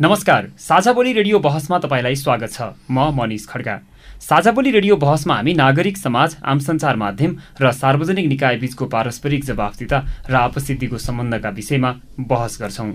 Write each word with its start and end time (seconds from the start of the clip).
नमस्कार 0.00 0.46
साझा 0.58 0.92
बोली 0.92 1.12
रेडियो 1.12 1.38
बहसमा 1.38 1.78
तपाईँलाई 1.78 2.14
स्वागत 2.16 2.52
छ। 2.52 2.68
म 2.90 3.10
मनिष 3.14 3.44
खड्का 3.46 3.76
साझा 4.20 4.50
बोली 4.50 4.70
रेडियो 4.70 4.96
बहसमा 4.96 5.34
हामी 5.34 5.52
नागरिक 5.54 5.96
समाज 5.96 6.36
आम 6.42 6.58
सञ्चार 6.58 6.96
माध्यम 6.96 7.36
र 7.60 7.72
सार्वजनिक 7.72 8.26
निकाय 8.26 8.56
बीचको 8.56 8.86
पारस्परिक 8.86 9.44
जवाफदिता 9.44 9.98
र 10.30 10.34
आपसिद्धिको 10.36 10.98
सम्बन्धका 10.98 11.48
विषयमा 11.50 11.92
बहस 12.18 12.58
गर्छौँ। 12.62 12.90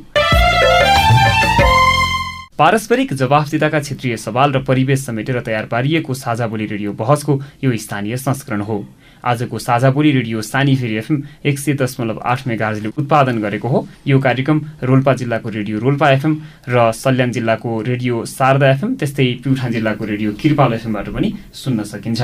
पारस्परिक 2.58 3.14
जवाफदिताका 3.14 3.80
क्षेत्रीय 3.80 4.18
सवाल 4.18 4.54
र 4.54 4.64
परिवेश 4.66 5.06
समेटेर 5.06 5.42
तयार 5.46 5.66
पारिएको 5.70 6.14
साझा 6.16 6.48
बोली 6.48 6.66
रेडियो 6.66 6.94
बहसको 6.96 7.40
यो 7.64 7.78
स्थानीय 7.78 8.18
संस्करण 8.18 8.62
हो। 8.62 8.86
आजको 9.26 9.60
साझा 9.60 9.90
बोली 9.92 10.12
रेडियो 10.12 10.42
सानी 10.44 10.76
फेरि 10.76 10.96
एफएम 10.98 11.22
एक 11.46 11.60
सय 11.60 11.74
दशमलव 11.76 12.20
आठ 12.24 12.48
मेगाजले 12.48 12.90
उत्पादन 12.98 13.40
गरेको 13.42 13.68
हो। 13.68 13.88
यो 14.08 14.20
कार्यक्रम 14.20 14.62
रोल्पा 14.84 15.14
जिल्लाको 15.16 15.50
रेडियो 15.50 15.80
रोल्पा 15.80 16.10
एफएम 16.12 16.34
र 16.70 16.92
सल्यान 16.94 17.32
जिल्लाको 17.32 17.82
रेडियो 17.84 18.26
शारदा 18.28 18.70
एफएम 18.72 18.96
त्यस्तै 18.96 19.32
प्युठान 19.44 19.72
जिल्लाको 19.72 20.06
रेडियो 20.06 20.32
किरपाल 20.42 20.74
एफएमबाट 20.74 21.10
पनि 21.10 21.34
सुन्न 21.54 21.84
सकिन्छ। 21.86 22.22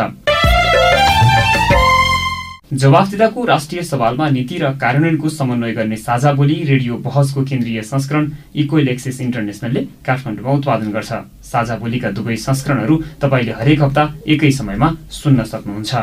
जवाफदिताको 2.72 3.44
राष्ट्रिय 3.46 3.82
सवालमा 3.84 4.30
नीति 4.30 4.58
र 4.58 4.70
कार्यान्वयनको 4.80 5.30
समन्वय 5.30 5.72
गर्ने 5.74 5.96
साझा 5.98 6.32
बोली 6.34 6.56
रेडियो 6.64 6.98
बहसको 7.04 7.44
केन्द्रीय 7.44 7.82
संस्करण 7.84 8.30
इक्वेल 8.56 8.88
एक्सेस 8.88 9.20
इन्टरनेसनलले 9.22 9.82
काठमाडौँमा 10.06 10.52
उत्पादन 10.52 10.92
गर्छ। 10.92 11.12
साझा 11.44 11.76
बोलीका 11.78 12.12
दुवै 12.16 12.36
संस्करणहरू 12.40 12.96
तपाईँले 13.22 13.52
हरेक 13.60 13.82
हप्ता 13.82 14.04
एकै 14.26 14.52
समयमा 14.52 14.90
सुन्न 15.12 15.44
सक्नुहुन्छ। 15.44 15.94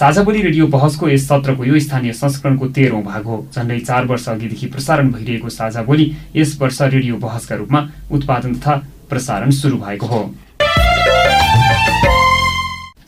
साझा 0.00 0.22
बोली 0.24 0.42
रेडियो 0.42 0.66
बहसको 0.66 1.08
यस 1.08 1.26
सत्रको 1.28 1.64
यो 1.64 1.78
स्थानीय 1.78 2.12
संस्करणको 2.16 2.66
तेह्रौँ 2.72 3.02
भाग 3.04 3.24
हो 3.24 3.36
झन्डै 3.52 3.78
चार 3.80 4.04
वर्ष 4.08 4.28
अघिदेखि 4.28 4.66
प्रसारण 4.66 5.10
भइरहेको 5.12 5.48
साझा 5.50 5.82
बोली 5.84 6.06
यस 6.36 6.56
वर्ष 6.60 6.80
रेडियो 6.84 7.16
बहसका 7.20 7.56
रूपमा 7.56 7.80
उत्पादन 8.10 8.54
तथा 8.54 8.76
प्रसारण 9.10 9.50
सुरु 9.52 9.76
भएको 9.78 10.06
हो। 10.06 10.22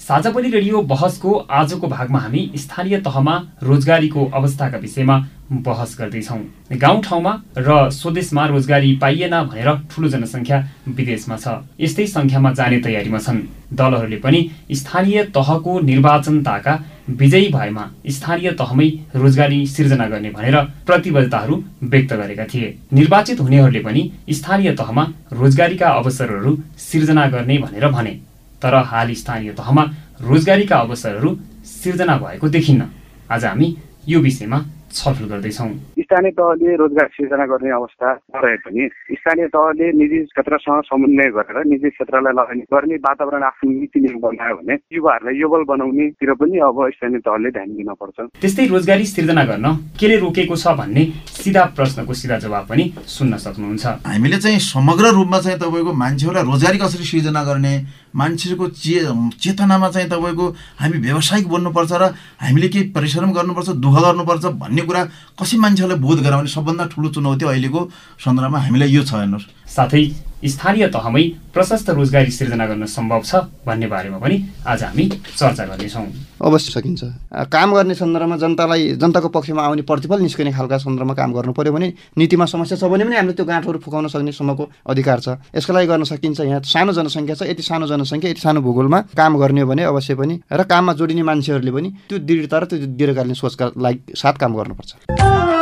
साझा 0.03 0.31
बोली 0.31 0.49
रेडियो 0.51 0.81
बहसको 0.83 1.33
आजको 1.51 1.87
भागमा 1.89 2.19
हामी 2.19 2.41
स्थानीय 2.59 2.99
तहमा 3.01 3.35
रोजगारीको 3.63 4.25
अवस्थाका 4.35 4.79
विषयमा 4.79 5.19
बहस 5.67 5.95
गर्दैछौँ। 5.99 6.39
गाउँठाउँमा 6.75 7.33
र 7.59 7.91
स्वदेशमा 7.91 8.47
रोजगारी 8.47 8.91
पाइएन 8.99 9.35
भनेर 9.43 9.69
ठुलो 9.91 10.09
जनसङ्ख्या 10.09 10.59
विदेशमा 10.89 11.37
छ। 11.37 11.47
यस्तै 11.81 12.07
सङ्ख्यामा 12.07 12.53
जाने 12.53 12.79
तयारीमा 12.83 13.19
छन्। 13.19 13.39
दलहरूले 13.79 14.19
पनि 14.19 14.41
स्थानीय 14.73 15.23
तहको 15.31 15.79
निर्वाचनताका 15.81 16.75
विजयी 17.23 17.49
भएमा 17.55 17.85
स्थानीय 18.11 18.51
तहमै 18.59 18.89
रोजगारी 19.15 19.61
सिर्जना 19.67 20.07
गर्ने 20.09 20.31
भनेर 20.35 20.57
प्रतिबद्धताहरू 20.83 21.63
व्यक्त 21.85 22.13
गरेका 22.13 22.45
थिए। 22.51 22.75
निर्वाचित 22.93 23.41
हुनेहरूले 23.41 23.81
पनि 23.87 24.03
स्थानीय 24.33 24.75
तहमा 24.75 25.07
रोजगारीका 25.33 25.89
अवसरहरू 25.93 26.59
सिर्जना 26.91 27.27
गर्ने 27.31 27.59
भनेर 27.59 27.89
भने। 27.89 28.32
तर 28.63 28.75
हाल 28.91 29.13
स्थानीय 29.15 29.53
तहमा 29.53 29.85
रोजगारीका 30.23 30.77
अवसरहरू 30.77 31.31
सिर्जना 31.67 32.17
भएको 32.19 32.49
देखिन्न। 32.49 32.83
आज 33.31 33.45
हामी 33.45 33.77
यो 34.09 34.21
विषयमा 34.21 34.59
छलफल 34.93 35.27
गर्दैछौँ। 35.33 35.69
स्थानीय 36.03 36.31
तहले 36.39 36.77
रोजगार 36.77 37.09
सिर्जना 37.17 37.47
गर्ने 37.47 37.71
अवस्था 37.73 38.09
नरहे 38.13 38.57
पनि 38.65 38.89
स्थानीय 39.17 39.47
तहले 39.55 39.87
निजी 39.99 40.19
क्षेत्रसँग 40.33 40.83
समन्वय 40.89 41.31
गरेर 41.37 41.65
निजी 41.73 41.89
क्षेत्रलाई 41.91 42.33
लगानी 42.33 42.63
गर्ने 42.73 42.97
वातावरण 43.09 43.43
आफ्नो 43.43 43.71
नीति 43.71 44.01
नियम 44.01 44.19
बनायो 44.21 44.55
भने 44.61 44.75
युवाहरूलाई 44.93 45.41
योबल 45.41 45.63
बनाउनेतिर 45.73 46.33
पनि 46.41 46.59
अब 46.69 46.79
स्थानीय 46.97 47.21
तहले 47.27 47.51
ध्यान 47.57 47.69
दिन 47.77 47.93
पर्छ। 48.01 48.19
त्यस्तै 48.43 48.67
रोजगारी 48.75 49.07
सिर्जना 49.07 49.45
गर्न 49.51 49.67
केले 50.01 50.17
रोकेको 50.25 50.57
छ 50.57 50.77
भन्ने 50.81 51.05
सिधा 51.41 51.65
प्रश्नको 51.77 52.13
सिधा 52.13 52.39
जवाब 52.45 52.65
पनि 52.69 52.85
सुन्न 53.09 53.37
सक्नुहुन्छ। 53.45 53.85
हामीले 54.07 54.39
चाहिँ 54.39 54.59
समग्र 54.63 55.15
रूपमा 55.17 55.39
चाहिँ 55.41 55.59
तपाईँको 55.59 55.93
मान्छेहरूलाई 56.03 56.45
रोजगारी 56.45 56.79
कसरी 56.79 57.05
सिर्जना 57.05 57.43
गर्ने 57.45 57.75
मान्छेको 58.13 58.67
चे 58.77 58.97
चेतनामा 59.41 59.89
चाहिँ 59.89 60.09
तपाईँको 60.09 60.47
हामी 60.81 60.99
व्यावसायिक 61.07 61.49
बन्नुपर्छ 61.49 61.93
र 61.93 62.05
हामीले 62.45 62.69
केही 62.69 62.91
परिश्रम 62.93 63.33
गर्नुपर्छ 63.33 63.69
दुःख 63.81 63.97
गर्नुपर्छ 64.05 64.45
भन्ने 64.63 64.82
कुरा 64.89 65.03
कसै 65.39 65.57
मान्छेहरूलाई 65.65 66.01
बोध 66.05 66.19
गराउने 66.27 66.51
सबभन्दा 66.57 66.85
ठुलो 66.93 67.09
चुनौती 67.15 67.45
अहिलेको 67.47 67.81
सन्दर्भमा 68.25 68.59
हामीलाई 68.67 68.91
यो 68.97 69.03
छ 69.09 69.13
हेर्नुहोस्। 69.23 69.47
साथै 69.77 70.32
स्थानीय 70.43 70.87
तहमै 70.91 71.23
प्रशस्त 71.55 71.91
रोजगारी 71.91 72.31
सिर्जना 72.31 72.67
गर्न 72.67 72.87
सम्भव 72.87 73.23
छ 73.23 73.35
भन्ने 73.67 73.87
बारेमा 73.87 74.19
पनि 74.19 74.37
आज 74.67 74.83
हामी 74.83 75.05
चर्चा 75.39 75.65
गर्नेछौँ। 75.65 76.07
अवश्य 76.43 76.71
सकिन्छ। 76.73 77.03
काम 77.47 77.75
गर्ने 77.75 77.95
सन्दर्भमा 77.95 78.37
जनतालाई 78.37 78.99
जनताको 78.99 79.29
पक्षमा 79.31 79.63
आउने 79.63 79.83
प्रतिफल 79.87 80.21
निस्कने 80.21 80.53
खालका 80.53 80.79
सन्दर्भमा 80.83 81.15
काम 81.15 81.33
गर्नु 81.33 81.53
पर्यो 81.55 81.73
भने 81.73 81.93
नीतिमा 82.19 82.47
समस्या 82.51 82.79
छ 82.79 82.91
भने 82.91 83.05
पनि 83.05 83.17
हामीले 83.17 83.35
त्यो 83.39 83.47
गाँठहरू 83.47 83.79
फुकाउन 83.79 84.09
सक्ने 84.11 84.33
सम्मको 84.35 84.65
अधिकार 84.91 85.19
छ। 85.23 85.29
यसको 85.55 85.73
लागि 85.73 85.87
गर्न 85.87 86.05
सकिन्छ 86.11 86.41
यहाँ 86.41 86.61
सानो 86.67 86.93
जनसङ्ख्या 86.93 87.35
छ 87.39 87.43
यति 87.47 87.63
सानो 87.63 87.87
जनसङ्ख्या 87.87 88.31
यति 88.31 88.43
सानो 88.43 88.61
भूगोलमा 88.67 89.01
काम 89.15 89.39
गर्ने 89.39 89.61
हो 89.63 89.67
भने 89.71 89.83
अवश्य 89.95 90.15
पनि 90.19 90.41
र 90.51 90.63
काममा 90.67 90.93
जोडिने 90.99 91.23
मान्छेहरूले 91.23 91.71
पनि 91.71 91.89
त्यो 92.11 92.19
दृढता 92.19 92.59
र 92.59 92.65
त्यो 92.67 92.87
दीर्घकालीन 92.99 93.35
सोचका 93.39 93.79
लागि 93.79 94.19
साथ 94.19 94.35
काम 94.43 94.59
गर्नुपर्छ। 94.59 95.62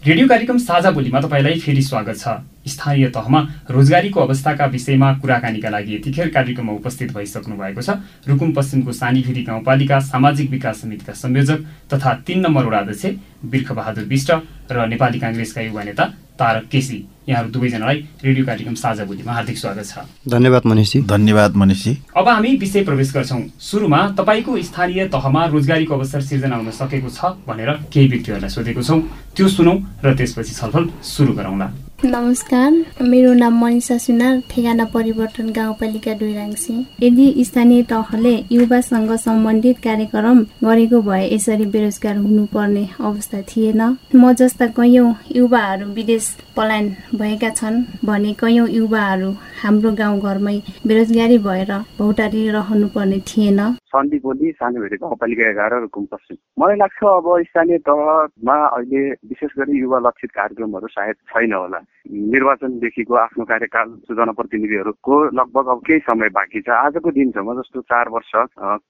रेडियो 0.00 0.26
कार्यक्रम 0.28 0.58
साझा 0.58 0.90
बोलीमा 0.90 1.20
तपाईँलाई 1.20 1.58
फेरि 1.60 1.82
स्वागत 1.82 2.16
छ। 2.16 2.28
स्थानीय 2.66 3.08
तहमा 3.12 3.40
रोजगारीको 3.70 4.20
अवस्थाका 4.20 4.66
विषयमा 4.66 5.12
कुराकानीका 5.20 5.68
लागि 5.68 5.94
यतिखेर 5.94 6.28
कार्यक्रममा 6.32 6.72
उपस्थित 6.72 7.12
भइसक्नु 7.12 7.56
भएको 7.56 7.82
छ। 7.82 8.00
रुकुम 8.24 8.52
पश्चिमको 8.56 8.92
सानीफेरी 8.92 9.42
गाउँपालिका 9.44 9.98
सामाजिक 10.00 10.50
विकास 10.50 10.80
समितिका 10.80 11.12
संयोजक 11.12 11.58
तथा 11.92 12.14
तीन 12.24 12.40
नम्बर 12.40 12.64
वडाध्यक्ष 12.64 13.04
बिर्खबहादुर 13.44 14.04
विष्ट 14.08 14.30
र 14.72 14.86
नेपाली 14.88 15.18
काङ्ग्रेसका 15.20 15.60
युवा 15.60 15.82
नेता 15.84 16.04
तारक 16.40 16.64
केसी। 16.72 17.04
यहाँहरू 17.30 17.50
दुवैजनालाई 17.50 17.96
रेडियो 18.24 18.44
कार्यक्रम 18.46 18.74
साझा 18.74 19.04
बोलीमा 19.06 19.32
हार्दिक 19.32 19.58
स्वागत 19.58 19.86
छ। 19.86 20.02
धन्यवाद 20.28 20.62
मनिषजी। 20.66 20.98
धन्यवाद 21.06 21.56
मनिषजी। 21.56 21.92
अब 22.16 22.28
हामी 22.28 22.50
विषय 22.58 22.82
प्रवेश 22.84 23.12
गर्छौँ। 23.14 23.42
सुरुमा 23.60 24.00
तपाईँको 24.18 24.50
स्थानीय 24.62 25.06
तहमा 25.14 25.44
रोजगारीको 25.46 25.94
अवसर 25.94 26.20
सिर्जना 26.20 26.56
हुन 26.56 26.70
सकेको 26.74 27.08
छ 27.08 27.38
भनेर 27.46 27.70
केही 27.86 28.08
व्यक्तिहरूलाई 28.08 28.50
सोधेको 28.50 28.82
छौँ। 28.82 29.00
त्यो 29.36 29.48
सुनौ 29.48 29.74
र 30.04 30.14
त्यसपछि 30.18 30.54
छलफल 30.58 30.90
सुरु 31.06 31.32
गरौँला। 31.38 31.66
नमस्कार 32.04 32.72
मेरो 33.04 33.32
नाम 33.34 33.58
मनिषा 33.60 33.96
सुनार 33.98 34.38
ठेगाना 34.50 34.84
परिवर्तन 34.92 35.48
गाउँपालिका 35.52 36.12
डुइराङसी 36.20 36.74
यदि 37.02 37.44
स्थानीय 37.44 37.82
तहले 37.90 38.32
युवासँग 38.52 39.12
सम्बन्धित 39.20 39.78
कार्यक्रम 39.84 40.40
गरेको 40.64 41.00
भए 41.02 41.28
यसरी 41.34 41.66
बेरोजगार 41.74 42.16
हुनुपर्ने 42.16 42.88
अवस्था 43.00 43.40
थिएन। 43.50 43.82
म 44.14 44.32
जस्ता 44.32 44.66
कैयौँ 44.78 45.14
युवाहरू 45.36 45.86
विदेश 45.92 46.30
पलायन 46.56 46.88
भएका 47.14 47.50
छन् 47.50 47.84
भने 48.04 48.32
कैयौँ 48.40 48.68
युवाहरू 48.70 49.30
हाम्रो 49.62 49.92
गाउँघरमै 49.92 50.56
बेरोजगारी 50.86 51.38
भएर 51.38 51.72
भौटारी 51.98 52.48
रहनुपर्ने 52.48 53.18
थिएन। 53.28 53.60
सन्दीपोली 53.90 54.50
सानोभेरी 54.52 54.96
गाउँपालिका 54.96 55.48
एघार 55.50 55.80
रुकुम 55.80 56.04
पश्चिम 56.12 56.36
मलाई 56.62 56.76
लाग्छ 56.76 57.04
अब 57.04 57.26
स्थानीय 57.44 57.78
तहमा 57.88 58.56
अहिले 58.66 59.02
विशेष 59.30 59.50
गरी 59.58 59.78
युवा 59.78 59.98
लक्षित 60.06 60.30
कार्यक्रमहरू 60.30 60.86
सायद 60.88 61.16
छैन 61.30 61.52
होला। 61.52 61.80
निर्वाचनदेखिको 62.10 63.14
आफ्नो 63.14 63.44
कार्यकाल 63.44 63.88
जनप्रतिनिधिहरूको 64.10 65.16
लगभग 65.38 65.66
अब 65.70 65.80
केही 65.86 66.00
समय 66.00 66.28
बाँकी 66.36 66.60
छ। 66.60 66.68
आजको 66.70 67.10
दिनसम्म 67.10 67.54
जस्तो 67.60 67.80
चार 67.92 68.08
वर्ष 68.14 68.30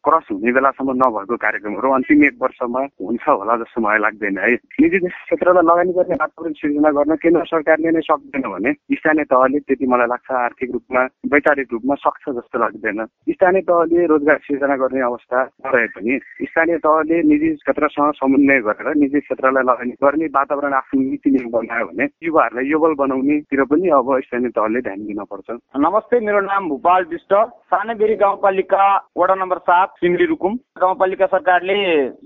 क्रस 0.07 0.27
हुने 0.33 0.53
बेलासम्म 0.53 0.93
नभएको 1.01 1.37
कार्यक्रमहरू 1.37 1.91
अन्तिम 1.95 2.25
एक 2.25 2.37
वर्षमा 2.43 2.81
हुन्छ 3.01 3.29
होला 3.29 3.57
जस्तो 3.63 3.81
मलाई 3.81 3.99
लाग्दैन 3.99 4.39
है। 4.39 4.55
निजी 4.55 4.99
क्षेत्रलाई 5.09 5.65
लगानी 5.65 5.93
गर्ने 5.93 6.17
वातावरण 6.23 6.53
सिर्जना 6.61 6.91
गर्न 6.99 7.17
केन्द्र 7.25 7.45
सरकारले 7.51 7.91
नै 7.91 8.01
सक्दैन 8.09 8.49
भने 8.53 8.73
स्थानीय 8.95 9.25
तहले 9.33 9.59
त्यति 9.61 9.87
मलाई 9.87 10.09
लाग्छ 10.13 10.31
आर्थिक 10.45 10.71
रूपमा 10.73 11.03
वैचारिक 11.35 11.69
रूपमा 11.73 11.95
सक्छ 12.05 12.25
जस्तो 12.31 12.59
लाग्दैन। 12.59 13.05
स्थानीय 13.31 13.63
तहले 13.69 14.07
रोजगार 14.07 14.39
सिर्जना 14.45 14.77
गर्ने 14.91 15.03
अवस्था 15.07 15.43
नरहे 15.67 15.87
पनि। 15.95 16.19
स्थानीय 16.43 16.79
तहले 16.79 17.23
निजी 17.23 17.49
क्षेत्रसँग 17.55 18.13
समन्वय 18.13 18.61
गरेर 18.61 18.95
निजी 18.97 19.21
क्षेत्रलाई 19.21 19.65
लगानी 19.65 19.95
गर्ने 20.03 20.27
वातावरण 20.35 20.73
आफ्नो 20.75 21.01
नीति 21.01 21.31
नियम 21.31 21.51
बनायो 21.51 21.87
भने 21.87 22.05
युवाहरूलाई 22.27 22.71
योबल 22.71 22.95
बनाउनेतिर 22.99 23.63
पनि 23.71 23.89
अब 23.95 24.11
स्थानीय 24.27 24.51
तहले 24.51 24.81
ध्यान 24.83 25.07
दिन 25.07 25.23
पर्छ। 25.31 25.49
नमस्ते 25.79 26.21
मेरो 26.27 26.41
नाम 26.43 26.69
भूपाल 26.69 27.05
विष्ट। 27.11 27.35
सानेबेरी 27.71 28.15
गाउँपालिका 28.17 28.85
वडा 29.19 29.35
नम्बर 29.35 29.59
सात 29.63 29.89
सिङ्गडी 30.01 30.25
रुकुम। 30.27 30.55
गाउँपालिका 30.81 31.27
सरकारले 31.27 31.79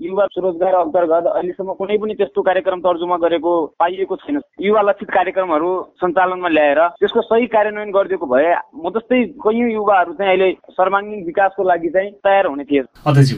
युवा 0.05 0.25
स्वरोजगार 0.33 0.75
अन्तर्गत 0.75 1.25
अहिलेसम्म 1.35 1.73
कुनै 1.77 1.97
पनि 2.01 2.13
त्यस्तो 2.15 2.41
कार्यक्रम 2.41 2.79
तर्जुमा 2.81 3.17
गरेको 3.21 3.53
पाइएको 3.79 4.15
छैन। 4.25 4.41
युवा 4.61 4.81
लक्षित 4.81 5.09
कार्यक्रमहरू 5.11 5.69
सञ्चालनमा 6.01 6.49
ल्याएर 6.49 6.81
त्यसको 6.97 7.21
सही 7.21 7.45
कार्यान्वयन 7.53 7.91
गरिदिएको 7.91 8.25
भए 8.25 8.53
म 8.75 8.89
जस्तै 8.97 9.23
कैयौँ 9.45 9.69
युवाहरू 9.71 10.13
चाहिँ 10.17 10.31
अहिले 10.31 10.49
सर्वाङ्गीण 10.73 11.25
विकासको 11.25 11.63
लागि 11.63 11.89
चाहिँ 11.89 12.11
तयार 12.25 12.47
हुने 12.55 12.63
थिए 12.71 12.81
अध्यक्ष 13.05 13.33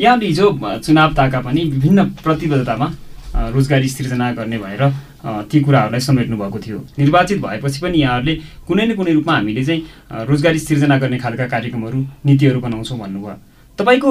यहाँले 0.00 0.26
हिजो 0.26 0.46
चुनाव 0.78 1.12
ताका 1.14 1.40
पनि 1.40 1.64
विभिन्न 1.70 2.04
प्रतिबद्धतामा 2.22 2.86
रोजगारी 3.50 3.88
सिर्जना 3.88 4.30
गर्ने 4.32 4.58
भएर 4.58 4.82
ती 5.50 5.60
कुराहरूलाई 5.60 6.00
समेट्नु 6.00 6.36
भएको 6.38 6.58
थियो। 6.58 6.78
निर्वाचित 6.98 7.38
भएपछि 7.42 7.80
पनि 7.80 7.98
यहाँहरूले 7.98 8.34
कुनै 8.68 8.84
न 8.86 8.94
कुनै 8.96 9.12
रूपमा 9.12 9.34
हामीले 9.34 9.64
चाहिँ 9.64 10.26
रोजगारी 10.26 10.58
सिर्जना 10.58 10.98
गर्ने 10.98 11.18
खालका 11.18 11.46
कार्यक्रमहरू 11.46 11.98
नीतिहरू 12.26 12.60
बनाउँछौँ 12.60 12.98
भन्नुभयो। 12.98 13.36
तपाईँको 13.78 14.10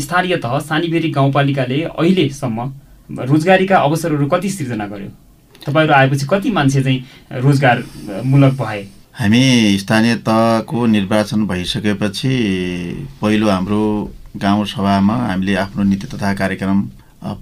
स्थानीय 0.00 0.36
तह 0.42 0.58
सानीबेरी 0.60 1.10
गाउँपालिकाले 1.10 1.82
अहिलेसम्म 1.86 2.58
रोजगारीका 3.30 3.76
अवसरहरू 3.78 4.26
कति 4.26 4.50
सिर्जना 4.50 4.86
गर्यो? 4.86 5.10
तपाईँहरू 5.66 5.94
आएपछि 5.94 6.26
कति 6.26 6.50
मान्छे 6.50 6.82
चाहिँ 6.82 7.40
रोजगारमूलक 7.42 8.52
भए? 8.58 8.82
हामी 9.14 9.78
स्थानीय 9.78 10.14
तहको 10.26 10.86
निर्वाचन 10.86 11.46
भइसकेपछि 11.46 12.28
पहिलो 13.22 13.48
हाम्रो 13.48 13.82
गाउँ 14.42 14.64
सभामा 14.66 15.16
हामीले 15.16 15.54
आफ्नो 15.54 15.82
नीति 15.82 16.06
तथा 16.10 16.32
कार्यक्रम 16.34 16.80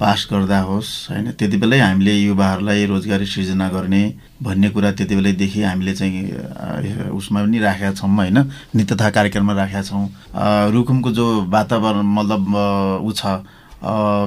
पास 0.00 0.26
गर्दा 0.32 0.58
होस् 0.68 0.90
होइन 1.10 1.30
त्यति 1.32 1.56
बेलै 1.56 1.78
हामीले 1.80 2.14
युवाहरूलाई 2.14 2.84
रोजगारी 2.86 3.26
सृजना 3.26 3.68
गर्ने 3.68 4.02
भन्ने 4.42 4.68
कुरा 4.70 4.92
त्यति 4.92 5.16
बेलैदेखि 5.16 5.62
हामीले 5.62 5.94
चाहिँ 5.96 7.08
उसमा 7.08 7.40
पनि 7.40 7.58
राखेका 7.58 7.92
छौँ 7.96 8.10
होइन 8.16 8.38
नित्यता 8.76 9.10
कार्यक्रममा 9.10 9.52
राखेका 9.56 9.82
छौँ। 9.82 10.04
रुकुमको 10.72 11.10
जो 11.10 11.26
वातावरण 11.56 12.06
मतलब 12.18 13.00
ऊ 13.00 13.12
छ 13.16 13.40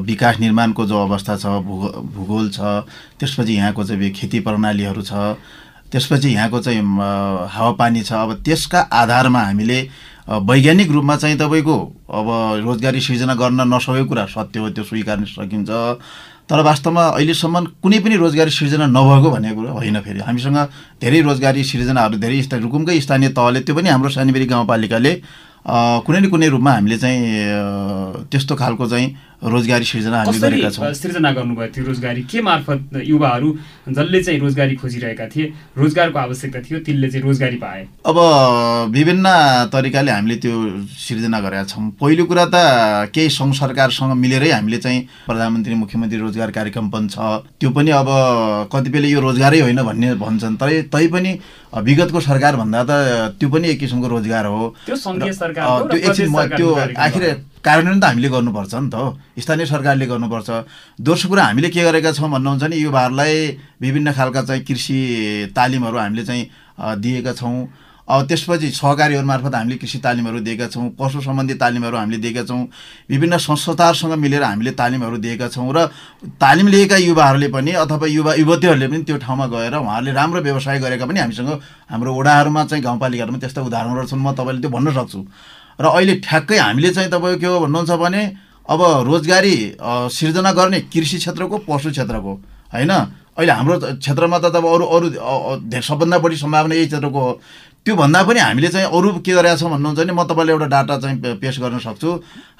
विकास 0.09 0.39
निर्माणको 0.39 0.85
जो 0.85 0.97
अवस्था 1.03 1.37
छ 1.37 1.61
भूगो 1.67 1.89
भूगोल 2.15 2.49
छ 2.49 2.59
त्यसपछि 3.21 3.53
यहाँको 3.53 3.83
चाहिँ 3.83 4.11
खेती 4.13 4.39
प्रणालीहरू 4.49 5.01
छ 5.01 5.37
त्यसपछि 5.95 6.29
यहाँको 6.29 6.59
चाहिँ 6.59 6.83
हावापानी 7.55 8.01
छ। 8.03 8.11
अब 8.11 8.43
त्यसका 8.43 8.79
आधारमा 8.91 9.39
हामीले 9.39 9.79
वैज्ञानिक 10.27 10.91
रूपमा 10.91 11.15
चाहिँ 11.15 11.37
तपाईँको 11.39 11.75
अब 12.11 12.27
रोजगारी 12.67 12.99
सृजना 12.99 13.33
गर्न 13.39 13.61
नसकेको 13.73 14.05
कुरा 14.09 14.25
सत्य 14.27 14.59
हो 14.59 14.69
त्यो 14.75 14.83
स्वीकार्न 14.83 15.23
सकिन्छ। 15.31 15.71
तर 16.45 16.59
वास्तवमा 16.61 17.03
अहिलेसम्म 17.15 17.81
कुनै 17.81 17.99
पनि 18.05 18.15
रोजगारी 18.21 18.51
सिर्जना 18.51 18.85
नभएको 18.91 19.29
भन्ने 19.31 19.51
कुरो 19.55 19.71
होइन 19.71 19.97
फेरि। 20.03 20.19
हामीसँग 20.19 20.57
धेरै 21.01 21.21
रोजगारी 21.21 21.63
सिर्जनाहरू 21.63 22.17
धेरै 22.19 22.37
रुकुमकै 22.59 22.99
स्थानीय 23.01 23.29
तहले 23.31 23.59
त्यो 23.65 23.75
पनि 23.75 23.89
हाम्रो 23.89 24.09
सानीबेरी 24.11 24.45
गाउँपालिकाले 24.51 25.13
कुनै 26.05 26.19
न 26.19 26.29
कुनै 26.29 26.47
रूपमा 26.53 26.71
हामीले 26.71 26.97
चाहिँ 27.01 27.21
त्यस्तो 28.29 28.53
खालको 28.55 28.85
चाहिँ 28.85 29.07
रोजगारी 29.45 29.85
सिर्जना 29.85 30.17
हामी 30.25 30.39
गरेका 30.39 30.69
छौँ। 30.73 30.93
सिर्जना 30.93 31.31
गर्नुभयो 31.37 31.67
त्यो 31.69 31.83
रोजगारी? 31.85 32.21
के 32.25 32.41
मार्फत 32.41 32.81
युवाहरू 33.05 33.49
जसले 33.93 34.19
चाहिँ 34.25 34.39
रोजगारी 34.41 34.75
खोजिरहेका 34.81 35.25
थिए 35.29 35.45
रोजगारको 35.77 36.17
आवश्यकता 36.19 36.59
थियो 36.65 36.79
त्यसले 36.81 37.07
चाहिँ 37.13 37.23
रोजगारी 37.25 37.57
पाए? 37.61 37.81
अब 38.09 38.17
विभिन्न 38.89 39.27
तरिकाले 39.69 40.11
हामीले 40.11 40.35
त्यो 40.41 40.53
सिर्जना 40.97 41.39
गरेका 41.45 41.63
छौँ। 41.69 41.83
पहिलो 42.01 42.25
कुरा 42.25 42.45
त 42.49 42.55
केही 43.13 43.29
सङ्घ 43.29 43.53
सरकारसँग 43.53 44.13
मिलेरै 44.17 44.49
हामीले 44.49 44.77
चाहिँ 44.81 45.01
प्रधानमन्त्री 45.29 45.73
मुख्यमन्त्री 45.77 46.19
रोजगार 46.25 46.49
कार्यक्रम 46.51 46.89
पनि 46.89 47.07
छ। 47.13 47.45
त्यो 47.61 47.69
पनि 47.69 47.91
अब 48.01 48.09
कतिपयले 48.73 49.07
यो 49.13 49.19
रोजगारै 49.21 49.59
होइन 49.61 49.81
भन्ने 49.85 50.13
भन्छन्। 50.17 50.57
तर 50.57 50.89
तैपनि 50.89 51.31
विगतको 51.85 52.19
सरकार 52.19 52.55
भन्दा 52.55 52.81
त 52.89 52.91
त्यो 53.37 53.49
पनि 53.49 53.67
एक 53.69 53.79
किसिमको 53.79 54.07
रोजगार 54.09 54.45
हो। 54.45 54.73
त्यो 54.89 54.95
एकछिन 55.95 56.29
त्यो 56.33 56.69
आखिर 56.97 57.23
कार्यान्वयन 57.65 57.99
त 57.99 58.05
हामीले 58.05 58.29
गर्नुपर्छ 58.29 58.73
नि 58.75 58.89
त 58.93 58.95
स्थानीय 59.41 59.65
सरकारले 59.65 60.05
गर्नुपर्छ। 60.05 60.49
दोस्रो 61.01 61.29
कुरा 61.29 61.43
हामीले 61.43 61.69
के 61.73 61.81
गरेका 61.83 62.11
छौँ 62.13 62.29
भन्नुहुन्छ 62.29 62.63
भने 62.63 62.75
युवाहरूलाई 62.77 63.35
विभिन्न 63.81 64.13
खालका 64.13 64.41
चाहिँ 64.45 64.63
कृषि 64.63 64.97
तालिमहरू 65.55 65.97
हामीले 65.97 66.23
चाहिँ 66.25 66.43
दिएका 67.01 67.33
छौँ। 67.33 67.57
अब 68.05 68.27
त्यसपछि 68.29 68.69
सहकारीहरू 68.69 69.25
मार्फत 69.25 69.55
हामीले 69.55 69.77
कृषि 69.81 69.97
तालिमहरू 69.97 70.39
दिएका 70.45 70.67
छौँ 70.69 70.93
पशु 70.93 71.21
सम्बन्धी 71.25 71.53
तालिमहरू 71.57 71.97
हामीले 71.97 72.17
दिएका 72.21 72.43
छौँ 72.45 72.61
विभिन्न 73.09 73.37
संस्थाहरूसँग 73.41 74.13
मिलेर 74.13 74.43
हामीले 74.43 74.71
तालिमहरू 74.77 75.17
दिएका 75.25 75.47
छौँ 75.49 75.73
र 75.73 75.89
तालिम 76.37 76.67
लिएका 76.69 76.97
युवाहरूले 77.01 77.49
पनि 77.49 77.71
अथवा 77.81 78.05
युवा 78.05 78.33
युवतीहरूले 78.45 78.87
पनि 78.87 79.03
त्यो 79.09 79.17
ठाउँमा 79.25 79.45
गएर 79.49 79.75
उहाँहरूले 79.81 80.11
राम्रो 80.13 80.41
व्यवसाय 80.41 80.79
गरेका 80.85 81.05
पनि 81.09 81.19
हामीसँग 81.19 81.49
हाम्रो 81.89 82.13
वडाहरूमा 82.13 82.65
चाहिँ 82.69 82.83
गाउँपालिकाहरूमा 82.85 83.39
त्यस्ता 83.41 83.61
उदाहरणहरू 83.65 84.05
छन्। 84.05 84.21
म 84.21 84.37
तपाईँले 84.37 84.61
त्यो 84.61 84.69
भन्न 84.69 84.93
सक्छु। 84.93 85.25
र 85.79 85.85
अहिले 85.85 86.15
ठ्याक्कै 86.23 86.57
हामीले 86.57 86.89
चाहिँ 86.93 87.09
तपाईँको 87.11 87.39
के 87.39 87.47
हो 87.47 87.59
भन्नुहुन्छ 87.59 87.91
भने 87.99 88.23
अब 88.69 88.81
रोजगारी 89.05 89.55
सिर्जना 90.09 90.51
गर्ने 90.51 90.79
कृषि 90.89 91.17
क्षेत्रको 91.17 91.57
पशु 91.67 91.91
क्षेत्रको 91.91 92.33
होइन? 92.73 92.91
अहिले 93.35 93.51
हाम्रो 93.51 93.75
क्षेत्रमा 93.99 94.37
त 94.39 94.45
अब 94.55 94.65
अरू 94.65 94.85
अरू 94.95 95.07
सबभन्दा 95.81 96.17
बढी 96.23 96.35
सम्भावना 96.39 96.75
यही 96.75 96.87
क्षेत्रको 96.87 97.19
हो। 97.19 97.31
त्योभन्दा 97.85 98.19
पनि 98.23 98.39
हामीले 98.39 98.67
चाहिँ 98.71 98.87
अरू 98.87 99.19
के 99.19 99.31
गरेका 99.35 99.55
छौँ 99.59 99.69
भन्नुहुन्छ 99.69 99.99
भने 99.99 100.13
म 100.15 100.23
तपाईँलाई 100.23 100.53
एउटा 100.55 100.67
डाटा 100.71 100.95
चाहिँ 100.97 101.37
पेस 101.37 101.55
गर्न 101.61 101.77
सक्छु। 101.83 102.09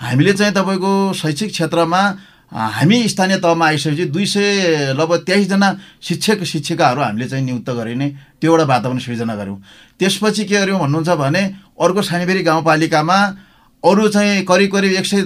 हामीले 0.04 0.34
चाहिँ 0.36 0.54
तपाईँको 0.54 0.92
शैक्षिक 1.16 1.50
क्षेत्रमा 1.52 2.02
हामी 2.52 3.08
स्थानीय 3.10 3.38
तहमा 3.38 3.66
आइसकेपछि 3.68 4.06
दुई 4.06 4.26
सय 4.26 4.94
लगभग 4.96 5.24
तेइसजना 5.26 5.70
शिक्षक 6.02 6.44
शिक्षिकाहरू 6.44 7.02
हामीले 7.02 7.28
चाहिँ 7.30 7.46
नियुक्त 7.46 7.70
गरिने 7.70 8.10
त्यो 8.42 8.52
एउटा 8.52 8.64
वातावरण 8.64 9.00
सृजना 9.00 9.36
गऱ्यौँ 9.36 9.62
त्यसपछि 10.00 10.44
के 10.46 10.56
गर्यौँ 10.56 10.80
भन्नुहुन्छ 10.80 11.10
भने 11.20 11.44
अर्को 11.82 12.02
सानीबेरी 12.02 12.44
गाउँपालिकामा 12.44 13.18
अरू 13.84 14.08
चाहिँ 14.10 14.44
करिब 14.46 14.72
करिब 14.72 14.92
एक 14.98 15.06
सय 15.06 15.20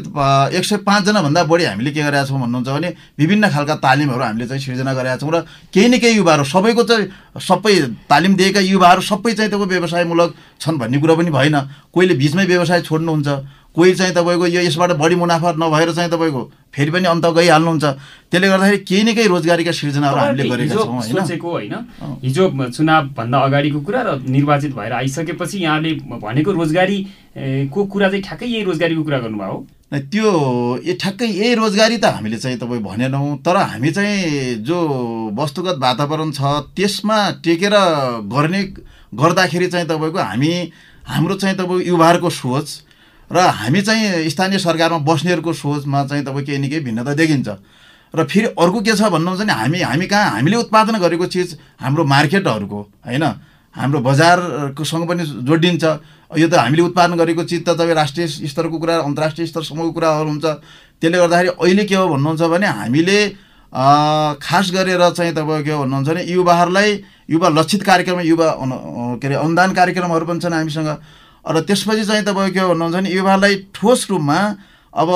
एक 0.58 0.66
सय 0.66 0.78
पाँचजनाभन्दा 0.84 1.44
बढी 1.44 1.64
हामीले 1.64 1.92
के 1.92 2.02
गरेका 2.04 2.26
छौँ 2.26 2.40
भन्नुहुन्छ 2.40 2.70
भने 2.70 2.90
विभिन्न 3.20 3.50
खालका 3.50 3.76
तालिमहरू 3.84 4.24
हामीले 4.24 4.48
चाहिँ 4.48 4.62
सिर्जना 4.62 4.94
गरेका 4.94 5.18
छौँ 5.18 5.32
र 5.32 5.46
केही 5.72 5.88
न 5.88 6.00
केही 6.00 6.16
युवाहरू 6.18 6.44
सबैको 6.44 6.84
चाहिँ 6.84 7.08
सबै 7.40 7.76
तालिम 8.10 8.36
दिएका 8.36 8.60
युवाहरू 8.60 9.02
सबै 9.02 9.34
चाहिँ 9.34 9.52
त्यो 9.52 9.66
व्यवसायमूलक 9.66 10.36
छन् 10.60 10.78
भन्ने 10.80 10.98
कुरो 11.00 11.16
पनि 11.16 11.32
भएन। 11.32 11.56
कोहीले 11.94 12.14
बिचमै 12.20 12.46
व्यवसाय 12.46 12.82
छोड्नुहुन्छ 12.84 13.28
कोही 13.76 13.94
चाहिँ 13.96 14.14
तपाईँको 14.14 14.46
यो 14.48 14.62
यसबाट 14.62 14.92
बढी 14.98 15.16
मुनाफा 15.16 15.52
नभएर 15.58 15.92
चाहिँ 15.94 16.10
तपाईँको 16.12 16.42
फेरि 16.74 16.92
पनि 16.92 17.08
अन्त 17.08 17.26
गइहाल्नुहुन्छ। 17.26 17.86
त्यसले 18.32 18.48
गर्दाखेरि 18.50 18.78
केही 18.84 19.04
न 19.04 19.14
केही 19.14 19.28
रोजगारीका 19.28 19.72
सिर्जनाहरू 19.72 20.18
हामीले 20.20 20.50
गरेका 20.50 20.76
छौँ 20.76 21.02
सोचेको 21.02 21.50
होइन? 21.50 21.76
हिजो 22.24 22.44
चुनावभन्दा 22.50 23.38
अगाडिको 23.40 23.80
कुरा 23.86 24.02
र 24.02 24.10
निर्वाचित 24.26 24.72
भएर 24.76 24.94
आइसकेपछि 24.94 25.58
यहाँले 25.64 25.92
भनेको 26.18 26.52
रोजगारीको 26.52 27.80
कुरा 27.86 28.08
चाहिँ 28.10 28.24
ठ्याक्कै 28.24 28.48
यही 28.48 28.64
रोजगारीको 28.64 29.04
कुरा 29.04 29.20
गर्नुभयो? 29.20 29.58
त्यो 29.90 30.30
ए 30.86 30.94
ठ्याक्कै 31.02 31.26
यही 31.26 31.54
रोजगारी 31.56 31.98
त 31.98 32.06
हामीले 32.18 32.38
चाहिँ 32.38 32.58
तपाईँ 32.58 32.82
भनेनौँ 32.82 33.38
तर 33.46 33.58
हामी 33.58 33.92
चाहिँ 33.92 34.66
जो 34.66 34.78
वस्तुगत 35.38 35.78
वातावरण 35.78 36.32
छ 36.32 36.42
त्यसमा 36.78 37.18
टेकेर 37.46 37.74
गर्ने 38.34 38.62
गर्दाखेरि 39.14 39.68
चाहिँ 39.68 39.88
तपाईँको 39.88 40.20
हामी 40.20 40.52
हाम्रो 41.06 41.36
चाहिँ 41.42 41.56
तपाईँको 41.58 41.80
युवाहरूको 41.90 42.30
सोच 42.30 42.68
र 43.32 43.38
हामी 43.38 43.82
चाहिँ 43.82 44.30
स्थानीय 44.30 44.60
सरकारमा 44.60 44.98
बस्नेहरूको 45.06 45.54
सोचमा 45.54 46.04
चाहिँ 46.10 46.24
तपाईँ 46.26 46.46
केही 46.46 46.58
न 46.58 46.70
केही 46.70 46.82
भिन्नता 46.82 47.14
देखिन्छ। 47.14 47.50
र 48.14 48.24
फेरि 48.26 48.48
अर्को 48.58 48.80
के 48.82 48.94
छ 48.98 49.06
भन्नुहुन्छ 49.06 49.42
भने 49.42 49.54
हामी 49.54 49.80
हामी 49.82 50.06
कहाँ 50.10 50.30
हामीले 50.42 50.58
उत्पादन 50.66 50.98
गरेको 50.98 51.26
चिज 51.30 51.58
हाम्रो 51.78 52.04
मार्केटहरूको 52.06 52.80
होइन? 53.06 53.26
हाम्रो 53.76 54.00
बजारकोसँग 54.02 55.04
पनि 55.06 55.24
जोडिन्छ। 55.46 55.86
यो 56.42 56.48
त 56.50 56.54
हामीले 56.58 56.82
उत्पादन 56.90 57.14
गरेको 57.22 57.44
चिज 57.46 57.62
त 57.66 57.78
तपाईँ 57.78 57.94
राष्ट्रिय 57.94 58.28
स्तरको 58.50 58.78
कुरा 58.82 58.98
अन्तर्राष्ट्रिय 59.06 59.48
स्तरसम्मको 59.48 59.92
कुराहरू 59.94 60.30
हुन्छ। 60.30 60.46
त्यसले 60.98 61.18
गर्दाखेरि 61.22 61.50
अहिले 61.54 61.84
के 61.86 61.96
हो 61.96 62.06
भन्नुहुन्छ 62.10 62.42
भने 62.50 62.66
हामीले 62.66 63.20
खास 64.42 64.66
गरेर 64.74 65.02
चाहिँ 65.14 65.34
तपाईँ 65.38 65.64
के 65.64 65.72
हो 65.72 65.86
भन्नुहुन्छ 65.86 66.10
भने 66.10 66.22
युवाहरूलाई 66.34 66.90
युवा 67.30 67.50
लक्षित 67.54 67.82
कार्यक्रम 67.86 68.20
युवा 68.26 68.48
के 69.22 69.28
अरे 69.28 69.36
अनुदान 69.38 69.70
कार्यक्रमहरू 69.78 70.26
पनि 70.26 70.40
छन् 70.42 70.54
हामीसँग। 70.54 70.90
र 71.50 71.62
त्यसपछि 71.62 72.06
चाहिँ 72.06 72.24
तपाईँको 72.24 72.54
के 72.54 72.62
भन्नुहुन्छ 72.62 72.96
भने 72.96 73.10
युवालाई 73.10 73.56
ठोस 73.74 74.08
रूपमा 74.10 74.40
अब 74.94 75.10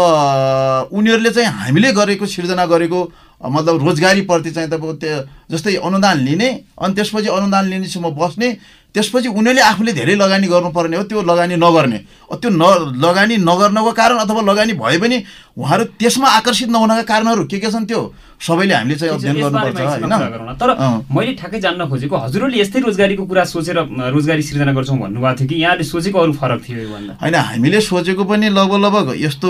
उनीहरूले 0.92 1.30
चाहिँ 1.30 1.50
हामीले 1.50 1.92
गरेको 1.94 2.26
सिर्जना 2.28 2.66
गरेको 2.66 3.00
मतलब 3.44 3.76
रोजगारीप्रति 3.82 4.52
चाहिँ 4.52 4.70
तपाईँको 4.70 4.94
त्यो 4.96 5.18
जस्तै 5.52 5.76
अनुदान 5.80 6.18
लिने 6.20 6.50
अनि 6.76 6.94
त्यसपछि 6.94 7.30
अनुदान 7.30 7.66
लिनेसम्म 7.70 8.10
बस्ने 8.12 8.50
त्यसपछि 8.94 9.30
उनीहरूले 9.30 9.62
आफूले 9.62 9.92
धेरै 9.94 10.16
लगानी 10.16 10.48
गर्नुपर्ने 10.48 10.98
हो 10.98 11.04
त्यो 11.10 11.22
लगानी 11.22 11.56
नगर्ने। 11.58 12.00
त्यो 12.34 12.50
न 12.50 12.64
लगानी 13.02 13.36
नगर्नको 13.42 13.92
कारण 13.92 14.18
अथवा 14.26 14.42
लगानी 14.42 14.74
भए 14.78 14.98
पनि 15.02 15.18
उहाँहरू 15.58 15.84
त्यसमा 15.98 16.28
आकर्षित 16.40 16.70
नहुनका 16.70 17.02
कारणहरू 17.10 17.44
के 17.50 17.58
के 17.60 17.70
छन् 17.74 17.86
त्यो 17.90 18.02
सबैले 18.42 18.74
हामीले 18.74 18.96
चाहिँ 19.00 19.14
अध्ययन 19.14 19.36
गर्नुपर्छ 19.42 19.80
होइन? 19.82 20.14
तर 20.62 20.70
मैले 21.10 21.34
ठ्याक्कै 21.40 21.60
जान्न 21.66 21.82
खोजेको 21.90 22.16
हजुरहरूले 22.18 22.58
यस्तै 22.62 22.80
रोजगारीको 22.86 23.24
कुरा 23.26 23.44
सोचेर 23.54 23.78
रोजगारी 24.14 24.44
सिर्जना 24.44 24.74
गर्छौँ 24.78 24.98
भन्नुभएको 25.00 25.38
थियो 25.40 25.48
कि 25.50 25.56
यहाँले 25.64 25.84
सोचेको 25.90 26.18
अरू 26.20 26.34
फरक 26.42 26.60
थियो 26.66 26.78
होइन 27.22 27.36
हामीले 27.36 27.82
सोचेको 27.82 28.24
पनि 28.30 28.50
लगभग 28.50 28.82
लगभग 28.86 29.08
यस्तो 29.26 29.50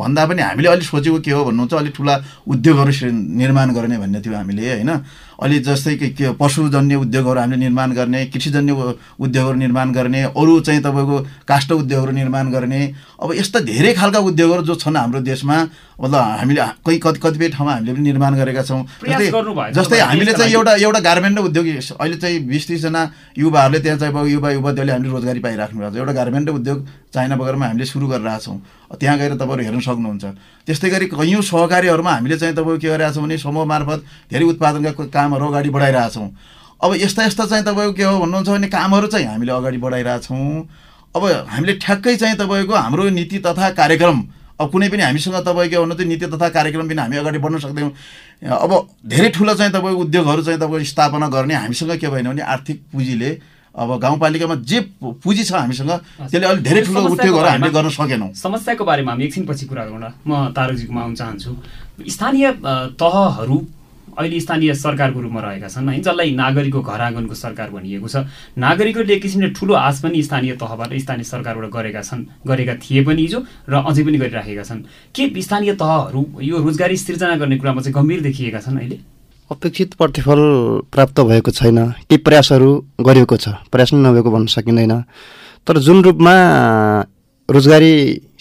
भन्दा 0.00 0.22
पनि 0.26 0.42
हामीले 0.48 0.68
अलिक 0.68 0.88
सोचेको 0.96 1.18
के 1.20 1.30
हो 1.32 1.44
भन्नुहुन्छ 1.44 1.74
अलिक 1.74 1.94
ठुला 1.96 2.14
उद्योगहरू 2.48 2.92
निर्माण 3.12 3.68
गर्ने 3.76 3.96
भन्ने 4.00 4.20
थियो 4.20 4.36
हामीले 4.36 4.62
होइन? 4.72 4.90
अलि 5.38 5.58
जस्तै 5.60 5.96
के 5.96 6.32
पशुजन्य 6.32 6.94
उद्योगहरू 6.96 7.40
हामीले 7.40 7.58
निर्माण 7.58 7.92
गर्ने 7.92 8.24
कृषिजन्य 8.26 8.72
उद्योगहरू 9.20 9.56
निर्माण 9.56 9.92
गर्ने 9.92 10.22
अरू 10.24 10.60
चाहिँ 10.60 10.80
तपाईँको 10.80 11.16
काष्ठ 11.48 11.72
उद्योगहरू 11.74 12.12
निर्माण 12.12 12.50
गर्ने 12.50 12.80
अब 13.20 13.32
यस्ता 13.34 13.60
धेरै 13.62 13.92
खालका 13.94 14.18
उद्योगहरू 14.26 14.62
जो 14.62 14.74
छन् 14.76 14.96
हाम्रो 14.96 15.20
देशमा 15.22 15.56
मतलब 15.96 16.20
हामीले 16.20 16.60
कहीँ 16.86 16.98
कति 17.00 17.18
कतिपय 17.24 17.48
ठाउँमा 17.56 17.72
हामीले 17.72 17.92
पनि 17.92 18.02
निर्माण 18.04 18.34
गरेका 18.36 18.62
छौँ। 18.62 18.84
जस्तै 19.00 19.72
जस्तै 19.72 19.98
हामीले 20.00 20.32
चाहिँ 20.32 20.52
एउटा 20.52 20.72
एउटा 20.76 21.00
गार्मेन्ट 21.00 21.38
उद्योग 21.38 21.66
अहिले 21.66 22.16
चाहिँ 22.16 22.38
बिस 22.46 22.66
तिसजना 22.68 23.02
युवाहरूले 23.38 23.80
त्यहाँ 23.80 23.98
चाहिँ 23.98 24.28
युवा 24.28 24.50
युवतीहरूले 24.50 24.92
हामीले 24.92 25.10
रोजगारी 25.12 25.40
पाइराख्नु 25.40 25.80
भएको 25.80 25.92
छ। 25.92 25.96
एउटा 25.96 26.12
गार्मेन्ट 26.12 26.48
उद्योग 26.50 26.78
चाइना 27.14 27.36
बगरमा 27.36 27.66
हामीले 27.66 27.84
सुरु 27.86 28.06
गरिरहेको 28.06 28.44
छौँ। 28.44 28.58
त्यहाँ 29.00 29.16
गएर 29.18 29.32
तपाईँहरू 29.40 29.64
हेर्न 29.64 29.80
सक्नुहुन्छ। 29.80 30.24
त्यस्तै 30.68 30.88
गरी 30.90 31.06
कैयौँ 31.16 31.42
सहकारीहरूमा 31.42 32.12
हामीले 32.12 32.36
चाहिँ 32.36 32.54
तपाईँको 32.54 32.76
के 32.76 32.88
गरिरहेको 32.88 33.14
छौँ 33.16 33.24
भने 33.24 33.38
समूह 33.40 33.64
मार्फत 33.64 34.00
धेरै 34.30 34.44
उत्पादनका 34.52 35.04
कामहरू 35.08 35.44
अगाडि 35.48 35.70
बढाइरहेछौँ 35.72 36.28
अब 36.76 36.90
यस्ता 37.00 37.24
यस्ता 37.24 37.44
चाहिँ 37.46 37.64
तपाईँको 37.64 37.92
के 37.96 38.04
हो 38.04 38.20
भन्नुहुन्छ 38.20 38.48
भने 38.48 38.68
कामहरू 38.68 39.06
चाहिँ 39.08 39.26
हामीले 39.26 39.52
अगाडि 39.52 39.78
बढाइरहेछौँ 39.80 40.44
अब 41.16 41.24
हामीले 41.48 41.72
ठ्याक्कै 41.80 42.16
चाहिँ 42.20 42.36
तपाईँको 42.36 42.74
हाम्रो 42.76 43.08
नीति 43.16 43.38
तथा 43.40 43.70
कार्यक्रम 43.80 44.18
अब 44.60 44.70
कुनै 44.70 44.88
पनि 44.88 45.02
हामीसँग 45.02 45.36
तपाईँ 45.44 45.68
के 45.70 45.78
भन्नु 45.78 46.04
नीति 46.04 46.26
तथा 46.32 46.48
कार्यक्रम 46.48 46.88
पनि 46.88 47.00
हामी 47.00 47.16
अगाडि 47.16 47.38
बढ्न 47.38 47.58
सक्दैनौँ। 47.60 47.92
अब 48.42 48.72
धेरै 49.04 49.28
ठुलो 49.36 49.54
चाहिँ 49.54 49.72
तपाईँको 49.72 50.00
उद्योगहरू 50.00 50.42
चाहिँ 50.42 50.60
तपाईँको 50.60 50.84
स्थापना 50.84 51.28
गर्ने 51.28 51.54
हामीसँग 51.54 51.92
के 52.00 52.08
भएन 52.08 52.28
भने 52.28 52.42
आर्थिक 52.42 52.82
पुँजीले 52.92 53.30
अब 53.76 53.90
गाउँपालिकामा 54.00 54.54
जे 54.64 54.80
पुँजी 55.04 55.44
छ 55.44 55.52
हामीसँग 55.52 55.92
त्यसले 56.32 56.46
अलिक 56.48 56.62
धेरै 56.64 56.80
ठुलो 56.88 57.00
उद्योगहरू 57.12 57.48
हामीले 57.48 57.70
गर्न 57.76 57.88
सकेनौँ। 57.92 58.32
समस्याको 58.32 58.84
बारेमा 58.84 59.12
हामी 59.12 59.24
एकछिनपछि 59.24 59.66
कुरा 59.68 59.84
गरौँ 59.84 60.12
म 60.24 60.48
तारुजीकोमा 60.56 61.00
आउन 61.04 61.14
चाहन्छु। 61.14 61.52
स्थानीय 62.08 62.46
तहहरू 62.96 63.56
अहिले 64.18 64.40
स्थानीय 64.40 64.74
सरकारको 64.74 65.20
रूपमा 65.20 65.40
रहेका 65.40 65.68
छन्। 65.68 65.88
है 65.88 66.00
जसलाई 66.00 66.30
नागरिकको 66.34 66.80
घर 66.80 67.00
आँगनको 67.00 67.34
सरकार 67.34 67.70
भनिएको 67.70 68.08
छ। 68.08 68.16
नागरिकहरूले 68.56 69.14
एक 69.14 69.22
किसिमले 69.22 69.48
ठुलो 69.52 69.74
आश 69.76 70.00
पनि 70.00 70.22
स्थानीय 70.22 70.52
तहबाट 70.56 70.90
स्थानीय 70.96 71.24
सरकारबाट 71.24 71.70
गरेका 71.70 72.02
छन् 72.02 72.24
गरेका 72.46 72.74
थिए 72.80 73.04
पनि 73.04 73.22
हिजो 73.22 73.38
र 73.68 73.74
अझै 73.84 74.02
पनि 74.04 74.18
गरिराखेका 74.18 74.64
छन्। 74.64 74.80
के 75.12 75.22
स्थानीय 75.42 75.72
तहहरू 75.76 76.20
यो 76.40 76.56
रोजगारी 76.58 76.96
सिर्जना 76.96 77.36
गर्ने 77.36 77.56
कुरामा 77.60 77.80
चाहिँ 77.82 77.94
गम्भीर 77.94 78.20
देखिएका 78.24 78.60
छन् 78.60 78.78
अहिले? 78.78 78.98
अपेक्षित 79.50 79.94
प्रतिफल 79.94 80.40
प्राप्त 80.90 81.20
भएको 81.20 81.50
छैन। 81.50 81.78
केही 82.10 82.18
प्रयासहरू 82.18 82.70
गरिएको 82.98 83.36
छ। 83.36 83.48
प्रयास 83.70 83.92
नै 83.92 84.00
नभएको 84.02 84.30
भन्न 84.30 84.46
सकिँदैन। 84.50 84.94
तर 85.66 85.78
जुन 85.78 86.02
रूपमा 86.02 86.34
रोजगारी 87.48 87.92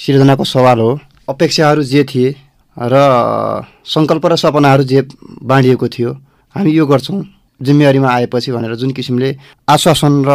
सिर्जनाको 0.02 0.44
सवाल 0.46 0.80
हो 0.80 0.90
अपेक्षाहरू 1.30 1.84
जे 1.84 2.04
थिए 2.04 2.36
र 2.78 2.96
सङ्कल्प 3.86 4.26
र 4.26 4.36
सपनाहरू 4.36 4.84
जे 4.84 5.02
बाँडिएको 5.44 5.88
थियो 5.88 6.12
हामी 6.56 6.72
यो 6.72 6.86
गर्छौँ। 6.86 7.24
जिम्मेवारीमा 7.62 8.10
आएपछि 8.10 8.52
भनेर 8.52 8.76
जुन 8.76 8.92
किसिमले 8.92 9.30
आश्वासन 9.70 10.14
र 10.28 10.32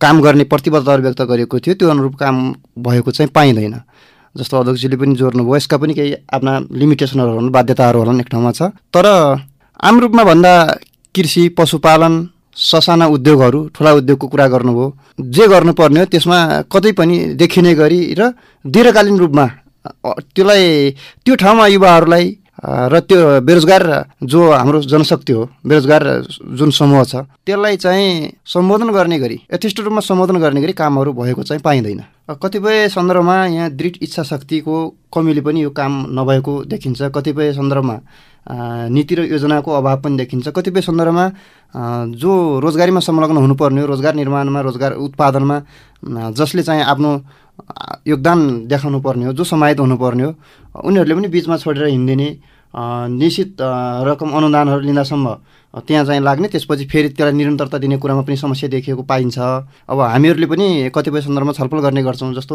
काम 0.00 0.20
गर्ने 0.20 0.44
प्रतिबद्धताहरू 0.44 1.02
व्यक्त 1.02 1.22
गरेको 1.22 1.58
थियो 1.60 1.74
त्यो 1.76 1.88
अनुरूप 1.90 2.14
काम 2.16 2.36
भएको 2.80 3.10
चाहिँ 3.10 3.30
पाइँदैन। 3.34 3.74
जस्तो 4.34 4.56
अध्यक्षजीले 4.56 4.96
पनि 4.96 5.14
जोड्नुभयो 5.16 5.56
यसका 5.56 5.76
पनि 5.76 5.94
केही 5.94 6.14
आफ्ना 6.32 6.52
लिमिटेसनहरू 6.72 7.30
होलान् 7.30 7.52
बाध्यताहरू 7.52 7.98
होलान् 7.98 8.20
एक 8.20 8.28
ठाउँमा 8.32 8.52
छ। 8.52 8.72
तर 8.88 9.06
आम 9.80 10.00
रूपमा 10.00 10.24
भन्दा 10.24 10.52
कृषि 11.14 11.48
पशुपालन 11.56 12.14
ससाना 12.56 13.06
उद्योगहरू 13.06 13.58
ठुला 13.76 13.92
उद्योगको 14.00 14.26
कुरा 14.28 14.46
गर्नुभयो 14.48 14.86
जे 15.20 15.46
गर्नुपर्ने 15.46 16.00
हो 16.00 16.06
त्यसमा 16.08 16.38
कतै 16.72 16.92
पनि 16.96 17.16
देखिने 17.36 17.74
गरी 17.74 18.00
र 18.16 18.32
दीर्घकालीन 18.64 19.16
रूपमा 19.18 19.46
त्यसलाई 20.06 20.90
त्यो 21.24 21.34
ठाउँमा 21.36 21.66
युवाहरूलाई 21.66 22.36
र 22.66 23.00
त्यो 23.04 23.40
बेरोजगार 23.44 23.82
जो 24.24 24.40
हाम्रो 24.50 24.80
जनशक्ति 24.82 25.32
हो 25.32 25.42
बेरोजगार 25.66 26.02
जुन 26.56 26.70
समूह 26.72 27.04
छ 27.04 27.28
त्यसलाई 27.46 27.76
चाहिँ 27.76 28.32
सम्बोधन 28.48 28.90
गर्ने 28.92 29.18
गरी 29.18 29.36
यथेष्ट 29.54 29.80
रूपमा 29.80 30.00
सम्बोधन 30.00 30.36
गर्ने 30.40 30.60
गरी 30.62 30.72
कामहरू 30.72 31.12
भएको 31.12 31.42
चाहिँ 31.42 31.62
पाइँदैन। 31.62 32.00
कतिपय 32.42 32.88
सन्दर्भमा 32.88 33.36
यहाँ 33.46 33.70
दृढ 33.70 33.96
इच्छा 34.02 34.22
शक्तिको 34.22 34.76
कमीले 35.14 35.40
पनि 35.40 35.62
यो 35.62 35.70
काम 35.70 35.92
नभएको 36.16 36.64
देखिन्छ 36.64 37.12
कतिपय 37.14 37.52
सन्दर्भमा 37.52 37.96
नीति 38.88 39.14
र 39.14 39.20
योजनाको 39.28 39.70
अभाव 39.72 40.00
पनि 40.02 40.16
देखिन्छ 40.16 40.48
कतिपय 40.48 40.80
सन्दर्भमा 40.80 41.30
जो 42.16 42.32
रोजगारीमा 42.60 43.00
संलग्न 43.00 43.36
हुनुपर्ने 43.36 43.80
हो 43.80 43.86
रोजगार 43.86 44.14
निर्माणमा 44.14 44.60
रोजगार 44.60 44.92
उत्पादनमा 44.96 45.60
जसले 46.32 46.62
चाहिँ 46.62 46.82
आफ्नो 46.82 47.10
योगदान 48.06 48.66
देखाउनु 48.68 49.00
पर्ने 49.00 49.24
हो 49.26 49.32
जो 49.32 49.44
समाहित 49.44 49.80
हुनुपर्ने 49.80 50.24
हो 50.24 50.30
उनीहरूले 50.84 51.14
पनि 51.14 51.28
बिचमा 51.28 51.56
छोडेर 51.56 51.86
हिँडिदिने 51.86 52.28
निश्चित 52.74 53.56
रकम 54.08 54.30
अनुदानहरू 54.36 54.80
लिँदासम्म 54.80 55.26
त्यहाँ 55.74 56.04
चाहिँ 56.04 56.20
लाग्ने 56.22 56.48
त्यसपछि 56.48 56.84
फेरि 56.88 57.08
त्यसलाई 57.08 57.32
निरन्तरता 57.32 57.78
दिने 57.78 57.96
कुरामा 58.00 58.22
पनि 58.24 58.36
समस्या 58.36 58.68
देखिएको 58.68 59.02
पाइन्छ। 59.02 59.38
अब 59.88 60.00
हामीहरूले 60.00 60.46
पनि 60.46 60.66
कतिपय 60.94 61.20
सन्दर्भमा 61.20 61.52
छलफल 61.52 61.80
गर्ने 61.84 62.02
गर्छौँ 62.02 62.32
जस्तो 62.34 62.54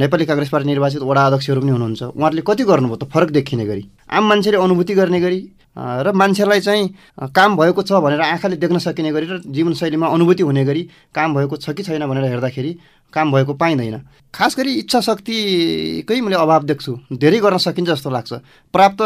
नेपाली 0.00 0.24
काङ्ग्रेस 0.24 0.48
पार्टी 0.48 0.68
निर्वाचित 0.68 1.02
वडा 1.02 1.26
अध्यक्षहरू 1.26 1.60
पनि 1.60 1.70
हुनुहुन्छ। 1.70 2.02
उहाँहरूले 2.02 2.42
कति 2.46 2.64
गर्नुभयो 2.64 2.96
त 2.96 3.04
फरक 3.12 3.30
देखिने 3.36 3.64
गरी। 3.66 3.84
आम 4.08 4.24
मान्छेले 4.28 4.56
अनुभूति 4.56 4.94
गर्ने 4.94 5.20
गरी 5.20 5.40
र 5.76 6.12
मान्छेलाई 6.14 6.60
चाहिँ 6.60 6.88
काम 7.36 7.56
भएको 7.56 7.82
छ 7.82 7.92
भनेर 8.00 8.20
आँखाले 8.20 8.56
देख्न 8.56 8.78
सकिने 8.78 9.12
गरी 9.12 9.26
र 9.26 9.40
जीवनशैलीमा 9.46 10.06
अनुभूति 10.08 10.42
हुने 10.42 10.64
गरी 10.64 10.82
काम 11.14 11.34
भएको 11.34 11.56
छ 11.56 11.70
कि 11.76 11.82
छैन 11.82 12.06
भनेर 12.06 12.24
हेर्दाखेरि 12.24 12.72
काम 13.12 13.32
भएको 13.32 13.54
पाइँदैन। 13.54 14.00
खास 14.34 14.56
गरी 14.56 14.72
इच्छा 14.78 15.00
शक्तिकै 15.00 16.20
मैले 16.20 16.36
अभाव 16.36 16.64
देख्छु। 16.64 16.92
धेरै 17.12 17.38
गर्न 17.38 17.58
सकिन्छ 17.60 17.88
जस्तो 17.90 18.10
लाग्छ। 18.10 18.32
प्राप्त 18.74 18.98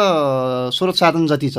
स्रोत 0.75 0.97
साधन 0.97 1.27
जति 1.27 1.51
छ 1.51 1.59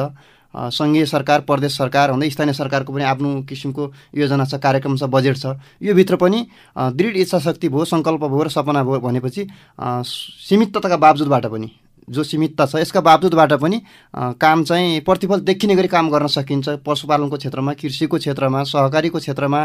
सङ्घीय 0.53 1.05
सरकार 1.05 1.41
प्रदेश 1.47 1.77
सरकार 1.77 2.09
हुँदै 2.11 2.29
स्थानीय 2.29 2.53
सरकारको 2.53 2.93
पनि 2.93 3.03
आफ्नो 3.03 3.29
किसिमको 3.47 3.83
योजना 4.15 4.45
छ 4.45 4.59
कार्यक्रम 4.59 4.97
छ 4.97 5.03
बजेट 5.07 5.37
छ 5.37 5.55
यो 5.79 5.93
भित्र 5.95 6.15
पनि 6.15 6.39
दृढ 6.75 7.15
इच्छा 7.17 7.39
शक्ति 7.39 7.69
भयो 7.69 7.85
सङ्कल्प 7.87 8.23
भयो 8.27 8.43
र 8.43 8.49
सपना 8.51 8.83
भयो 8.83 8.99
भनेपछि 8.99 9.47
सीमितताका 9.79 10.97
बावजुदबाट 10.97 11.45
पनि। 11.45 11.71
जो 12.09 12.23
सीमितता 12.23 12.65
छ। 12.65 12.75
यसका 12.81 13.01
बावजुदबाट 13.01 13.53
पनि 13.61 13.77
काम 14.41 14.63
चाहिँ 14.63 14.99
प्रतिफल 15.01 15.39
देखिने 15.41 15.75
गरी 15.75 15.87
काम 15.87 16.09
गर्न 16.09 16.27
सकिन्छ। 16.27 16.81
पशुपालनको 16.81 17.37
क्षेत्रमा 17.37 17.73
कृषिको 17.77 18.17
क्षेत्रमा 18.17 18.63
सहकारीको 18.63 19.19
क्षेत्रमा 19.19 19.59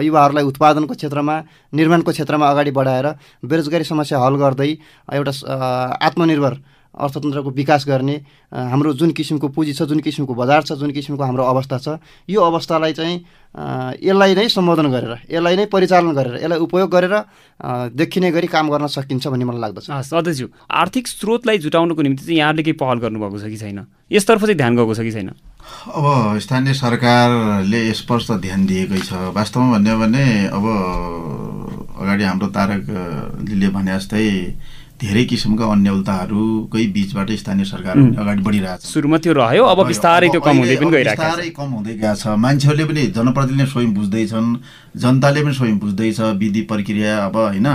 युवाहरूलाई 0.00 0.44
उत्पादनको 0.44 0.94
क्षेत्रमा 0.94 1.34
निर्माणको 1.72 2.10
क्षेत्रमा 2.12 2.50
अगाडि 2.50 2.70
बढाएर 2.70 3.06
बेरोजगारी 3.44 3.84
समस्या 3.84 4.18
हल 4.18 4.34
गर्दै 4.36 4.70
एउटा 5.12 5.32
आत्मनिर्भर 6.00 6.54
अर्थतन्त्रको 6.92 7.50
विकास 7.50 7.84
गर्ने 7.88 8.16
हाम्रो 8.52 8.92
जुन 9.00 9.10
किसिमको 9.16 9.48
पुँजी 9.48 9.72
छ 9.72 9.82
जुन 9.88 10.00
किसिमको 10.04 10.34
बजार 10.34 10.62
छ 10.62 10.72
जुन 10.76 10.90
किसिमको 10.92 11.22
हाम्रो 11.24 11.44
अवस्था 11.44 11.78
छ 11.78 11.88
यो 12.28 12.40
अवस्थालाई 12.40 12.92
चाहिँ 12.92 13.16
यसलाई 14.02 14.34
नै 14.34 14.48
सम्बोधन 14.48 14.88
गरेर 14.92 15.12
यसलाई 15.32 15.56
नै 15.56 15.66
परिचालन 15.72 16.12
गरेर 16.12 16.34
यसलाई 16.44 16.58
उपयोग 16.58 16.90
गरेर 16.90 17.14
देखिने 17.96 18.30
गरी 18.32 18.46
काम 18.52 18.68
गर्न 18.70 18.86
सकिन्छ 18.92 19.26
भन्ने 19.28 19.44
मलाई 19.44 19.60
लाग्दछ। 19.60 19.88
सधैँज्यू 19.88 20.46
आर्थिक 20.68 21.08
स्रोतलाई 21.08 21.58
जुटाउनुको 21.64 22.02
निम्ति 22.02 22.24
चाहिँ 22.24 22.38
यहाँले 22.38 22.62
केही 22.62 22.76
पहल 22.76 22.98
गर्नुभएको 23.04 23.38
छ 23.38 23.44
कि 23.48 23.56
छैन? 23.56 23.78
यसतर्फ 24.12 24.40
चाहिँ 24.44 24.56
ध्यान 24.56 24.76
गएको 24.76 24.94
छ 24.94 25.00
कि 25.00 25.12
छैन? 25.12 25.28
अब 25.96 26.04
स्थानीय 26.44 26.74
सरकारले 26.74 27.80
यसपर्श 27.88 28.30
ध्यान 28.40 28.66
दिएकै 28.66 29.00
छ। 29.00 29.32
वास्तवमा 29.32 29.78
भन्यो 29.78 29.96
भने 29.96 30.24
अब 30.52 30.64
अगाडि 32.02 32.24
हाम्रो 32.24 32.48
तारकजीले 32.52 33.68
भने 33.68 33.92
जस्तै 33.96 34.28
धेरै 35.02 35.24
किसिमका 35.26 35.66
अन्य 35.66 35.90
उल्ताहरूकै 35.98 36.84
बिचबाट 36.94 37.30
स्थानीय 37.42 37.66
सरकार 37.66 37.94
अगाडि 38.22 38.42
बढिरहेको 38.46 38.86
छ। 38.86 38.86
सुरुमा 38.86 39.18
त्यो 39.18 39.32
रह्यो 39.34 39.64
अब 39.66 39.80
बिस्तारै 39.90 40.28
त्यो 40.30 40.40
कम 40.46 40.56
हुँदै 40.62 40.76
पनि 40.78 40.90
गइरहेको 40.94 41.22
बिस्तारै 41.22 41.50
कम 41.58 41.70
हुँदै 41.74 41.94
गएको 41.98 42.14
छ। 42.22 42.24
मान्छेहरूले 42.38 42.84
पनि 42.86 43.02
जनप्रतिनिधिले 43.18 43.66
स्वयं 43.66 43.90
बुझ्दैछन् 43.98 44.48
जनताले 45.02 45.40
पनि 45.42 45.54
स्वयं 45.58 45.76
बुझ्दैछ 45.82 46.18
विधि 46.38 46.62
प्रक्रिया 46.70 47.12
अब 47.26 47.36
होइन। 47.36 47.68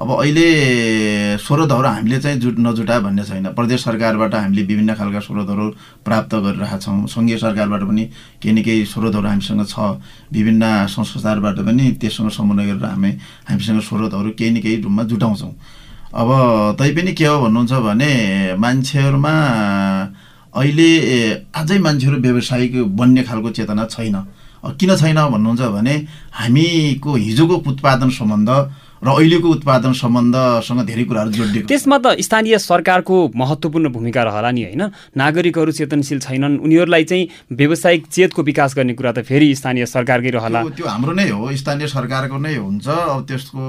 अब 0.00 0.10
अहिले 0.16 0.46
स्रोतहरू 1.42 1.88
हामीले 1.90 2.18
चाहिँ 2.22 2.38
जुट 2.40 2.56
नजुटा 2.56 2.96
भन्ने 3.04 3.24
छैन। 3.26 3.46
प्रदेश 3.52 3.80
सरकारबाट 3.84 4.34
हामीले 4.34 4.62
विभिन्न 4.70 4.94
खालका 4.94 5.20
स्रोतहरू 5.26 5.66
प्राप्त 6.06 6.32
गरिरहेका 6.46 6.78
छौँ 6.78 7.04
सङ्घीय 7.04 7.36
सरकारबाट 7.36 7.82
पनि 7.84 8.04
केही 8.40 8.52
न 8.54 8.62
केही 8.62 8.86
स्रोतहरू 8.88 9.26
हामीसँग 9.28 9.66
छ। 9.66 10.00
विभिन्न 10.32 10.64
संस्थाहरूबाट 10.88 11.58
पनि 11.66 11.84
त्यससँग 12.00 12.30
समन्वय 12.30 12.66
गरेर 12.70 12.86
हामी 12.94 13.10
हामीसँग 13.50 13.80
स्रोतहरू 13.82 14.30
केही 14.38 14.50
न 14.50 14.64
केही 14.64 14.76
रूपमा 14.80 15.02
जुटाउँछौँ। 15.04 15.52
अब 16.10 16.28
तैपनि 16.78 17.12
के 17.14 17.24
हो 17.24 17.38
भन्नुहुन्छ 17.40 17.72
भने 17.86 18.10
मान्छेहरूमा 18.58 19.34
अहिले 20.54 20.90
अझै 21.54 21.78
मान्छेहरू 21.78 22.16
व्यावसायिक 22.18 22.74
बन्ने 22.98 23.22
खालको 23.22 23.50
चेतना 23.54 23.84
छैन। 23.86 24.16
किन 24.74 24.90
छैन 24.96 25.18
भन्नुहुन्छ 25.30 25.62
भने 25.70 25.94
हामीको 26.34 27.14
हिजोको 27.14 27.56
उत्पादन 27.70 28.10
सम्बन्ध 28.10 28.50
र 29.00 29.08
अहिलेको 29.08 29.48
उत्पादन 29.48 29.92
सम्बन्धसँग 29.96 30.80
धेरै 30.84 31.04
कुराहरू 31.08 31.30
जोडिएको 31.32 31.68
त्यसमा 31.72 31.96
त 32.04 32.20
स्थानीय 32.20 32.58
सरकारको 32.60 33.16
महत्त्वपूर्ण 33.32 33.88
भूमिका 33.88 34.22
रहला 34.28 34.50
नि 34.52 34.62
होइन। 34.68 34.82
नागरिकहरू 35.16 35.72
चेतनशील 35.72 36.18
छैनन्। 36.20 36.60
उनीहरूलाई 36.60 37.04
चाहिँ 37.08 37.24
व्यावसायिक 37.48 38.06
चेतको 38.12 38.42
विकास 38.44 38.76
गर्ने 38.76 38.92
कुरा 38.92 39.12
त 39.16 39.24
फेरि 39.24 39.48
स्थानीय 39.56 39.86
सरकारकै 39.88 40.30
रहला। 40.36 40.60
त्यो 40.76 40.84
हाम्रो 40.84 41.12
नै 41.16 41.28
हो। 41.32 41.48
स्थानीय 41.48 41.88
सरकारको 41.88 42.36
नै 42.36 42.56
हुन्छ। 42.60 42.86
अब 42.88 43.24
त्यसको 43.24 43.60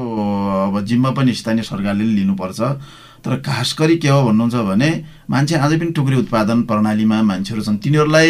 अब 0.67 0.75
जिम्मा 0.83 1.09
पनि 1.15 1.31
स्थानीय 1.31 1.63
सरकारले 1.63 2.03
लिनुपर्छ। 2.03 2.59
तर 3.23 3.31
खास 3.39 3.75
गरी 3.79 3.95
के 4.03 4.09
हो 4.11 4.19
भन्नुहुन्छ 4.27 4.55
भने 4.67 4.89
मान्छे 5.31 5.55
अझै 5.55 5.77
पनि 5.79 5.91
टुक्री 5.95 6.15
उत्पादन 6.27 6.67
प्रणालीमा 6.67 7.17
मान्छेहरू 7.21 7.61
छन्। 7.63 7.79
तिनीहरूलाई 7.79 8.29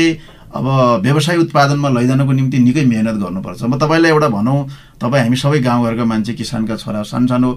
अब 0.52 0.68
व्यवसाय 1.02 1.38
उत्पादनमा 1.48 1.90
लैजानको 1.90 2.32
निम्ति 2.36 2.58
निकै 2.60 2.84
मिहिनेत 2.86 3.18
गर्नुपर्छ। 3.24 3.62
म 3.64 3.80
तपाईँलाई 3.80 4.12
एउटा 4.12 4.30
भनौँ। 4.36 4.60
तपाईँ 5.02 5.24
हामी 5.24 5.38
सबै 5.38 5.60
गाउँघरका 5.66 6.06
मान्छे 6.06 6.34
किसानका 6.38 6.76
छोरा 6.78 7.02
सानो 7.10 7.28
सानो 7.28 7.50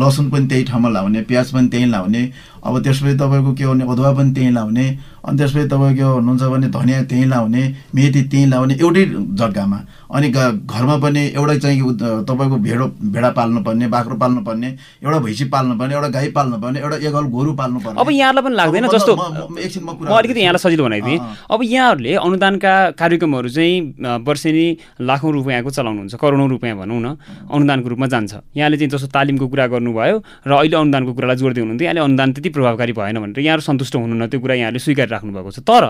लसुन 0.00 0.30
पनि 0.30 0.46
त्यही 0.46 0.64
ठाउँमा 0.70 0.88
लाउने 0.88 1.20
प्याज 1.26 1.46
पनि 1.54 1.68
त्यहीँ 1.68 1.90
लाउने 1.90 2.22
अब 2.64 2.74
त्यसपछि 2.82 3.14
तपाईँको 3.18 3.52
के 3.58 3.66
भने 3.66 3.84
अदुवा 3.84 4.12
पनि 4.18 4.30
त्यहीँ 4.34 4.52
लाउने 4.54 4.86
अनि 5.26 5.36
त्यसपछि 5.38 5.68
तपाईँको 5.68 6.06
हुनुहुन्छ 6.14 6.42
भने 6.42 6.68
धनियाँ 6.70 7.04
त्यहीँ 7.10 7.26
लाउने 7.26 7.62
मेथी 7.94 8.22
त्यहीँ 8.30 8.46
लाउने 8.48 8.74
एउटै 8.74 9.04
जग्गामा। 9.40 9.78
अनि 10.08 10.28
घरमा 10.30 10.96
पनि 11.04 11.22
एउटै 11.36 11.58
चाहिँ 11.58 11.92
तपाईँको 12.28 12.56
भेडो 12.66 12.86
भेडा 13.12 13.30
पाल्नुपर्ने 13.38 13.86
बाख्रो 13.94 14.16
पाल्नुपर्ने 14.22 14.68
एउटा 15.04 15.18
भैँसी 15.18 15.44
पाल्नुपर्ने 15.54 15.94
एउटा 15.94 16.08
गाई 16.08 16.28
पाल्नुपर्ने 16.38 16.78
एउटा 16.80 16.96
एघल 17.08 17.24
गोरु 17.34 17.52
पाल्नुपर्ने। 17.60 18.00
अब 18.00 18.10
यहाँलाई 18.10 18.42
पनि 18.44 18.54
लाग्दैन 18.56 18.86
जस्तो। 18.88 19.12
म 19.14 20.14
अलिकति 20.18 20.40
यहाँलाई 20.40 20.62
सजिलो 20.64 20.84
बनाइदिएँ। 20.84 21.18
अब 21.50 21.60
यहाँहरूले 21.62 22.14
अनुदानका 22.16 22.72
कार्यक्रमहरू 22.98 23.48
चाहिँ 23.48 23.74
वर्षेनी 24.24 24.66
लाखौँ 25.02 25.32
रुपियाँको 25.32 25.70
चलाउनुहुन्छ 25.70 26.14
करोडौँ 26.14 26.48
रुपियाँ 26.48 26.67
भनौँ 26.74 27.00
न 27.00 27.16
अनुदानको 27.48 27.88
रूपमा 27.88 28.06
जान्छ। 28.06 28.32
यहाँले 28.56 28.76
चाहिँ 28.76 28.90
जस्तो 28.90 29.08
तालिमको 29.08 29.46
कुरा 29.48 29.66
गर्नुभयो 29.72 30.16
र 30.46 30.50
अहिले 30.52 30.76
अनुदानको 30.76 31.12
कुरालाई 31.14 31.36
जोड्दै 31.36 31.60
हुनुहुन्थ्यो 31.62 31.86
यहाँले 31.86 32.00
अनुदान 32.00 32.28
त्यति 32.32 32.48
प्रभावकारी 32.50 32.92
भएन 32.92 33.16
भनेर 33.18 33.40
यहाँहरू 33.40 33.62
सन्तुष्ट 33.62 33.94
हुनुहुन्न 33.96 34.26
त्यो 34.28 34.40
कुरा 34.40 34.54
यहाँले 34.54 34.78
स्वीकार 34.78 35.08
राख्नुभएको 35.08 35.50
छ। 35.50 35.58
तर 35.64 35.84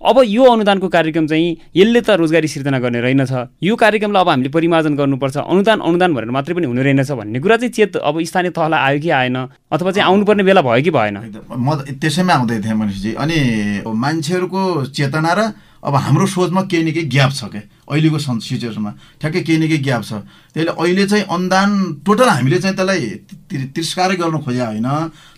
अब 0.00 0.16
यो 0.24 0.44
अनुदानको 0.44 0.88
कार्यक्रम 0.88 1.26
चाहिँ 1.26 1.48
यसले 1.76 2.00
त 2.00 2.10
रोजगारी 2.20 2.48
सिर्जना 2.48 2.78
गर्ने 2.78 3.00
रहेनछ। 3.00 3.32
यो 3.62 3.74
कार्यक्रमलाई 3.76 4.22
अब 4.22 4.28
हामीले 4.28 4.50
परिमार्जन 4.54 4.94
गर्नुपर्छ। 4.94 5.36
अनुदान 5.44 5.78
अनुदान 5.80 6.10
भनेर 6.14 6.30
मात्रै 6.30 6.54
पनि 6.54 6.66
हुने 6.66 6.82
रहेनछ 6.82 7.10
भन्ने 7.12 7.38
कुरा 7.40 7.56
चाहिँ 7.56 7.72
चेत 7.72 7.96
अब 7.98 8.22
स्थानीय 8.22 8.50
तहलाई 8.54 8.80
आयो 8.80 8.98
कि 9.00 9.10
आएन 9.10 9.36
अथवा 9.72 9.90
चाहिँ 9.90 10.06
आउनुपर्ने 10.08 10.42
बेला 10.42 10.62
भयो 10.62 10.82
कि 10.82 10.90
भएन। 10.90 11.16
म 11.50 11.68
त्यसैमा 12.00 12.32
आउँदै 12.34 12.58
थिएँ 12.64 12.74
मनिषजी। 12.74 13.10
अनि 13.14 13.38
मान्छेहरूको 13.84 14.60
चेतना 14.92 15.32
र 15.34 15.40
अब 15.84 15.94
हाम्रो 15.94 16.26
सोचमा 16.26 16.62
केही 16.64 16.82
न 16.84 16.92
केही 16.96 17.08
ग्याप 17.12 17.32
छ 17.32 17.44
क्या 17.52 17.62
अहिलेको 17.84 18.18
सिचुएसनमा। 18.18 18.90
ठ्याक्कै 19.20 19.40
केही 19.44 19.58
न 19.58 19.68
केही 19.68 19.82
ग्याप 19.84 20.02
छ। 20.04 20.12
त्यसले 20.54 20.72
अहिले 20.72 21.04
चाहिँ 21.06 21.24
अनुदान 21.28 21.70
टोटल 22.06 22.28
हामीले 22.28 22.58
चाहिँ 22.58 22.76
त्यसलाई 22.76 23.00
तिरस्कारै 23.74 24.16
गर्न 24.16 24.36
खोजे 24.40 24.64
होइन। 24.64 24.88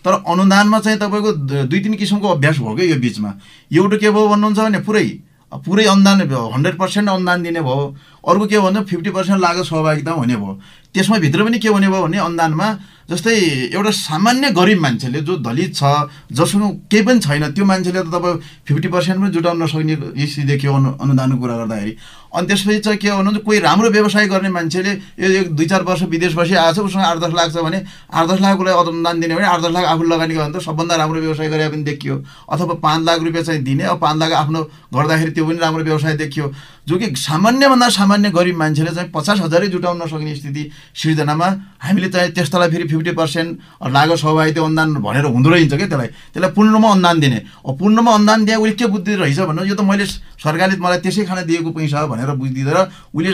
तर 0.03 0.13
अनुदानमा 0.23 0.79
चाहिँ 0.79 0.99
तपाईँको 0.99 1.31
दुई 1.67 1.79
तिन 1.79 1.93
किसिमको 1.99 2.27
अभ्यास 2.27 2.57
भयो 2.63 2.75
क्या 2.75 2.85
यो 2.87 2.97
बिचमा। 3.03 3.31
एउटा 3.71 3.97
के 3.97 4.09
भयो 4.09 4.27
भन्नुहुन्छ 4.31 4.59
भने 4.59 4.79
पुरै 4.87 5.07
पुरै 5.47 5.85
अनुदान 5.87 6.27
हन्ड्रेड 6.27 6.75
पर्सेन्ट 6.75 7.07
अनुदान 7.09 7.43
दिने 7.43 7.61
भयो। 7.63 7.83
अर्को 8.27 8.45
के 8.47 8.59
भन्दा 8.59 8.81
फिफ्टी 8.83 9.09
पर्सेन्ट 9.15 9.39
लागत 9.39 9.63
सहभागिता 9.63 10.11
हुने 10.11 10.35
भयो। 10.35 10.53
त्यसमा 10.91 11.17
भित्र 11.23 11.43
पनि 11.43 11.59
के 11.59 11.67
हुने 11.71 11.87
भयो 11.87 12.03
भने 12.03 12.17
अनुदानमा 12.19 12.67
जस्तै 13.09 13.33
एउटा 13.71 13.91
सामान्य 14.03 14.51
गरिब 14.51 14.79
मान्छेले 14.81 15.19
जो 15.23 15.37
दलित 15.39 15.75
छ 15.75 15.83
जसको 16.31 16.67
केही 16.91 17.03
पनि 17.07 17.19
छैन 17.23 17.43
त्यो 17.55 17.65
मान्छेले 17.65 18.01
त 18.03 18.11
तपाईँ 18.11 18.39
फिफ्टी 18.67 18.87
पर्सेन्ट 18.91 19.17
पनि 19.21 19.31
जुटाउन 19.31 19.63
नसक्ने 19.63 19.95
स्थिति 20.27 20.47
देखियो 20.47 20.73
अनु 20.75 20.89
अनुदानको 20.99 21.37
कुरा 21.39 21.55
गर्दाखेरि। 21.57 21.95
अनि 22.27 22.47
त्यसपछि 22.47 22.79
चाहिँ 22.83 22.99
के 22.99 23.07
भन्नुहुन्छ 23.07 23.39
कोही 23.47 23.59
राम्रो 23.63 23.89
व्यवसाय 23.89 24.27
गर्ने 24.27 24.49
मान्छेले 24.51 24.91
यो 25.23 25.27
एक 25.39 25.55
दुई 25.55 25.65
चार 25.65 25.81
वर्ष 25.87 26.01
विदेश 26.11 26.33
बसी 26.35 26.53
आएको 26.59 26.83
छ 26.83 26.85
उसँग 26.91 27.01
आठ 27.01 27.17
दस 27.23 27.31
लाख 27.31 27.47
छ 27.55 27.63
भने 27.63 27.79
आठ 28.11 28.27
दस 28.27 28.39
लाखको 28.43 28.63
लागि 28.67 28.75
अनुदान 28.75 29.19
दिने 29.23 29.35
भने 29.35 29.47
आठ 29.47 29.61
दस 29.63 29.71
लाख 29.71 29.85
आफू 29.87 30.03
लगानी 30.03 30.33
गर्यो 30.35 30.43
भने 30.43 30.59
त 30.59 30.61
सबभन्दा 30.67 30.95
राम्रो 30.99 31.19
व्यवसाय 31.21 31.47
गरे 31.47 31.69
पनि 31.71 31.83
देखियो। 31.87 32.15
अथवा 32.51 32.75
पाँच 32.83 33.01
लाख 33.07 33.17
रुपियाँ 33.23 33.43
चाहिँ 33.47 33.63
दिने 33.63 33.83
अब 33.87 33.99
पाँच 34.03 34.17
लाख 34.19 34.31
आफ्नो 34.43 34.61
गर्दाखेरि 34.93 35.31
त्यो 35.31 35.45
पनि 35.47 35.57
राम्रो 35.57 35.83
व्यवसाय 35.83 36.13
देखियो। 36.19 36.51
जो 36.87 36.97
कि 36.97 37.07
सामान्यभन्दा 37.15 37.87
सामान्य 37.89 38.29
गरिब 38.31 38.57
मान्छेले 38.57 38.91
चाहिँ 38.91 39.09
पचास 39.15 39.39
हजारै 39.41 39.67
जुटाउन 39.67 40.03
नसक्ने 40.03 40.35
स्थिति 40.35 40.63
सिर्जनामा 40.95 41.47
हामीले 41.79 42.09
चाहिँ 42.09 42.31
त्यस्तालाई 42.31 42.69
फेरि 42.69 42.87
फिफ्टी 42.97 43.11
पर्सेन्ट 43.13 43.49
लागत 43.93 44.17
सहभागिता 44.17 44.61
अनुदान 44.65 44.89
भनेर 45.05 45.25
हुँदो 45.29 45.49
रहेछ 45.49 45.73
क्या 45.73 45.87
त्यसलाई? 45.87 46.09
त्यसलाई 46.33 46.51
पूर्ण 46.57 46.69
रूपमा 46.73 46.89
अनुदान 46.91 47.19
दिने। 47.19 47.39
रूपमा 47.63 48.11
अनुदान 48.13 48.39
दिए 48.45 48.55
उसले 48.57 48.73
के 48.73 48.85
बुद्धि 48.89 49.15
रहेछ 49.21 49.39
भन्नु? 49.39 49.63
यो 49.69 49.75
त 49.77 49.81
मैले 49.85 50.05
सरकारले 50.41 50.75
मलाई 50.81 50.99
त्यसै 51.05 51.23
खाना 51.25 51.41
दिएको 51.45 51.69
पैसा 51.77 52.05
भनेर 52.09 52.31
बुझिदिँदैन 52.41 52.77
उसले 53.13 53.29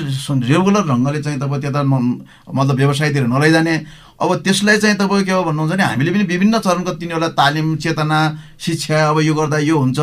रेगुलर 0.52 0.84
ढङ्गले 0.88 1.20
चाहिँ 1.24 1.40
तपाईँ 1.40 1.62
त्यता 1.64 1.82
मतलब 1.84 2.76
व्यवसायतिर 2.76 3.24
नलैजाने। 3.28 3.76
अब 4.14 4.30
त्यसलाई 4.46 4.78
चाहिँ 4.78 4.96
तपाईँ 5.00 5.24
के 5.26 5.32
हो 5.32 5.44
भन्नुहुन्छ 5.44 5.72
भने 5.74 5.84
हामीले 5.84 6.12
पनि 6.12 6.24
विभिन्न 6.24 6.60
चरणको 6.60 6.92
तिनीहरूलाई 6.96 7.32
तालिम 7.40 7.76
चेतना 7.84 8.20
शिक्षा 8.60 9.10
अब 9.10 9.20
यो 9.20 9.34
गर्दा 9.34 9.58
यो 9.68 9.76
हुन्छ 9.78 10.00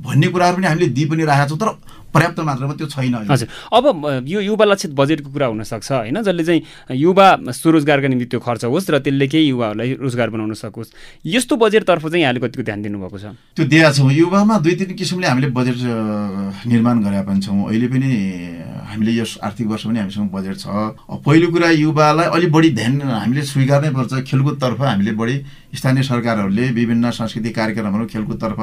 भन्ने 0.00 0.26
कुराहरू 0.32 0.56
पनि 0.56 0.66
हामीले 0.66 0.86
दिइ 0.96 1.06
पनि 1.06 1.22
राखेका 1.28 1.46
छौँ। 1.48 1.58
तर 1.60 1.68
पर्याप्त 2.10 2.40
मात्रामा 2.40 2.74
त्यो 2.74 2.86
छैन 2.86 3.14
हजुर। 3.30 3.48
अब 3.70 3.84
यो 4.26 4.40
युवा 4.40 4.64
लक्षित 4.66 4.92
बजेटको 4.94 5.30
कुरा 5.30 5.46
हुनसक्छ 5.46 5.90
होइन? 5.92 6.22
जसले 6.22 6.44
चाहिँ 6.44 6.62
युवा 6.98 7.26
स्वरोजगारका 7.50 8.08
निम्ति 8.08 8.26
त्यो 8.26 8.40
खर्च 8.40 8.64
होस् 8.66 8.90
र 8.90 8.98
त्यसले 8.98 9.26
केही 9.30 9.46
युवाहरूलाई 9.48 9.90
रोजगार 10.02 10.28
बनाउन 10.30 10.54
सकोस्। 10.54 10.90
यस्तो 11.26 11.54
बजेटतर्फ 11.56 12.04
चाहिँ 12.10 12.22
यहाँले 12.22 12.40
कतिको 12.40 12.62
ध्यान 12.66 12.82
दिनुभएको 12.82 13.18
छ? 13.18 13.24
त्यो 13.56 13.64
दिएका 13.64 13.90
छौँ। 13.94 14.10
युवामा 14.10 14.58
दुई 14.58 14.74
तिन 14.74 14.94
किसिमले 14.98 15.26
हामीले 15.26 15.48
बजेट 15.54 15.78
निर्माण 16.66 16.96
गरेका 17.06 17.22
पनि 17.22 17.40
छौँ। 17.40 17.70
अहिले 17.70 17.86
पनि 17.88 18.08
हामीले 18.90 19.12
यस 19.14 19.38
आर्थिक 19.46 19.66
वर्ष 19.70 19.84
पनि 19.86 19.98
हामीसँग 20.02 20.30
बजेट 20.34 20.56
छ। 20.58 20.66
पहिलो 21.22 21.46
कुरा 21.54 21.68
युवालाई 21.70 22.26
अलिक 22.26 22.50
बढी 22.50 22.70
ध्यान 22.74 22.94
हामीले 23.02 23.42
स्वीकार्नै 23.46 23.90
पर्छ। 23.94 24.26
खेलकुदतर्फ 24.26 24.80
हामीले 24.82 25.12
बढी 25.14 25.36
स्थानीय 25.78 26.02
सरकारहरूले 26.02 26.64
विभिन्न 26.74 27.10
सांस्कृतिक 27.14 27.54
कार्यक्रमहरू 27.54 28.06
खेलकुदतर्फ 28.10 28.58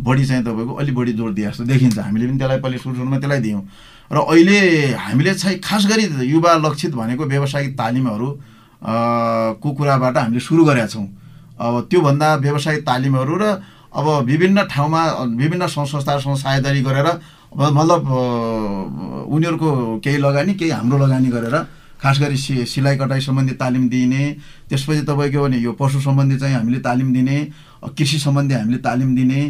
बढी 0.00 0.24
चाहिँ 0.24 0.44
तपाईँको 0.44 0.72
अलिक 0.80 0.94
बढी 0.94 1.12
जोड 1.12 1.32
दिए 1.36 1.46
जस्तो 1.46 1.64
देखिन्छ। 1.64 1.98
हामीले 1.98 2.26
पनि 2.26 2.38
त्यसलाई 2.38 2.60
पहिले 2.60 2.78
सुरुमा 2.94 3.18
त्यसलाई 3.18 3.40
दियौँ। 3.40 3.62
र 4.10 4.16
अहिले 4.22 4.58
हामीले 4.94 5.34
चाहिँ 5.34 5.58
खास 5.58 5.86
गरी 5.86 6.04
युवा 6.30 6.52
लक्षित 6.62 6.94
भनेको 6.94 7.24
व्यावसायिक 7.26 7.72
तालिमहरू 7.78 8.28
को 9.58 9.68
कुराबाट 9.72 10.16
हामीले 10.16 10.40
सुरु 10.40 10.64
गरेका 10.64 10.86
छौँ। 10.86 11.06
अब 11.58 11.74
त्योभन्दा 11.90 12.28
व्यावसायिक 12.36 12.82
तालिमहरू 12.86 13.34
र 13.34 13.44
अब 13.90 14.06
विभिन्न 14.28 14.62
ठाउँमा 14.68 15.02
विभिन्न 15.40 15.66
संस्थाहरूसँग 15.66 16.36
साझेदारी 16.36 16.82
गरेर 16.82 17.08
मतलब 17.56 18.02
उनीहरूको 19.32 19.68
केही 20.04 20.18
लगानी 20.18 20.54
केही 20.54 20.70
हाम्रो 20.70 20.98
लगानी 20.98 21.28
गरेर 21.32 21.56
खास 21.96 22.20
गरी 22.20 22.36
सि 22.36 22.64
सिलाइ 22.68 22.96
कटाइ 22.98 23.20
सम्बन्धी 23.20 23.54
तालिम 23.56 23.88
दिने 23.88 24.22
त्यसपछि 24.68 25.02
तपाईँको 25.08 25.42
भने 25.42 25.58
यो 25.58 25.72
पशु 25.80 26.00
सम्बन्धी 26.00 26.36
चाहिँ 26.38 26.54
हामीले 26.54 26.78
तालिम 26.84 27.12
दिने 27.12 27.36
कृषि 27.96 28.18
सम्बन्धी 28.20 28.54
हामीले 28.54 28.78
तालिम 28.84 29.16
दिने 29.16 29.40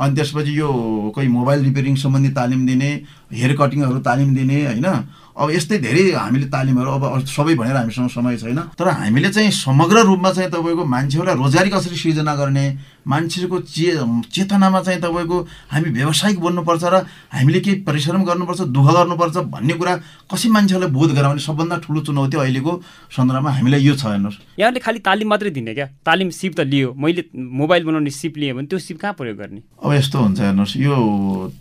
अनि 0.00 0.14
त्यसपछि 0.14 0.52
यो 0.58 0.68
कोही 1.14 1.28
मोबाइल 1.28 1.60
रिपेयरिङ 1.64 1.94
सम्बन्धी 1.96 2.30
तालिम 2.34 2.66
दिने 2.66 2.90
हेयर 3.32 3.52
कटिङहरू 3.56 3.98
तालिम 3.98 4.34
दिने 4.34 4.58
होइन? 4.66 4.86
अब 5.34 5.50
यस्तै 5.50 5.78
धेरै 5.78 6.04
हामीले 6.14 6.46
तालिमहरू 6.46 6.90
अब 6.90 7.24
सबै 7.26 7.54
भनेर 7.54 7.76
हामीसँग 7.76 8.08
समय 8.10 8.36
छैन। 8.36 8.60
तर 8.78 8.88
हामीले 8.88 9.30
चाहिँ 9.30 9.50
समग्र 9.50 10.02
रूपमा 10.06 10.30
चाहिँ 10.30 10.50
तपाईँको 10.50 10.84
मान्छेहरूलाई 10.84 11.36
रोजगारी 11.36 11.70
कसरी 11.70 11.96
सृजना 11.96 12.34
गर्ने 12.34 12.66
मान्छेको 13.06 13.58
चे 13.66 13.88
चेतनामा 14.30 14.80
चाहिँ 14.86 15.00
तपाईँको 15.00 15.36
हामी 15.72 15.88
व्यावसायिक 15.98 16.38
बन्नुपर्छ 16.38 16.84
र 16.84 16.94
हामीले 17.34 17.60
केही 17.64 17.76
परिश्रम 17.82 18.22
गर्नुपर्छ 18.22 18.60
दुःख 18.70 18.88
गर्नुपर्छ 18.94 19.36
भन्ने 19.50 19.74
कुरा 19.74 19.94
कसै 20.30 20.48
मान्छेहरूलाई 20.54 20.90
बोध 20.94 21.10
गराउने 21.18 21.42
सबभन्दा 21.42 21.76
ठुलो 21.82 22.00
चुनौती 22.06 22.36
अहिलेको 22.38 22.72
सन्दर्भमा 23.10 23.50
हामीलाई 23.58 23.82
यो 23.82 23.94
छ 23.98 24.14
हेर्नुहोस्। 24.14 24.38
यहाँले 24.62 24.80
खालि 24.86 24.98
तालिम 25.02 25.28
मात्रै 25.28 25.50
दिने 25.50 25.74
क्या? 25.74 25.86
तालिम 26.06 26.30
सिप 26.30 26.52
त 26.54 26.60
लियो। 26.70 26.94
मैले 26.94 27.22
मोबाइल 27.34 27.82
बनाउने 27.82 28.10
सिप 28.14 28.38
लिएँ 28.38 28.54
भने 28.54 28.66
त्यो 28.70 28.78
सिप 28.78 28.98
कहाँ 29.02 29.14
प्रयोग 29.18 29.36
गर्ने? 29.42 29.60
अब 29.82 29.90
यस्तो 29.90 30.18
हुन्छ 30.22 30.40
हेर्नुहोस् 30.40 30.76
यो 30.78 30.94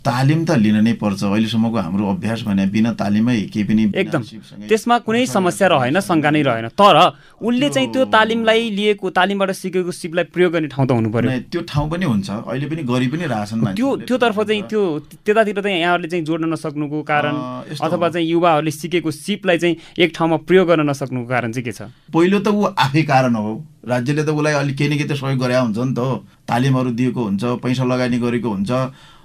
तालिम 0.06 0.46
त 0.46 0.52
लिन 0.62 0.78
नै 0.86 0.94
पर्छ। 1.02 1.24
अहिलेसम्म 1.24 1.64
वर्षसम्मको 1.64 1.78
हाम्रो 1.78 2.10
अभ्यास 2.10 2.42
भने 2.44 2.66
बिना 2.68 2.92
तालिमै 2.94 3.40
केही 3.54 3.64
पनि 3.64 3.84
एकदम। 3.96 4.22
त्यसमा 4.68 4.98
कुनै 5.06 5.26
समस्या 5.26 5.68
रहेन 5.68 6.00
शङ्का 6.00 6.30
नै 6.32 6.42
रहेन। 6.42 6.68
तर 6.74 6.98
उसले 7.40 7.70
चाहिँ 7.70 7.90
त्यो 7.94 8.06
तालिमलाई 8.06 8.70
लिएको 8.70 9.10
तालिमबाट 9.10 9.52
सिकेको 9.52 9.92
सिपलाई 9.92 10.24
प्रयोग 10.34 10.52
गर्ने 10.54 10.68
ठाउँ 10.68 10.88
त 10.88 10.92
हुनु 10.92 11.10
पर्यो। 11.10 11.30
त्यो 11.52 11.62
ठाउँ 11.70 11.90
पनि 11.90 12.06
हुन्छ। 12.06 12.30
अहिले 12.30 12.66
पनि 12.68 12.84
गरि 12.84 13.08
पनि 13.08 13.26
रहेछन् 13.26 13.66
त्यो। 13.76 13.90
त्योतर्फ 14.06 14.38
चाहिँ 14.40 14.62
त्यो 14.70 14.82
त्यतातिर 15.26 15.62
चाहिँ 15.62 15.80
यहाँहरूले 15.80 16.10
चाहिँ 16.10 16.26
जोड्न 16.26 16.46
नसक्नुको 16.54 17.02
कारण 17.04 17.36
अथवा। 17.78 18.10
चाहिँ 18.10 18.28
युवाहरूले 18.28 18.72
सिकेको 18.72 19.12
सिपलाई 19.12 19.58
चाहिँ 19.58 19.76
एक 19.98 20.12
ठाउँमा 20.16 20.38
प्रयोग 20.48 20.68
गर्न 20.68 20.90
नसक्नुको 20.90 21.28
कारण 21.30 21.52
चाहिँ 21.52 21.66
के 21.66 21.72
छ? 21.72 21.90
पहिलो 22.14 22.40
त 22.40 22.48
ऊ 22.54 22.64
आफै 22.78 23.04
कारण 23.04 23.36
हो। 23.36 23.64
राज्यले 23.88 24.24
त 24.24 24.30
उसलाई 24.30 24.54
अलिक 24.54 24.76
केही 24.78 24.90
न 24.90 24.94
केही 24.98 25.10
त 25.10 25.14
सहयोग 25.18 25.40
गरे 25.40 25.56
हुन्छ 25.56 25.78
नि 25.78 25.94
त 25.94 26.00
हो। 26.00 26.16
तालिमहरू 26.48 26.92
दिएको 26.92 27.22
हुन्छ 27.24 27.44
पैसा 27.64 27.84
लगानी 27.84 28.18
गरेको 28.20 28.50
हुन्छ। 28.50 28.72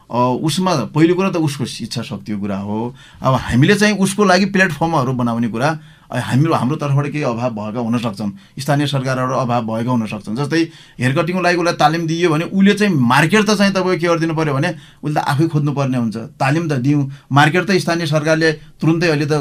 उसमा 0.08 0.72
पहिलो 0.96 1.14
कुरा 1.14 1.30
त 1.30 1.36
उसको 1.36 1.64
इच्छा 1.64 2.02
शक्तिको 2.02 2.40
कुरा 2.40 2.58
हो। 2.64 2.78
अब 3.22 3.34
हामीले 3.34 3.74
चाहिँ 3.76 3.96
उसको 4.00 4.24
लागि 4.24 4.46
प्लेटफर्महरू 4.56 5.12
बनाउने 5.12 5.48
कुरा 5.52 5.68
हाम्रो 6.08 6.54
हाम्रो 6.54 6.76
तर्फबाट 6.80 7.06
केही 7.12 7.24
अभाव 7.24 7.50
भएका 7.52 7.80
हुन 7.84 7.98
सक्छन्। 8.00 8.30
स्थानीय 8.58 8.86
सरकारहरू 8.88 9.34
अभाव 9.44 9.62
भएका 9.68 9.90
हुन 9.92 10.06
सक्छन्। 10.08 10.36
जस्तै 10.40 10.60
हेयर 10.96 11.12
कटिङको 11.12 11.40
लागि 11.44 11.56
उसलाई 11.60 11.76
तालिम 11.76 12.06
दियो 12.08 12.28
भने 12.32 12.44
उसले 12.48 12.74
चाहिँ 12.80 12.92
मार्केट 12.96 13.42
त 13.44 13.50
चाहिँ 13.60 13.72
तपाईँको 13.76 14.00
के 14.00 14.06
गरिदिनु 14.08 14.34
पऱ्यो 14.34 14.54
भने 14.56 14.70
उसले 15.04 15.14
त 15.14 15.24
आफै 15.28 15.46
खोज्नुपर्ने 15.52 15.98
हुन्छ। 15.98 16.16
तालिम 16.40 16.64
त 16.68 16.72
दिउँ। 16.80 17.02
मार्केट 17.28 17.62
त 17.68 17.70
स्थानीय 17.76 18.06
सरकारले 18.08 18.48
तुरुन्तै 18.80 19.08
अहिले 19.12 19.26
त 19.28 19.34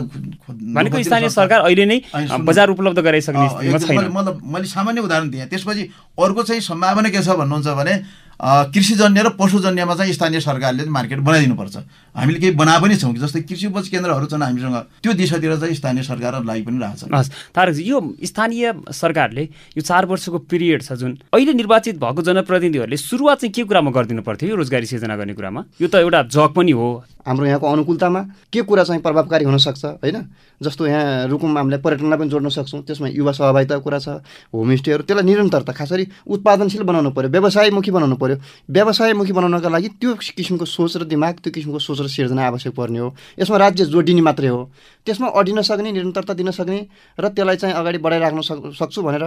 स्थानीय। 1.08 1.30
सरकार 1.32 1.60
अहिले 1.72 1.86
नै 1.88 1.98
बजार 2.44 2.68
उपलब्ध 2.76 3.00
गराइसक्ने 3.00 3.48
मैले- 3.72 4.12
मतलब 4.12 4.36
मैले 4.44 4.68
सामान्य 4.68 5.02
उदाहरण 5.08 5.30
दिएँ। 5.32 5.48
त्यसपछि 5.48 5.84
अर्को 6.18 6.44
चाहिँ 6.44 6.62
सम्भावना 6.62 7.10
के 7.10 7.22
छ 7.22 7.30
भन्नुहुन्छ 7.38 7.68
भने 7.78 7.96
कृषिजन्य 8.38 9.22
र 9.26 9.30
पशुजन्यमा 9.34 9.96
चाहिँ 9.98 10.14
स्थानीय 10.14 10.40
सरकारले 10.40 10.86
मार्केट 10.86 11.20
बनाइदिनुपर्छ। 11.26 11.78
हामीले 12.14 12.40
केही 12.40 12.54
बना 12.54 12.78
पनि 12.80 12.96
छौँ 12.96 13.14
कि? 13.14 13.20
जस्तै 13.20 13.42
कृषि 13.50 13.68
उपज 13.68 13.88
केन्द्रहरू 13.90 14.26
छन् 14.30 14.44
हामीसँग 14.44 14.78
त्यो 15.02 15.14
दिशातिर 15.14 15.58
चाहिँ 15.58 15.74
स्थानीय 15.74 16.04
सरकारहरूलाई 16.06 16.62
पनि 16.62 16.78
रहेछ 16.78 17.10
हस् 17.10 17.30
तारकजी 17.58 17.84
यो 17.84 17.98
स्थानीय 18.22 18.74
सरकारले 18.94 19.44
यो 19.74 19.82
चार 19.82 20.06
वर्षको 20.06 20.38
पिरियड 20.46 20.84
छ 20.86 20.94
जुन 21.02 21.18
अहिले 21.34 21.54
निर्वाचित 21.54 21.98
भएको 21.98 22.22
जनप्रतिनिधिहरूले 22.22 22.98
सुरुवात 22.98 23.38
चाहिँ 23.42 23.54
के 23.58 23.64
कुरामा 23.66 23.92
गरिदिनु 23.92 24.22
पर्थ्यो 24.22 24.50
यो 24.50 24.56
रोजगारी 24.56 24.86
सिर्जना 24.86 25.18
गर्ने 25.18 25.34
कुरामा? 25.34 25.62
यो 25.82 25.88
त 25.90 26.06
एउटा 26.06 26.22
जग 26.30 26.54
पनि 26.54 26.72
हो। 26.78 26.88
हाम्रो 27.28 27.46
यहाँको 27.46 27.68
अनुकूलतामा 27.68 28.22
के 28.54 28.62
कुरा 28.64 28.84
चाहिँ 28.86 29.02
प्रभावकारी 29.02 29.46
हुनसक्छ 29.46 29.86
होइन? 30.00 30.18
जस्तो 30.64 30.88
यहाँ 30.88 31.28
रुकुम 31.28 31.58
हामीले 31.58 31.78
पर्यटनलाई 31.84 32.18
पनि 32.18 32.30
जोड्न 32.30 32.50
सक्छौँ 32.50 32.82
त्यसमा 32.88 33.08
युवा 33.12 33.32
सहभागिताको 33.36 33.82
कुरा 33.84 34.00
छ 34.00 34.24
होमस्टेहरू 34.54 35.04
त्यसलाई 35.04 35.26
निरन्तरता 35.26 35.74
खास 35.74 35.92
गरी 35.92 36.07
उत्पादनशील 36.28 36.84
बनाउनु 36.84 37.12
पऱ्यो 37.12 37.30
व्यवसायमुखी 37.30 37.91
बनाउनु 37.91 38.15
पऱ्यो 38.15 38.38
व्यवसायमुखी 38.70 39.34
बनाउनका 39.34 39.70
लागि 39.70 39.89
त्यो 40.02 40.13
किसिमको 40.36 40.65
सोच 40.65 40.98
र 40.98 41.04
दिमाग 41.06 41.36
त्यो 41.43 41.52
किसिमको 41.52 41.80
सोच 41.80 42.00
र 42.02 42.08
सिर्जना 42.08 42.41
आवश्यक 42.48 42.74
पर्ने 42.76 43.00
हो। 43.00 43.10
यसमा 43.39 43.58
राज्य 43.58 43.86
जोडिने 43.86 44.22
मात्रै 44.22 44.48
हो। 44.48 44.62
त्यसमा 45.06 45.28
अडिन 45.39 45.62
सक्ने 45.62 45.91
निरन्तरता 45.91 46.34
दिन 46.34 46.52
सक्ने 46.52 46.80
र 47.20 47.26
त्यसलाई 47.30 47.56
चाहिँ 47.56 47.76
अगाडि 47.76 47.98
बढाइराख्न 47.98 48.41
सक् 48.41 48.74
सक्छु 48.76 49.02
भनेर 49.02 49.24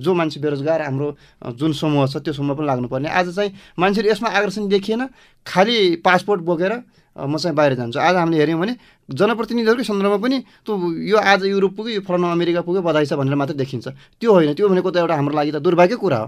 जो 0.00 0.14
मान्छे 0.14 0.40
बेरोजगार 0.40 0.82
हाम्रो 0.82 1.08
जुन 1.54 1.72
समूह 1.72 2.06
छ 2.06 2.16
त्यो 2.24 2.32
समूह 2.34 2.56
पनि 2.56 2.66
लाग्नुपर्ने। 2.66 3.08
आज 3.08 3.34
चाहिँ 3.34 3.50
मान्छेहरू 3.78 4.10
यसमा 4.10 4.28
आकर्षण 4.28 4.68
देखिएन 4.68 5.02
खालि 5.46 6.02
पासपोर्ट 6.04 6.40
बोकेर 6.42 6.72
म 7.16 7.36
चाहिँ 7.38 7.54
बाहिर 7.54 7.74
जान्छु। 7.78 7.98
आज 7.98 8.14
हामीले 8.16 8.38
हेऱ्यौँ 8.42 8.60
भने 8.60 8.74
जनप्रतिनिधिहरूकै 9.08 9.84
सन्दर्भमा 9.84 10.18
पनि 10.24 10.36
त्यो 10.64 10.72
यो 11.12 11.16
आज 11.20 11.44
युरोप 11.44 11.72
पुग्यो 11.76 11.94
यो 11.94 12.02
फलानु 12.08 12.26
अमेरिका 12.32 12.60
पुग्यो 12.64 12.82
बधाई 12.82 13.04
छ 13.04 13.12
भनेर 13.20 13.36
मात्रै 13.36 13.56
देखिन्छ। 13.56 13.86
त्यो 14.20 14.30
होइन 14.32 14.54
त्यो 14.56 14.68
भनेको 14.68 14.90
त 14.90 14.96
एउटा 15.04 15.14
हाम्रो 15.14 15.34
लागि 15.36 15.52
त 15.52 15.58
दुर्भाग्य 15.60 15.96
कुरा 16.00 16.18
हो। 16.18 16.26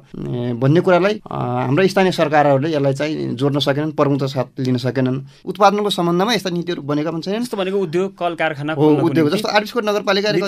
भन्ने 0.61 0.81
कुरालाई 0.85 1.15
हाम्रा 1.25 1.87
स्थानीय 1.87 2.12
सरकारहरूले 2.12 2.69
यसलाई 2.69 2.95
चाहिँ 2.95 3.35
जोड्न 3.41 3.59
सकेनन् 3.65 3.93
प्रमुखता 3.97 4.27
साथ 4.29 4.61
लिन 4.61 4.77
सकेनन्। 4.77 5.47
उत्पादनको 5.49 5.91
सम्बन्धमा 5.91 6.33
यस्ता 6.37 6.51
नीतिहरू 6.53 6.83
बनेका 6.85 7.11
पनि 7.11 7.23
छैनन्। 7.25 7.45
जस्तो 7.49 7.57
भनेको 7.57 7.79
उद्योग 7.81 8.09
कल 8.12 8.35
कारखाना 8.37 8.73
हो 8.77 8.85
उद्योग 9.09 9.29
जस्तो 9.33 9.49
आर्टिसकोट 9.49 9.85
नगरपालिकाले 9.89 10.39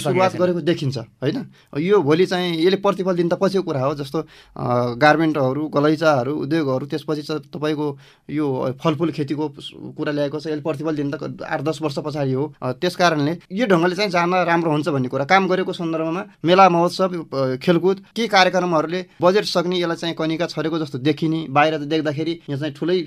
सुरुवात 0.00 0.36
गरेको 0.40 0.60
देखिन्छ 0.64 0.96
होइन? 1.20 1.38
यो 1.76 1.96
भोलि 2.00 2.26
चाहिँ 2.26 2.56
यसले 2.56 2.76
प्रतिफल 2.80 3.14
दिन 3.20 3.28
त 3.28 3.34
पछिको 3.36 3.62
कुरा 3.68 3.80
हो 3.84 3.94
जस्तो 4.00 4.18
गार्मेन्टहरू 4.96 5.62
गलैँचाहरू 5.68 6.32
उद्योगहरू 6.44 6.84
त्यसपछि 6.88 7.22
तपाईँको 7.52 7.86
यो 8.32 8.46
फलफुल 8.80 9.10
खेतीको 9.12 9.44
कुरा 9.92 10.12
ल्याएको 10.12 10.38
छ 10.40 10.46
यसले 10.48 10.64
प्रतिफल 10.64 10.96
दिन 10.96 11.10
त 11.10 11.48
आठ 11.50 11.60
दस 11.60 11.78
वर्ष 11.82 11.98
पछाडि 12.06 12.32
हो। 12.32 12.44
त्यस 12.80 12.96
कारणले 12.96 13.32
यो 13.50 13.66
ढङ्गले 13.66 13.94
चाहिँ 13.96 14.10
जान 14.10 14.34
राम्रो 14.46 14.70
हुन्छ 14.70 14.88
भन्ने 14.88 15.08
कुरा। 15.08 15.24
काम 15.24 15.46
गरेको 15.48 15.72
सन्दर्भमा 15.72 16.22
मेला 16.44 16.68
महोत्सव 16.68 17.58
खेलकुद 17.58 17.96
के 18.16 18.26
कार्यक्रमहरूले 18.26 19.00
बजेट 19.20 19.44
सक्ने 19.44 19.76
यसलाई 19.78 19.96
चाहिँ 19.96 20.14
कनिका 20.14 20.46
छरेको 20.46 20.78
जस्तो 20.78 20.98
देखिने 21.00 21.46
बाहिर 21.50 21.78
देख्दाखेरि 21.84 22.32
यहाँ 22.48 22.58
चाहिँ 22.60 22.74
ठुलै 22.74 22.98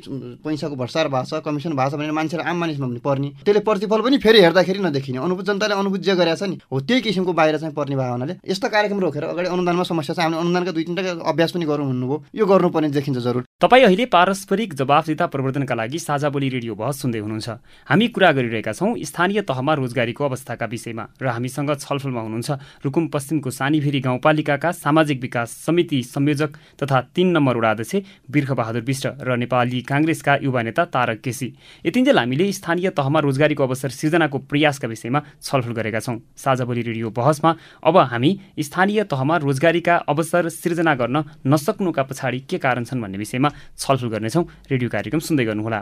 पैसाको 0.43 0.75
भर्सार 0.75 1.07
भएको 1.07 1.25
छ 1.29 1.41
कमिसन 1.45 1.73
भएको 1.73 1.89
छ 1.89 1.95
भनेर 1.95 2.11
मान्छेहरू 2.11 2.43
आम 2.43 2.57
मानिसमा 2.59 2.87
पनि 2.87 2.99
पर्ने। 2.99 3.29
त्यसले 3.45 3.59
प्रतिफल 3.63 4.01
पनि 4.01 4.17
फेरि 4.19 4.39
हेर्दाखेरि 4.41 4.79
नदेखिने। 4.79 5.17
अनुभूत 5.17 5.45
जनताले 5.45 5.73
अनुभूत 5.73 6.01
जे 6.01 6.15
गरेको 6.15 6.35
छ 6.35 6.43
नि 6.49 6.57
हो 6.71 6.79
त्यही 6.83 7.01
किसिमको 7.01 7.33
बाहिर 7.33 7.57
चाहिँ 7.57 7.73
पर्ने 7.73 7.95
भएको 7.95 8.11
हुनाले 8.11 8.33
यस्तो 8.43 8.67
कार्यक्रम 8.69 8.99
रोकेर 8.99 9.23
अगाडि 9.23 9.49
अनुदानमा 9.49 9.83
समस्या 9.83 10.15
छ। 10.15 10.19
हामीले 10.19 10.41
अनुदानका 10.41 10.71
दुई 10.71 10.83
तिनवटा 10.83 11.11
अभ्यास 11.23 11.51
पनि 11.51 11.65
गरौँ 11.65 11.87
भन्नुभयो। 11.87 12.17
यो 12.35 12.45
गर्नुपर्ने 12.45 12.89
देखिन्छ 12.89 13.19
जरुर। 13.19 13.43
तपाईँ 13.61 13.83
अहिले 13.85 14.05
पारस्परिक 14.11 14.73
जवाफदिता 14.73 15.25
प्रवर्तनका 15.33 15.75
लागि 15.75 15.99
साझा 15.99 16.29
बोली 16.29 16.49
रेडियो 16.49 16.73
बहस 16.75 17.01
सुन्दै 17.01 17.19
हुनुहुन्छ। 17.19 17.49
हामी 17.87 18.07
कुरा 18.07 18.29
गरिरहेका 18.33 18.71
छौँ। 18.73 18.97
स्थानीय 18.99 19.41
तहमा 19.43 19.73
रोजगारीको 19.73 20.23
अवस्थाका 20.25 20.65
विषयमा 20.65 21.03
र 21.21 21.27
हामीसँग 21.29 21.71
छलफलमा 21.75 22.21
हुनुहुन्छ 22.21 22.51
रुकुम 22.83 23.07
पश्चिमको 23.07 23.49
सानीभेरी 23.49 23.99
गाउँपालिकाका 23.99 24.71
सामाजिक 24.73 25.21
विकास 25.21 25.49
समिति 25.65 26.01
संयोजक 26.05 26.51
तथा 26.81 27.01
तीन 27.15 27.27
नम्बर 27.31 27.57
वडाध्यक्ष 27.57 27.95
बिर्खबहादुर 28.31 28.83
विष्ट 28.83 29.05
र 29.21 29.37
नेपाली 29.37 29.81
काङ्ग्रेसका 29.83 30.33
युवा 30.43 30.61
नेता 30.61 30.83
तारक 30.85 31.21
केसी। 31.21 31.47
यतिन्जेल 31.85 32.17
हामीले 32.17 32.51
स्थानीय 32.51 32.89
तहमा 32.91 33.19
रोजगारीको 33.19 33.63
अवसर 33.63 33.89
सिर्जनाको 33.91 34.37
प्रयासका 34.49 34.87
विषयमा 34.87 35.19
छलफल 35.41 35.73
गरेका 35.73 35.99
छौँ। 35.99 36.17
साझा 36.35 36.65
बोली 36.65 36.81
रेडियो 36.81 37.09
बहसमा 37.11 37.55
अब 37.83 37.97
हामी 38.11 38.31
स्थानीय 38.59 39.03
तहमा 39.05 39.37
रोजगारीका 39.37 39.95
अवसर 40.09 40.49
सिर्जना 40.51 40.93
गर्न 40.95 41.23
नसक्नुका 41.47 42.03
पछाडि 42.03 42.39
के 42.49 42.57
कारण 42.57 42.83
छन् 42.83 43.01
भन्ने 43.01 43.17
विषयमा 43.17 43.49
छलफल 43.77 44.07
गर्नेछौँ। 44.09 44.43
रेडियो 44.71 44.89
कार्यक्रम 44.89 45.19
सुन्दै 45.19 45.45
गर्नुहोला। 45.45 45.81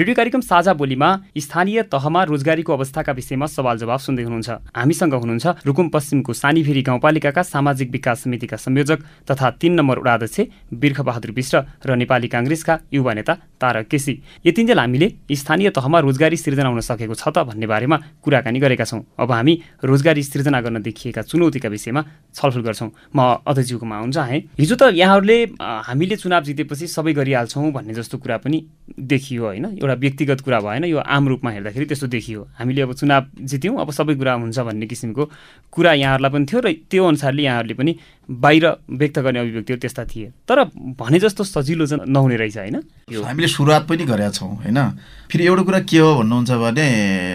रेडियो 0.00 0.14
कार्यक्रम 0.16 0.40
साझा 0.40 0.72
बोलीमा 0.72 1.08
स्थानीय 1.36 1.82
तहमा 1.92 2.22
रोजगारीको 2.24 2.72
अवस्थाका 2.72 3.12
विषयमा 3.12 3.46
सवाल 3.46 3.76
जवाब 3.78 4.00
सुन्दै 4.00 4.22
हुनुहुन्छ। 4.24 4.72
हामीसँग 4.72 5.14
हुनुहुन्छ 5.14 5.46
रुकुम 5.60 5.88
पश्चिमको 5.92 6.32
सानीभेरी 6.32 6.82
गाउँपालिकाका 6.88 7.42
सामाजिक 7.44 7.90
विकास 7.92 8.24
समितिका 8.24 8.56
संयोजक 8.56 8.98
तथा 9.28 9.50
तीन 9.60 9.72
नम्बर 9.76 9.98
वडाध्यक्ष 10.00 10.40
बिर्खबहादुर 10.72 11.30
विष्ट 11.36 11.54
र 11.84 11.96
नेपाली 12.00 12.28
काङ्ग्रेसका 12.32 12.78
युवा 12.96 13.12
नेता 13.12 13.34
तारक 13.60 13.86
केसी। 13.92 14.14
यतिन्जेल 14.40 14.78
हामीले 14.80 15.36
स्थानीय 15.36 15.68
तहमा 15.68 15.98
रोजगारी 16.00 16.36
सिर्जना 16.38 16.68
हुन 16.72 16.80
सकेको 16.80 17.12
छ 17.12 17.28
त 17.28 17.44
भन्ने 17.44 17.68
बारेमा 17.68 17.96
कुराकानी 18.24 18.56
गरेका 18.56 18.88
छौँ। 18.88 19.04
अब 19.20 19.28
हामी 19.28 19.84
रोजगारी 19.84 20.22
सिर्जना 20.24 20.60
गर्न 20.64 20.80
देखिएका 20.80 21.28
चुनौतीका 21.28 21.68
विषयमा 21.68 22.00
छलफल 22.32 22.62
गर्छौँ। 22.64 22.90
म 23.12 23.44
अध्यक्षज्यूकोमा 23.44 23.96
आउन 24.00 24.10
चाहेँ 24.16 24.40
हिजो 24.56 24.80
त 24.80 24.96
यहाँहरूले 24.96 25.38
हामीले 25.60 26.16
चुनाव 26.16 26.42
जितेपछि 26.48 26.88
सबै 26.88 27.12
गरिहाल्छौँ 27.12 27.68
भन्ने 27.68 27.92
जस्तो 28.00 28.16
कुरा 28.16 28.36
पनि 28.40 28.64
देखियो 28.96 29.44
होइन? 29.44 29.76
एउटा 29.90 30.00
व्यक्तिगत 30.00 30.40
कुरा 30.40 30.60
भएन 30.60 30.84
यो 30.84 30.98
आम 30.98 31.28
रूपमा 31.28 31.50
हेर्दाखेरि 31.50 31.86
त्यस्तो 31.86 32.06
देखियो। 32.06 32.40
हामीले 32.58 32.82
अब 32.82 32.92
चुनाव 32.94 33.26
जित्यौँ 33.42 33.80
अब 33.80 33.90
सबै 33.90 34.14
कुरा 34.14 34.32
हुन्छ 34.32 34.58
भन्ने 34.58 34.86
किसिमको 34.86 35.24
कुरा 35.72 35.92
यहाँहरूलाई 35.92 36.30
पनि 36.30 36.46
थियो 36.46 36.60
र 36.60 36.72
त्यो 36.86 37.02
अनुसारले 37.04 37.42
यहाँहरूले 37.42 37.74
पनि 37.74 37.92
बाहिर 38.30 38.66
व्यक्त 38.90 39.18
गर्ने 39.18 39.38
अभिव्यक्तिहरू 39.40 39.80
त्यस्ता 39.80 40.04
थिए। 40.04 40.26
तर 40.46 40.58
भने 40.94 41.18
जस्तो 41.18 41.42
सजिलो 41.44 41.86
चाहिँ 41.86 42.06
नहुने 42.06 42.36
रहेछ 42.36 42.56
होइन? 42.58 42.76
हामीले 43.10 43.48
सुरुवात 43.48 43.82
पनि 43.88 44.04
गरेका 44.06 44.30
छौँ 44.30 44.54
होइन? 44.62 44.78
फेरि 45.26 45.44
एउटा 45.46 45.62
कुरा 45.62 45.80
के 45.90 45.98
हो 45.98 46.10
भन्नुहुन्छ 46.22 46.50
भने 46.50 46.86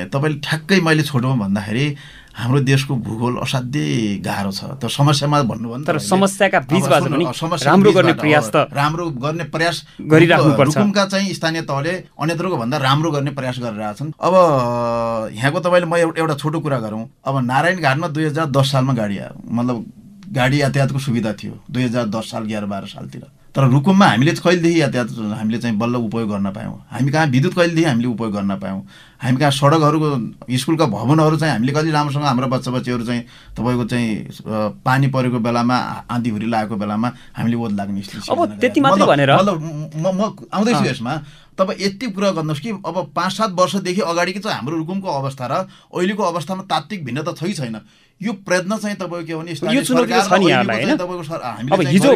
तपाईँले 0.08 0.40
ठ्याक्कै 0.40 0.80
मैले 0.80 1.04
छोटौँ 1.04 1.36
भन्दाखेरि 1.36 1.86
हाम्रो 2.36 2.60
देशको 2.68 2.96
भूगोल 3.00 3.38
असाध्यै 3.40 4.20
गाह्रो 4.20 4.52
छ। 4.52 4.76
त 4.76 4.92
समस्यामा 4.92 5.42
भन्नु 5.48 5.68
भने 5.72 5.84
तर 5.88 5.98
समस्याका 6.04 6.60
राम्रो 6.68 7.92
गर्ने 7.96 8.14
प्रयास 8.20 8.46
त 8.52 8.68
राम्रो 8.76 9.06
गर्ने 9.24 9.46
प्रयास 9.56 9.76
गरिराख्नुपर्छ। 10.04 10.76
रुकुमका 10.76 11.04
चाहिँ 11.16 11.34
स्थानीय 11.34 11.62
तहले 11.64 11.94
अन्यत्रको 12.20 12.56
भन्दा 12.60 12.78
राम्रो 12.78 13.10
गर्ने 13.16 13.32
प्रयास 13.32 13.56
गरिरहेछन् 13.64 14.12
अब 14.20 14.34
यहाँको 15.32 15.60
तपाईँले 15.64 15.88
म 15.88 15.96
एउटा 16.12 16.36
छोटो 16.36 16.60
कुरा 16.60 16.80
गरौँ। 16.84 17.04
अब 17.24 17.36
नारायण 17.40 17.80
घाटमा 17.80 18.08
दुई 18.12 18.26
हजार 18.26 18.52
दस 18.52 18.72
सालमा 18.72 18.94
गाडी 19.00 19.18
आयो। 19.18 19.40
मतलब 19.40 19.78
गाडी 20.36 20.62
यातायातको 20.62 21.00
सुविधा 21.00 21.32
थियो। 21.40 21.54
दुई 21.72 21.84
हजार 21.84 22.06
दस 22.12 22.26
साल 22.32 22.44
एघार 22.52 22.66
बाह्र 22.68 22.86
सालतिर। 22.92 23.24
तर 23.56 23.68
रुकुममा 23.72 24.06
हामीले 24.06 24.32
कहिलेदेखि 24.36 24.82
यातायात 24.82 25.10
हामीले 25.40 25.58
चाहिँ 25.64 25.78
बल्ल 25.80 25.96
उपयोग 25.96 26.30
गर्न 26.30 26.52
पायौँ। 26.52 26.76
हामी 26.92 27.12
कहाँ 27.12 27.28
विद्युत 27.32 27.54
कहिलेदेखि 27.56 27.88
हामीले 27.88 28.08
उपयोग 28.08 28.32
गर्न 28.36 28.52
पायौँ? 28.60 28.82
हामी 29.24 29.38
कहाँ 29.40 29.52
सडकहरूको 29.52 30.10
स्कुलका 30.60 30.86
भवनहरू 30.92 31.38
चाहिँ 31.40 31.54
हामीले 31.54 31.72
कति 31.72 31.92
राम्रोसँग 31.92 32.26
हाम्रो 32.26 32.48
बच्चा 32.52 32.72
बच्चीहरू 32.72 33.06
चाहिँ 33.08 33.22
तपाईँको 33.56 33.86
चाहिँ 33.88 34.08
पानी 34.84 35.08
परेको 35.08 35.40
बेलामा 35.40 35.78
आँधीहुरी 36.12 36.48
लागेको 36.52 36.76
बेलामा 36.76 37.08
हामीले 37.32 37.56
ओत 37.56 37.72
लाग्ने 37.80 38.02
स्थिति 38.04 38.28
अब 38.28 38.60
त्यति 38.60 38.80
मात्रै 38.84 39.08
भनेर? 39.08 39.32
म 39.32 40.04
म 40.04 40.22
आउँदैछु 40.52 40.86
यसमा। 40.92 41.16
तपाईँ 41.56 41.80
यति 41.80 42.06
कुरा 42.12 42.32
गर्नुहोस् 42.36 42.60
कि 42.60 42.70
अब 42.84 43.16
पाँच 43.16 43.32
सात 43.32 43.52
वर्षदेखि 43.56 44.02
अगाडिको 44.04 44.40
चाहिँ 44.44 44.58
हाम्रो 44.60 44.78
रुकुमको 44.84 45.08
अवस्था 45.08 45.46
र 45.48 45.54
अहिलेको 45.96 46.24
अवस्थामा 46.24 46.64
तात्विक 46.68 47.06
भिन्नता 47.08 47.32
छै 47.40 47.54
छैन? 47.56 47.80
यो 48.22 48.32
प्रयत्न 48.48 48.78
चाहिँ 48.80 48.96
तपाईँको 48.96 49.28
के 49.28 49.36
भने 49.36 49.76
यो 49.76 49.82
चुनौती 49.84 50.14
छ 50.16 50.34
नि 50.40 50.48
यहाँलाई 50.50 50.84
होइन? 50.88 50.98
अब 51.68 51.82
हिजो 51.84 52.12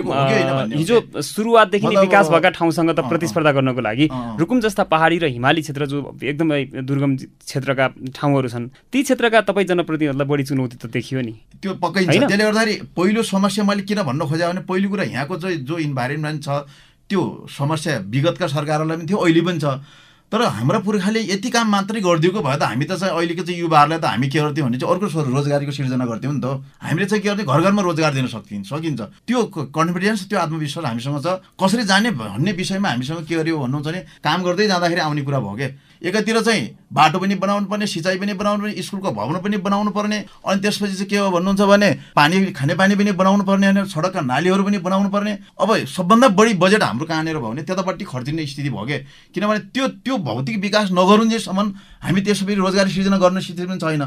हिजो 0.71 1.21
सुरुवातदेखि 1.21 1.87
नै 1.87 1.95
विकास 2.01 2.29
भएका 2.31 2.49
ठाउँसँग 2.55 2.91
त 2.95 3.03
प्रतिस्पर्धा 3.03 3.51
गर्नको 3.51 3.81
लागि 3.83 4.07
रुकुम 4.39 4.59
जस्ता 4.63 4.83
पहाडी 4.87 5.17
र 5.19 5.25
हिमाली 5.35 5.61
क्षेत्र 5.61 5.85
जो 5.91 5.97
एकदमै 6.23 6.87
दुर्गम 6.87 7.15
क्षेत्रका 7.19 7.87
ठाउँहरू 8.15 8.47
छन् 8.47 8.67
ती 8.87 9.03
क्षेत्रका 9.03 9.41
तपाईँ 9.43 9.67
जनप्रतिनिधिहरूलाई 9.67 10.27
बढी 10.31 10.43
चुनौती 10.47 10.77
त 10.79 10.87
देखियो 10.87 11.19
नि। 11.19 11.33
त्यो 11.59 11.73
पक्कै 11.83 12.05
त्यसले 12.07 12.43
गर्दाखेरि 12.47 12.75
पहिलो 12.95 13.21
समस्या 13.27 13.63
मैले 13.67 13.83
किन 13.83 13.99
भन्न 14.07 14.23
खोजेँ 14.23 14.47
भने 14.47 14.61
पहिलो 14.71 14.87
कुरा 14.89 15.03
यहाँको 15.03 15.35
चाहिँ 15.35 15.57
जो 15.67 15.77
इन्भाइरोमेन्ट 15.83 16.39
छ 16.47 16.63
त्यो 17.11 17.21
समस्या 17.51 17.97
विगतका 18.07 18.47
सरकारहरूलाई 18.47 18.97
पनि 18.97 19.07
थियो 19.09 19.19
अहिले 19.19 19.41
पनि 19.41 19.59
छ। 19.59 19.83
तर 20.29 20.41
हाम्रा 20.41 20.79
पुर्खाले 20.85 21.19
यति 21.25 21.49
काम 21.49 21.67
मात्रै 21.71 22.01
गरिदिएको 22.01 22.41
भए 22.41 22.57
त 22.57 22.63
हामी 22.69 22.85
त 22.85 23.01
चाहिँ 23.01 23.13
अहिलेको 23.17 23.43
चाहिँ 23.49 23.59
युवाहरूलाई 23.59 23.99
त 23.99 24.05
हामी 24.05 24.27
के 24.29 24.39
गर्थ्यौँ 24.39 24.67
भने 24.69 24.77
चाहिँ 24.77 24.93
अर्को 24.93 25.05
रोजगारीको 25.25 25.71
सिर्जना 25.73 26.05
गर्थ्यौँ 26.05 26.33
नि 26.33 26.41
त 26.45 26.61
हामीले 26.85 27.05
चाहिँ 27.09 27.23
के 27.23 27.29
गर्थ्यौँ? 27.29 27.49
घर 27.49 27.61
घरमा 27.65 27.81
रोजगार 27.81 28.13
दिन 28.13 28.27
सकिन्छ 28.29 28.69
सकिन्छ। 28.69 29.01
त्यो 29.25 29.39
कन्फिडेन्स 29.73 30.29
त्यो 30.29 30.37
आत्मविश्वास 30.39 30.85
हामीसँग 30.85 31.17
छ। 31.25 31.27
कसरी 31.57 31.83
जाने 31.89 32.09
भन्ने 32.13 32.51
विषयमा 32.61 32.89
हामीसँग 32.89 33.25
के 33.25 33.35
गर्यो 33.41 33.57
भन्नुहुन्छ 33.57 33.87
भने 33.89 33.99
काम 34.21 34.39
गर्दै 34.45 34.67
जाँदाखेरि 34.69 35.01
आउने 35.01 35.21
कुरा 35.25 35.39
भयो 35.39 35.55
क्या 35.57 35.69
एकातिर 36.01 36.39
चाहिँ 36.41 36.63
बाटो 36.93 37.19
पनि 37.19 37.35
बनाउनु 37.35 37.67
पर्ने 37.67 37.87
सिँचाइ 37.87 38.17
पनि 38.19 38.33
बनाउनु 38.33 38.63
पर्ने 38.63 38.81
स्कुलको 38.81 39.11
भवन 39.11 39.39
पनि 39.43 39.57
बनाउनु 39.59 39.91
पर्ने 39.91 40.17
अनि 40.47 40.61
त्यसपछि 40.61 40.93
चाहिँ 40.93 41.07
के 41.09 41.17
हो 41.17 41.29
भन्नुहुन्छ 41.31 41.61
भने 41.61 41.89
पानी 42.15 42.51
खानेपानी 42.55 42.95
पनि 42.95 43.11
बनाउनु 43.11 43.43
पर्ने 43.43 43.67
होइन 43.67 43.85
सडकका 43.85 44.21
नालीहरू 44.21 44.63
पनि 44.63 44.77
बनाउनु 44.79 45.09
पर्ने। 45.09 45.33
अब 45.59 45.75
सबभन्दा 45.85 46.27
बढी 46.39 46.53
बजेट 46.55 46.83
हाम्रो 46.83 47.05
कहाँनिर 47.05 47.37
भयो 47.37 47.49
भने 47.51 47.63
त्यतापट्टि 47.67 48.05
खर्चिने 48.05 48.45
स्थिति 48.47 48.69
भयो 48.69 48.85
क्या 48.85 48.97
किनभने 49.35 49.59
त्यो 49.75 49.87
त्यो 49.99 50.17
भौतिक 50.23 50.57
विकास 50.59 50.91
नगरुन्जेसम्म 50.95 51.67
हामी 51.99 52.21
त्यसो 52.21 52.45
फेरि 52.45 52.59
रोजगारी 52.63 52.91
सृजना 52.91 53.17
गर्ने 53.19 53.41
स्थिति 53.41 53.65
पनि 53.67 53.79
छैन। 53.79 54.03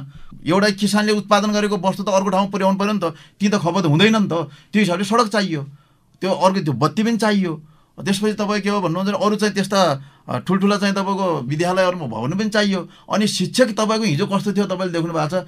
एउटा 0.48 0.68
किसानले 0.80 1.12
उत्पादन 1.12 1.52
गरेको 1.52 1.76
वस्तु 1.76 2.02
त 2.02 2.08
अर्को 2.08 2.30
ठाउँमा 2.30 2.50
पुर्याउनु 2.50 2.78
पऱ्यो 2.80 2.92
नि 2.92 3.00
त 3.04 3.12
ती 3.36 3.48
त 3.52 3.60
खपत 3.60 3.84
हुँदैन 3.92 4.16
नि 4.16 4.28
त। 4.32 4.48
त्यो 4.72 4.80
हिसाबले 4.80 5.04
सडक 5.04 5.28
चाहियो। 5.28 5.62
त्यो 6.22 6.30
अर्को 6.30 6.60
त्यो 6.64 6.72
बत्ती 6.72 7.02
पनि 7.04 7.18
चाहियो। 7.20 7.52
त्यसपछि 8.02 8.34
तपाईँ 8.38 8.62
के 8.62 8.70
हो 8.70 8.80
भन्नुहुन्छ 8.80 9.10
भने 9.10 9.24
अरू 9.24 9.36
चाहिँ 9.36 9.54
त्यस्ता 9.54 9.80
ठुल्ठुला 10.46 10.76
चाहिँ 10.78 10.94
तपाईँको 10.94 11.26
विद्यालयहरूमा 11.50 12.06
भवन 12.06 12.32
पनि 12.38 12.50
चाहियो। 12.50 12.80
अनि 13.10 13.26
शिक्षक 13.26 13.68
तपाईँको 13.78 14.04
हिजो 14.04 14.26
कस्तो 14.26 14.52
थियो 14.52 14.66
तपाईँले 14.70 14.92
देख्नु 14.92 15.12
भएको 15.12 15.28
छ? 15.30 15.46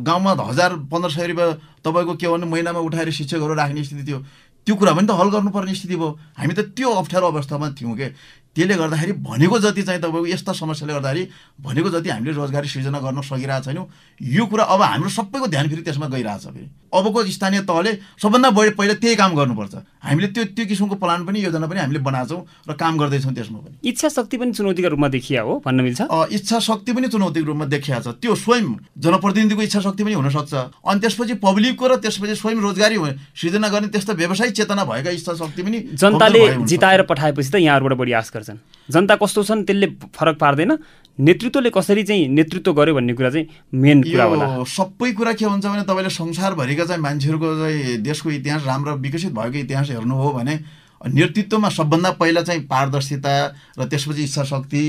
गाउँमा 0.00 0.32
हजार 0.48 0.70
पन्ध्र 0.88 1.10
सय 1.10 1.26
रुपियाँ 1.32 1.82
तपाईँको 1.84 2.12
के 2.16 2.26
भन्नु 2.28 2.46
महिनामा 2.46 2.80
उठाएर 2.80 3.10
शिक्षकहरू 3.10 3.54
राख्ने 3.54 3.84
स्थिति 3.84 4.04
थियो। 4.04 4.18
त्यो 4.66 4.74
कुरा 4.80 4.92
पनि 4.96 5.06
त 5.06 5.10
हल 5.12 5.28
गर्नुपर्ने 5.28 5.74
स्थिति 5.74 5.96
भयो। 5.96 6.10
हामी 6.40 6.54
त 6.54 6.60
त्यो 6.72 6.88
अप्ठ्यारो 6.88 7.26
अवस्थामा 7.28 7.66
थियौँ 7.76 7.96
कि? 7.96 8.08
त्यसले 8.54 8.74
गर्दाखेरि 8.74 9.12
भनेको 9.18 9.58
जति 9.58 9.82
चाहिँ 9.82 10.00
तपाईँको 10.00 10.26
यस्ता 10.26 10.52
समस्याले 10.54 10.92
गर्दाखेरि 10.94 11.28
भनेको 11.60 11.88
जति 11.90 12.08
हामीले 12.10 12.32
रोजगारी 12.32 12.68
सृजना 12.68 12.98
गर्न 13.02 13.20
सकिरहेको 13.20 13.64
छैनौँ 13.64 13.86
यो 14.22 14.46
कुरा 14.46 14.64
अब 14.64 14.82
हाम्रो 14.82 15.10
सबैको 15.10 15.46
ध्यान 15.50 15.68
फेरि 15.68 15.82
त्यसमा 15.82 16.06
गइरहेछ 16.14 16.46
फेरि। 16.54 16.68
अबको 16.94 17.24
स्थानीय 17.26 17.60
तहले 17.66 17.92
सबभन्दा 18.22 18.50
बढी 18.50 18.70
पहिला 18.78 18.94
त्यही 19.02 19.16
काम 19.18 19.34
गर्नुपर्छ। 19.34 19.74
हामीले 20.06 20.28
त्यो 20.30 20.44
त्यो 20.54 20.64
किसिमको 20.70 20.94
प्लान 21.02 21.26
पनि 21.26 21.38
योजना 21.42 21.66
पनि 21.66 21.80
हामीले 21.80 21.98
बनाएको 21.98 22.30
छौँ 22.30 22.42
र 22.70 22.72
काम 22.78 22.94
गर्दैछौँ 22.98 23.34
त्यसमा 23.34 23.58
पनि। 23.58 23.74
इच्छा 23.90 24.08
शक्ति 24.08 24.36
पनि 24.38 24.52
चुनौतीको 24.54 24.88
रूपमा 24.94 25.08
देखिया 25.08 25.42
हो 25.42 25.62
भन्न 25.66 25.80
मिल्छ? 25.82 26.00
इच्छा 26.30 26.58
शक्ति 26.62 26.92
पनि 26.94 27.08
चुनौतीको 27.10 27.46
रूपमा 27.46 27.66
देखिया 27.74 27.98
छ। 28.00 28.14
त्यो 28.22 28.34
स्वयं 28.38 28.66
जनप्रतिनिधिको 29.02 29.62
इच्छा 29.62 29.80
शक्ति 29.82 30.02
पनि 30.04 30.14
हुनसक्छ। 30.14 30.54
अनि 30.54 31.00
त्यसपछि 31.02 31.34
पब्लिकको 31.42 31.84
र 31.90 31.96
त्यसपछि 31.98 32.34
स्वयं 32.38 32.58
रोजगारी 32.62 32.96
सृजना 33.34 33.68
गर्ने 33.68 33.88
त्यस्तो 33.90 34.12
व्यवसायिक 34.14 34.54
चेतना 34.54 34.84
भएका 34.86 35.10
इच्छा 35.10 35.34
शक्ति 35.34 35.62
पनि 35.62 35.78
जनताले 35.98 36.42
जिताएर 36.70 37.02
पठाएपछि 37.10 37.50
त 37.50 37.54
यहाँहरूबाट 37.58 37.98
बढी 37.98 38.12
आश 38.14 38.30
गर्छन् 38.44 38.92
जनता 38.92 39.14
कस्तो 39.16 39.42
छन् 39.42 39.64
त्यसले 39.64 39.86
फरक 40.12 40.36
पार्दैन। 40.36 40.72
नेतृत्वले 41.18 41.70
कसरी 41.70 42.02
चाहिँ 42.04 42.28
नेतृत्व 42.28 42.72
गर्यो 42.74 42.94
भन्ने 42.94 43.12
कुरा 43.16 43.30
चाहिँ 43.30 43.46
मेन 43.72 44.02
कुरा 44.04 44.24
होला। 44.24 44.46
सबै 44.68 45.12
कुरा 45.16 45.32
के 45.32 45.44
हुन्छ 45.44 45.64
भने 45.64 45.82
तपाईँले 45.88 46.10
संसारभरिका 46.12 46.84
चाहिँ 46.84 47.00
मान्छेहरूको 47.00 47.48
चाहिँ 47.58 47.96
देशको 48.04 48.30
इतिहास 48.30 48.62
राम्रो 48.66 48.92
विकसित 49.00 49.32
भएको 49.32 49.58
इतिहास 49.64 49.90
हेर्नु 49.90 50.14
हो 50.14 50.32
भने 50.36 50.54
नेतृत्वमा 51.00 51.68
सबभन्दा 51.68 52.10
पहिला 52.20 52.42
चाहिँ 52.42 52.62
पारदर्शिता 52.66 53.32
र 53.78 53.84
त्यसपछि 53.88 54.22
इच्छा 54.24 54.44
शक्ति 54.44 54.84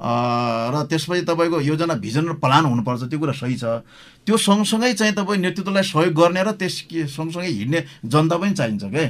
र 0.00 0.74
त्यसपछि 0.88 1.22
तपाईँको 1.26 1.60
योजना 1.60 1.94
भिजन 2.00 2.24
र 2.28 2.32
प्लान 2.38 2.64
हुनुपर्छ। 2.64 3.02
त्यो 3.10 3.18
कुरा 3.18 3.32
सही 3.34 3.56
छ। 3.56 3.84
त्यो 4.24 4.36
सँगसँगै 4.36 4.92
चाहिँ 4.94 5.14
तपाईँ 5.14 5.40
नेतृत्वलाई 5.40 5.82
सहयोग 5.82 6.14
गर्ने 6.14 6.42
र 6.44 6.50
त्यस 6.54 6.80
सँगसँगै 7.12 7.50
हिँड्ने 7.50 7.80
जनता 8.04 8.36
पनि 8.36 8.52
चाहिन्छ 8.54 8.84
क्या 8.84 9.04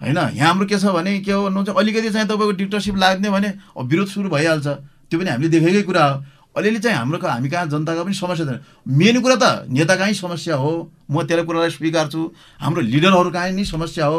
होइन? 0.00 0.18
यहाँ 0.36 0.48
हाम्रो 0.48 0.66
के 0.66 0.78
छ 0.78 0.84
भने 0.92 1.18
के 1.20 1.32
हो? 1.32 1.42
भन्नुहुन्छ 1.44 1.70
अलिकति 1.70 2.10
चाहिँ 2.10 2.28
तपाईँको 2.28 2.52
डिक्टरसिप 2.52 2.96
लाग्ने 2.96 3.30
भने 3.30 3.48
विरोध 3.80 4.08
सुरु 4.08 4.28
भइहाल्छ। 4.28 4.66
त्यो 5.08 5.18
पनि 5.20 5.30
हामीले 5.30 5.48
देखेकै 5.48 5.82
कुरा 5.82 6.04
हो। 6.04 6.22
अलिअलि 6.56 6.78
चाहिँ 6.78 6.96
हाम्रो 6.96 7.18
हामी 7.20 7.48
कहाँ 7.48 7.66
जनताको 7.68 8.04
पनि 8.04 8.14
समस्या 8.14 8.46
छैन 8.46 8.60
मेन 8.88 9.20
कुरा 9.20 9.36
त 9.36 9.68
नेता 9.68 9.94
कहीँ 9.96 10.14
समस्या 10.14 10.56
हो। 10.56 10.72
म 11.10 11.22
त्यसलाई 11.22 11.44
कुरालाई 11.44 11.70
स्वीकार 11.70 12.06
छु। 12.08 12.20
हाम्रो 12.60 12.80
लिडरहरू 12.82 13.30
कहीँ 13.30 13.52
नै 13.52 13.64
समस्या 13.64 14.06
हो। 14.06 14.18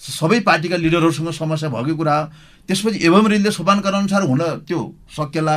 सबै 0.00 0.40
पार्टीका 0.44 0.76
लिडरहरूसँग 0.76 1.30
समस्या 1.32 1.68
भएकै 1.68 1.94
कुरा 1.96 2.16
त्यसपछि 2.68 2.98
एवं 3.06 3.28
रिलले 3.28 3.50
सोपानका 3.50 3.88
अनुसार 3.88 4.22
हुन 4.28 4.42
त्यो 4.68 4.80
सकेला। 5.16 5.56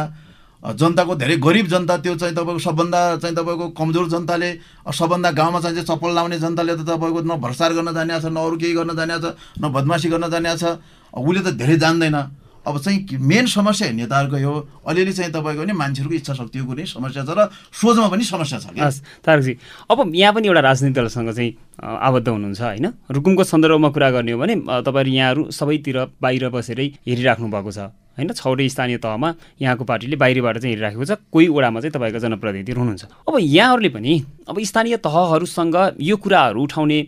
जनताको 0.61 1.15
धेरै 1.17 1.35
गरिब 1.41 1.67
जनता 1.67 1.97
त्यो 2.05 2.15
चाहिँ 2.21 2.35
तपाईँको 2.37 2.61
सबभन्दा 2.61 2.99
चाहिँ 3.17 3.35
तपाईँको 3.35 3.65
कमजोर 3.73 4.07
जनताले 4.13 4.49
सबभन्दा 4.93 5.29
गाउँमा 5.33 5.59
चाहिँ 5.59 5.83
चप्पल 5.83 6.11
लाउने 6.13 6.37
जनताले 6.37 6.73
त 6.77 6.85
तपाईँको 6.85 7.21
न 7.25 7.33
भ्रष्टाचार 7.41 7.73
गर्न 7.81 7.89
जाने 7.97 8.21
छ 8.21 8.25
न 8.29 8.37
अरू 8.37 8.57
केही 8.61 8.73
गर्न 8.77 8.93
जाने 8.93 9.17
छ 9.17 9.33
न 9.57 9.63
बदमासी 9.73 10.07
गर्न 10.13 10.29
जाने 10.29 10.53
छ। 10.61 10.77
उसले 11.17 11.41
त 11.41 11.57
धेरै 11.57 11.77
जान्दैन। 11.81 12.17
अब 12.61 12.77
चाहिँ 12.77 13.17
मेन 13.17 13.45
समस्या 13.49 13.89
नेताहरूको 13.89 14.37
यो 14.37 14.53
अलिअलि 14.85 15.13
चाहिँ 15.17 15.33
तपाईँको 15.33 15.63
नि 15.65 15.73
मान्छेहरूको 15.73 16.15
इच्छा 16.21 16.33
शक्तिको 16.37 16.73
नै 16.77 16.85
समस्या 16.85 17.25
छ 17.25 17.33
र 17.33 17.49
सोचमा 17.73 18.07
पनि 18.13 18.21
समस्या 18.21 18.59
छ 18.61 19.01
तारकजी 19.25 19.53
अब 19.89 19.97
यहाँ 20.13 20.33
पनि 20.37 20.45
एउटा 20.45 20.61
राजनीतिक 20.61 20.93
दलसँग 20.93 21.33
चाहिँ 21.33 21.51
आबद्ध 21.81 22.27
हुनुहुन्छ 22.27 22.61
होइन? 22.61 22.87
रुकुमको 23.11 23.43
सन्दर्भमा 23.43 23.89
कुरा 23.89 24.09
गर्ने 24.11 24.31
हो 24.31 24.39
भने 24.39 24.55
तपाईँहरू 24.85 25.11
यहाँहरू 25.11 25.41
सबैतिर 25.51 25.97
बाहिर 26.21 26.49
बसेरै 26.49 26.85
हेरिराख्नु 27.07 27.47
भएको 27.49 27.71
छ 27.71 27.89
होइन? 28.11 28.29
छवटै 28.37 28.67
स्थानीय 28.69 28.97
तहमा 29.01 29.29
यहाँको 29.61 29.83
पार्टीले 29.89 30.15
बाहिरबाट 30.21 30.57
चाहिँ 30.61 30.73
हेरिराखेको 30.75 31.05
छ। 31.05 31.11
कोही 31.31 31.47
वडामा 31.47 31.79
चाहिँ 31.81 31.93
तपाईँको 31.95 32.19
जनप्रतिनिधि 32.19 32.71
हुनुहुन्छ। 32.71 33.03
अब 33.25 33.35
यहाँहरूले 33.39 33.89
पनि 33.89 34.13
अब 34.45 34.59
स्थानीय 34.61 34.97
तहहरूसँग 35.01 35.75
यो 35.99 36.15
कुराहरू 36.21 36.61
उठाउने 36.61 36.99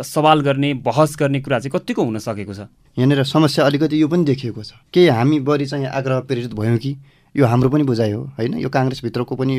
सवाल 0.00 0.40
गर्ने 0.40 0.70
बहस 0.80 1.16
गर्ने 1.20 1.40
कुरा 1.42 1.58
चाहिँ 1.58 1.72
कतिको 1.76 2.02
हुन 2.02 2.18
सकेको 2.18 2.54
छ? 2.54 2.70
यहाँनिर 2.96 3.22
समस्या 3.26 3.66
अलिकति 3.66 4.00
यो 4.00 4.08
पनि 4.08 4.24
देखिएको 4.24 4.62
छ। 4.62 4.72
के 4.94 5.08
हामी 5.10 5.40
बढी 5.44 5.66
चाहिँ 5.66 5.86
आग्रह 5.92 6.20
प्रेरित 6.24 6.54
भयौँ 6.54 6.78
कि? 6.78 6.96
यो 7.34 7.44
हाम्रो 7.46 7.68
पनि 7.68 7.84
बुझाइ 7.84 8.12
हो 8.12 8.22
होइन? 8.38 8.58
यो 8.62 8.68
काङ्ग्रेसभित्रको 8.68 9.34
पनि 9.36 9.54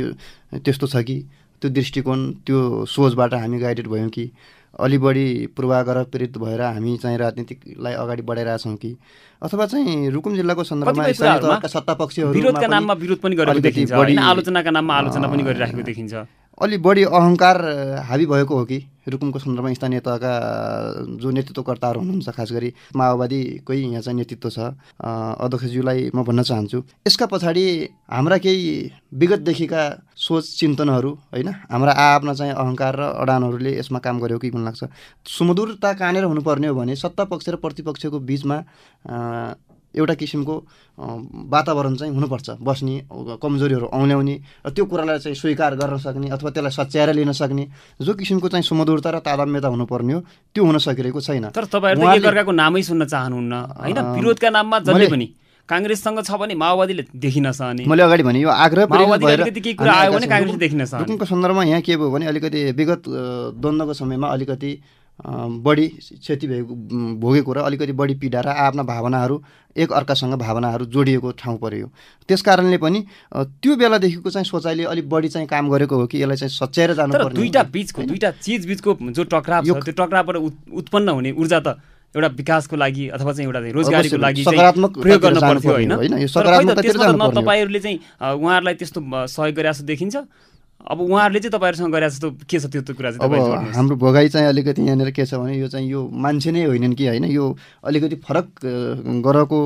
त्यस्तो 0.66 0.88
छ 0.88 1.04
कि? 1.04 1.18
त्यो 1.62 1.70
दृष्टिकोण 1.72 2.20
त्यो 2.48 2.86
सोचबाट 2.86 3.34
हामी 3.34 3.60
गाइडेड 3.60 3.88
भयौँ 3.88 4.10
कि? 4.10 4.32
अलि 4.74 4.98
बढी 4.98 5.26
पूर्वाग्रह 5.54 6.04
प्रेरित 6.04 6.38
भएर 6.38 6.62
हामी 6.62 6.98
चाहिँ 6.98 7.18
राजनीतिलाई 7.18 7.94
अगाडि 7.94 8.22
बढाइरहेछौँ 8.22 8.76
कि? 8.76 8.98
अथवा 9.42 9.66
चाहिँ 9.66 10.10
रुकुम 10.10 10.36
जिल्लाको 10.36 10.64
सन्दर्भमा 10.64 11.60
सत्ता 11.68 11.94
पक्षहरू 11.94 12.34
विरोधका 12.34 12.68
नाममा 12.68 12.94
विरोध 12.94 13.20
पनि 13.22 13.36
गरेको 13.36 13.60
देखिन्छ 13.60 13.92
आलोचनाका 13.94 14.72
नाममा 14.72 14.94
आलोचना 14.98 15.28
पनि 15.28 15.44
गरिराखेको 15.44 15.84
देखिन्छ। 15.84 16.14
अलि 16.64 16.78
बढी 16.80 17.04
अहङ्कार 17.04 17.58
हाबी 18.08 18.26
भएको 18.26 18.56
हो 18.56 18.66
कि? 18.66 18.80
रुकुमको 19.04 19.40
सन्दर्भमा 19.40 19.74
स्थानीय 19.74 20.00
तहका 20.00 20.32
जो 21.20 21.30
नेतृत्वकर्ताहरू 21.36 22.00
हुनुहुन्छ 22.00 22.30
खास 22.40 22.52
गरी 22.56 22.70
माओवादीकै 22.96 23.76
यहाँ 23.76 24.02
चाहिँ 24.02 24.18
नेतृत्व 24.18 24.50
छ 24.50 24.60
अध्यक्षज्यूलाई 25.44 26.16
म 26.16 26.24
भन्न 26.24 26.42
चाहन्छु। 26.48 26.80
यसका 27.08 27.26
पछाडि 27.28 27.66
हाम्रा 28.08 28.38
केही 28.40 28.64
विगतदेखिका 29.12 29.82
सोच 30.16 30.44
चिन्तनहरू 30.60 31.12
होइन? 31.36 31.50
हाम्रा 31.68 31.92
आआफ्ना 31.92 32.34
चाहिँ 32.34 32.54
अहङ्कार 32.56 32.96
र 32.96 33.04
अडानहरूले 33.28 33.72
यसमा 33.80 34.00
काम 34.00 34.20
गर्यो 34.24 34.40
कि 34.40 34.52
भन्ने 34.56 34.66
लाग्छ। 34.72 34.84
सुमधुरता 35.28 35.94
कहाँनिर 36.00 36.24
हुनुपर्ने 36.24 36.68
हो 36.72 36.76
भने 36.76 36.96
सत्ता 36.96 37.24
पक्ष 37.28 37.50
र 37.50 37.56
प्रतिपक्षको 37.60 38.20
बिचमा 38.24 38.58
एउटा 39.96 40.14
किसिमको 40.14 40.56
वातावरण 41.54 41.96
चाहिँ 41.96 42.14
हुनुपर्छ। 42.14 42.50
बस्ने 42.62 42.96
कमजोरीहरू 43.42 43.86
औल्याउने 43.94 44.36
र 44.66 44.70
त्यो 44.74 44.86
कुरालाई 44.86 45.20
चाहिँ 45.20 45.36
स्वीकार 45.36 45.76
गर्न 45.76 45.98
सक्ने 45.98 46.28
अथवा 46.30 46.50
त्यसलाई 46.50 46.74
सच्याएर 46.74 47.10
लिन 47.14 47.32
सक्ने 47.32 47.64
जो 48.02 48.14
किसिमको 48.14 48.48
चाहिँ 48.50 48.64
सुमधुरता 48.64 49.10
र 49.10 49.20
तादाम्यता 49.20 49.68
हुनुपर्ने 49.68 50.14
हो 50.14 50.20
त्यो 50.54 50.62
हुन 50.66 50.78
सकिरहेको 50.78 51.22
छैन। 51.22 51.50
तर 51.54 51.66
तपाईँहरू 51.66 52.02
एकअर्काको 52.18 52.52
नामै 52.52 52.82
सुन्न 52.82 53.06
चाहनुहुन्न। 53.06 53.54
होइन? 53.54 53.98
विरोधका 54.18 54.50
नाममा 54.50 54.78
मैले- 54.94 55.12
पनि 55.12 55.28
काङ्ग्रेससँग 55.70 56.20
छ 56.28 56.32
भने 56.36 56.54
माओवादीले 56.60 57.04
देखिन 57.16 57.52
सहने। 57.52 57.86
मैले 57.88 58.04
अगाडि 58.04 58.24
भने 58.24 58.40
यो 58.42 58.50
आग्रह। 58.50 58.84
रुकुमको 61.00 61.26
सन्दर्भमा 61.26 61.64
यहाँ 61.64 61.82
के 61.82 61.96
भयो 61.98 62.12
भने 62.12 62.26
अलिकति 62.28 62.72
विगत 62.72 63.04
द्वन्द्वको 63.62 63.94
समयमा 63.94 64.28
अलिकति 64.28 64.72
बढी 65.22 65.88
क्षति 66.22 66.48
भएको 66.48 66.74
भोगेको 67.22 67.54
र 67.54 67.58
अलिकति 67.70 67.92
बढी 67.94 68.14
पीडा 68.18 68.42
र 68.42 68.48
आफ्ना 68.50 68.84
भावनाहरू 68.84 69.36
एक 69.78 69.92
अर्कासँग 69.94 70.34
भावनाहरू 70.42 70.86
जोडिएको 70.86 71.32
ठाउँ 71.38 71.58
पर्यो। 71.62 71.88
त्यस 72.30 72.42
कारणले 72.42 72.78
पनि 72.78 73.00
त्यो 73.34 73.76
बेलादेखिको 73.76 74.30
चाहिँ 74.30 74.46
सोचाइले 74.46 74.84
अलिक 74.84 75.10
बढी 75.10 75.30
चाहिँ 75.30 75.48
काम 75.48 75.70
गरेको 75.70 75.96
हो 75.96 76.06
कि 76.10 76.22
यसलाई 76.22 76.38
चाहिँ 76.38 76.50
सच्याएर 76.50 76.94
जानुपर्ने 76.94 77.36
दुईटा 77.40 77.62
हो। 77.62 77.70
बिचको 77.74 78.02
दुईटा 78.10 78.32
चिज 78.42 78.66
बिचको 78.68 78.92
जो 79.14 79.24
टक्राव 79.24 79.62
त्यो 79.64 79.92
टक्रावबाट 80.02 80.36
उत्- 80.36 80.74
उत्पन्न 80.82 81.10
हुने 81.10 81.32
ऊर्जा 81.32 81.60
त 81.62 81.78
एउटा 82.16 82.28
विकासको 82.38 82.76
लागि 82.76 83.08
अथवा 83.10 83.32
चाहिँ 83.34 83.46
एउटा 83.48 83.60
रोजगारीको 83.74 84.18
लागि 84.18 84.44
सकारात्मक 84.44 84.92
प्रयोग 85.02 85.22
गर्न 85.22 85.40
पर्थ्यो 85.42 85.72
होइन। 85.74 85.94
तपाईँहरूले 87.42 87.80
चाहिँ 87.80 87.98
उहाँहरूलाई 88.38 88.76
त्यस्तो 88.82 89.00
सहयोग 89.34 89.56
गरे 89.56 89.70
जस्तो 89.70 89.86
देखिन्छ। 89.86 90.16
अब 90.84 91.00
उहाँहरूले 91.02 91.40
चाहिँ 91.40 91.52
तपाईँहरूसँग 91.52 91.92
गरे 91.94 92.10
जस्तो 92.10 92.30
के 92.44 92.60
छ 92.60 92.66
त्यो 92.68 92.82
त्यो 92.84 92.96
कुरा 92.96 93.12
चाहिँ 93.12 93.24
अब। 93.24 93.72
हाम्रो 93.76 93.96
भोगाइ 93.96 94.30
चाहिँ 94.30 94.48
अलिकति 94.48 94.82
यहाँनिर 94.84 95.12
के 95.16 95.26
छ 95.26 95.40
भने 95.40 95.56
यो 95.58 95.68
चाहिँ 95.68 95.88
यो 95.88 96.02
मान्छे 96.12 96.52
नै 96.52 96.64
होइनन् 96.68 96.96
कि 96.96 97.08
होइन? 97.08 97.26
यो 97.32 97.46
अलिकति 97.84 98.16
फरक 98.20 98.48
ग्रहको 99.24 99.60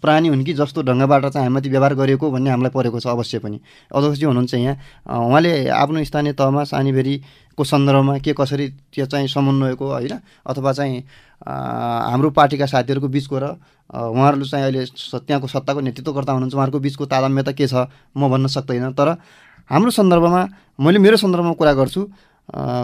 प्राणी 0.00 0.28
हुन् 0.28 0.44
कि 0.44 0.52
जस्तो 0.54 0.82
ढङ्गबाट 0.82 1.24
चाहिँ 1.34 1.44
हामीमाथि 1.44 1.68
व्यवहार 1.68 1.94
गरिएको 1.94 2.30
भन्ने 2.30 2.50
हामीलाई 2.50 2.70
परेको 2.70 3.00
छ 3.00 3.06
अवश्य 3.10 3.38
पनि। 3.42 3.60
अध्यक्षजी 3.92 4.24
हुनुहुन्छ 4.26 4.54
यहाँ। 4.54 4.76
उहाँले 5.10 5.68
आफ्नो 5.68 6.04
स्थानीय 6.04 6.32
तहमा 6.32 6.64
सानीभेरीको 6.64 7.64
सन्दर्भमा 7.64 8.18
के 8.24 8.32
कसरी 8.32 8.68
त्यो 8.94 9.06
चाहिँ 9.06 9.28
समन्वयको 9.28 9.84
होइन? 9.84 10.14
अथवा 10.46 10.72
चाहिँ 10.72 11.04
हाम्रो 11.42 12.30
पार्टीका 12.30 12.66
साथीहरूको 12.66 13.08
बिचको 13.08 13.38
र 13.38 13.46
उहाँहरू 13.90 14.44
चाहिँ 14.46 14.64
अहिले 14.64 14.84
त्यहाँको 15.26 15.46
सत्ताको 15.46 15.80
नेतृत्वकर्ता 15.80 16.32
हुनुहुन्छ। 16.32 16.54
उहाँहरूको 16.54 16.80
बिचको 16.80 17.04
तादाम्यता 17.06 17.52
के 17.52 17.66
छ? 17.66 17.74
म 18.16 18.30
भन्न 18.30 18.46
सक्दैन। 18.46 18.92
तर 18.94 19.18
हाम्रो 19.70 19.90
सन्दर्भमा 19.90 20.42
मैले 20.82 20.98
मेरो 20.98 21.16
सन्दर्भमा 21.16 21.52
कुरा 21.54 21.72
गर्छु। 21.78 22.02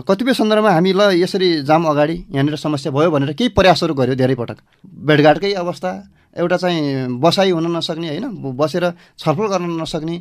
कतिपय 0.06 0.34
सन्दर्भमा 0.38 0.70
हामी 0.70 0.92
ल 0.92 1.00
यसरी 1.18 1.66
जाम 1.66 1.84
अगाडि 1.90 2.16
यहाँनिर 2.30 2.56
समस्या 2.56 2.92
भयो 2.94 3.10
भनेर 3.10 3.32
केही 3.34 3.50
प्रयासहरू 3.50 3.94
गर्यो 3.94 4.14
धेरै 4.14 4.34
पटक 4.38 4.58
भेटघाटकै 5.02 5.52
अवस्था 5.58 5.90
एउटा 6.38 6.56
चाहिँ 6.56 7.18
बसाइ 7.18 7.50
हुन 7.50 7.66
नसक्ने 7.76 8.08
होइन? 8.08 8.26
बसेर 8.54 8.84
छलफल 9.18 9.46
गर्न 9.50 9.82
नसक्ने 9.82 10.16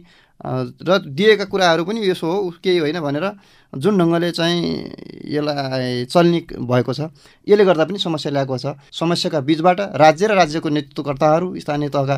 र 0.82 0.98
दिएका 1.06 1.46
कुराहरू 1.46 1.84
पनि 1.86 2.02
यसो 2.02 2.26
हो 2.26 2.50
केही 2.64 2.78
होइन 2.82 3.00
भनेर 3.00 3.26
जुन 3.76 3.98
ढङ्गले 3.98 4.32
चाहिँ 4.32 4.62
यसलाई 5.36 6.06
चल्ने 6.06 6.40
भएको 6.64 6.94
छ 6.94 7.10
यसले 7.48 7.64
गर्दा 7.66 7.84
पनि 7.86 8.00
समस्या 8.00 8.32
ल्याएको 8.32 8.58
छ। 8.58 8.66
समस्याका 8.92 9.40
बिचबाट 9.42 9.80
राज्य 9.96 10.28
र 10.28 10.34
राज्यको 10.36 10.70
नेतृत्वकर्ताहरू 10.70 11.48
स्थानीय 11.60 11.90
तहका 11.90 12.16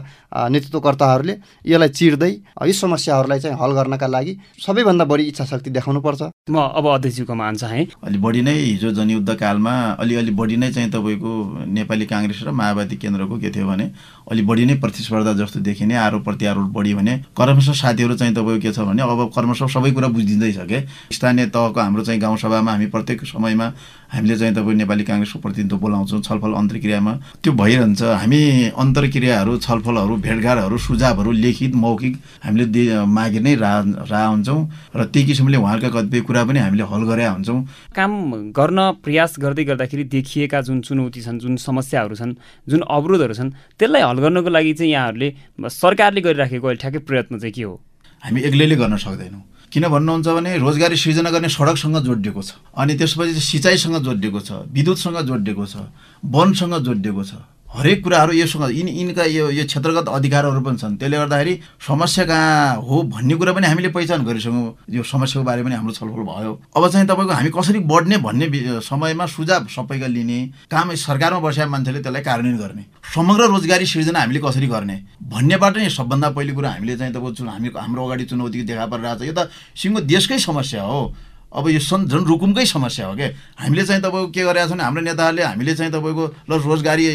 नेतृत्वकर्ताहरूले 0.49 1.35
यसलाई 1.65 1.89
चिर्दै 1.89 2.31
यी 2.67 2.73
समस्याहरूलाई 2.73 3.39
चाहिँ 3.39 3.57
हल 3.57 3.71
गर्नका 3.73 4.07
लागि 4.07 4.33
सबैभन्दा 4.65 5.05
बढी 5.05 5.23
इच्छा 5.31 5.45
शक्ति 5.45 5.69
देखाउनुपर्छ। 5.77 6.21
म 6.49 6.55
अब 6.77 6.85
अध्यक्षज्यूकोमा 6.87 7.51
चाहेँ। 7.53 7.85
अलि 8.03 8.17
बढी 8.17 8.41
नै 8.41 8.53
हिजो 8.53 8.91
जनयुद्ध 8.91 9.35
कालमा 9.35 9.73
अलिअलि 9.99 10.31
बढी 10.31 10.57
नै 10.57 10.71
चाहिँ 10.71 10.91
तपाईँको 10.91 11.31
नेपाली 11.67 12.05
काङ्ग्रेस 12.05 12.39
र 12.43 12.51
माओवादी 12.51 12.95
केन्द्रको 12.97 13.35
के 13.39 13.49
थियो 13.51 13.67
भने 13.67 13.85
अलि 14.31 14.41
बढी 14.41 14.65
नै 14.65 14.75
प्रतिस्पर्धा 14.79 15.33
जस्तो 15.41 15.59
देखिने 15.59 15.95
आरोप 15.95 16.23
प्रत्यारोप 16.23 16.69
बढी 16.71 16.93
भने 16.93 17.17
कर्मश 17.33 17.69
साथीहरू 17.81 18.15
चाहिँ 18.15 18.33
तपाईँको 18.35 18.61
के 18.61 18.71
छ 18.71 18.79
भने 18.87 19.01
अब 19.03 19.31
कर्मश 19.35 19.63
सबै 19.73 19.91
कुरा 19.91 20.07
बुझिँदैछ 20.07 20.57
के 20.67 20.79
स्थानीय 21.15 21.46
तहको 21.49 21.79
हाम्रो 21.79 22.03
चाहिँ 22.03 22.21
गाउँसभामा 22.21 22.71
हामी 22.71 22.85
प्रत्येक 22.87 23.25
समयमा 23.25 23.67
हामीले 24.07 24.35
चाहिँ 24.37 24.53
तपाईँ 24.55 24.77
नेपाली 24.77 25.03
काङ्ग्रेसको 25.03 25.39
प्रतिनिधित्व 25.39 25.77
बोलाउँछौँ 25.77 26.21
छलफल 26.23 26.51
अन्तर्क्रियामा। 26.55 27.13
त्यो 27.43 27.51
भइरहन्छ। 27.53 28.01
हामी 28.23 28.39
अन्तर्क्रियाहरू 28.71 29.57
छलफलहरू 29.59 30.15
भेटघाटहरू 30.15 30.77
सुझावहरू 30.77 31.31
लिखित 31.31 31.75
मौखिक 31.75 32.13
हामीले 32.43 32.65
दे 32.71 32.83
मागे 33.03 33.39
नै 33.43 33.55
रा 33.59 33.73
रा 34.07 34.21
हुन्छौँ। 34.31 34.61
र 34.95 35.03
त्यही 35.11 35.25
किसिमले 35.27 35.57
उहाँहरूका 35.59 35.89
कतिपय 35.91 36.21
कुरा 36.23 36.43
पनि 36.47 36.59
हामीले 36.59 36.83
हल 36.87 37.03
गरेका 37.03 37.31
हुन्छौँ। 37.35 37.59
काम 37.91 38.11
गर्न 38.55 38.79
प्रयास 39.03 39.35
गर्दै 39.43 39.63
गर्दाखेरि 39.75 40.03
देखिएका 40.07 40.61
जुन 40.61 40.79
चुनौती 40.87 41.21
छन् 41.27 41.39
जुन 41.43 41.55
समस्याहरू 41.59 42.15
छन् 42.15 42.33
जुन 42.63 42.81
अवरोधहरू 42.87 43.33
छन् 43.35 43.51
त्यसलाई 43.75 44.01
हल 44.07 44.17
गर्नको 44.23 44.49
लागि 44.55 44.73
चाहिँ 44.73 44.91
यहाँहरूले 44.91 45.29
सरकारले 45.67 46.21
गरिराखेको 46.23 46.67
अहिले 46.67 46.79
ठ्याक्कै 46.79 46.99
प्रयत्न 47.03 47.39
चाहिँ 47.43 47.53
के 47.53 47.63
हो? 47.63 47.75
हामी 48.23 48.39
एक्लैले 48.41 48.75
गर्न 48.75 48.95
सक्दैनौँ। 48.97 49.56
किन 49.67 49.83
भन्नुहुन्छ 49.87 50.27
भने 50.27 50.57
रोजगारी 50.57 50.95
सृजना 50.95 51.29
गर्ने 51.29 51.49
सडकसँग 51.49 51.97
जोडिएको 52.07 52.41
छ। 52.41 52.51
अनि 52.71 52.93
त्यसपछि 52.97 53.33
सिँचाइसँग 53.35 53.95
जोडिएको 54.03 54.39
छ 54.39 54.49
विद्युतसँग 54.71 55.17
जोडिएको 55.27 55.65
छ 55.65 55.75
वनसँग 56.23 56.75
जोडिएको 56.85 57.23
छ। 57.23 57.33
हरेक 57.67 58.03
कुराहरू 58.03 58.33
योसँग 58.33 58.71
यिन 58.71 58.87
यिनका 58.87 59.23
यो 59.27 59.49
यो 59.51 59.63
क्षेत्रगत 59.67 60.07
अधिकारहरू 60.07 60.61
पनि 60.63 60.77
छन्। 60.79 60.95
त्यसले 60.97 61.17
गर्दाखेरि 61.17 61.53
समस्या 61.83 62.25
कहाँ 62.25 62.79
हो 62.79 63.01
भन्ने 63.11 63.35
कुरा 63.35 63.53
पनि 63.53 63.67
हामीले 63.67 63.89
पहिचान 63.91 64.23
गरिसक्यौँ। 64.23 64.87
यो 64.87 65.03
समस्याको 65.03 65.43
बारे 65.45 65.63
पनि 65.63 65.75
हाम्रो 65.75 65.93
छलफल 65.93 66.23
भयो। 66.23 66.51
अब 66.73 66.87
चाहिँ 66.87 67.07
तपाईँको 67.07 67.33
हामी 67.33 67.49
कसरी 67.51 67.79
बढ्ने 67.83 68.17
भन्ने 68.23 68.79
समयमा 68.81 69.25
सुझाव 69.27 69.67
सबैका 69.67 70.07
लिने 70.07 70.39
काम 70.71 70.95
सरकारमा 70.95 71.39
बसेका 71.43 71.67
मान्छेले 71.67 71.99
त्यसलाई 71.99 72.23
कार्यान्वयन 72.23 72.57
गर्ने 72.57 72.83
समग्र 73.03 73.43
रोजगारी 73.51 73.85
सृजना 73.85 74.19
हामीले 74.19 74.39
कसरी 74.39 74.67
गर्ने 74.71 74.97
भन्नेबाट 75.27 75.77
नै 75.77 75.89
सबभन्दा 75.91 76.29
पहिलो 76.39 76.53
कुरा 76.55 76.69
हामीले 76.71 76.97
चाहिँ 76.97 77.13
तपाईँको 77.13 77.51
हामी 77.51 77.67
हाम्रो 77.75 78.05
अगाडि 78.07 78.25
चुनौती 78.31 78.63
देखा 78.63 78.85
परिरहेको 78.87 79.19
छ। 79.19 79.27
यो 79.27 79.33
त 79.35 79.51
सिङ्गो 79.75 79.99
देशकै 80.07 80.39
समस्या 80.39 80.83
हो। 80.87 81.01
अब 81.47 81.67
यो 81.71 81.79
सन् 81.79 82.11
झन् 82.11 82.27
रुकुमकै 82.27 82.65
समस्या 82.67 83.07
हो 83.07 83.15
क्या 83.15 83.27
हामीले 83.55 83.83
चाहिँ 83.87 84.01
तपाईँको 84.03 84.35
के 84.35 84.43
गरेका 84.43 84.67
छौँ 84.67 84.77
हाम्रो 84.83 85.01
नेताहरूले 85.01 85.43
हामीले 85.47 85.73
चाहिँ 85.79 85.91
तपाईँको 85.95 86.23
ल 86.43 86.51
रोजगारी 86.59 87.05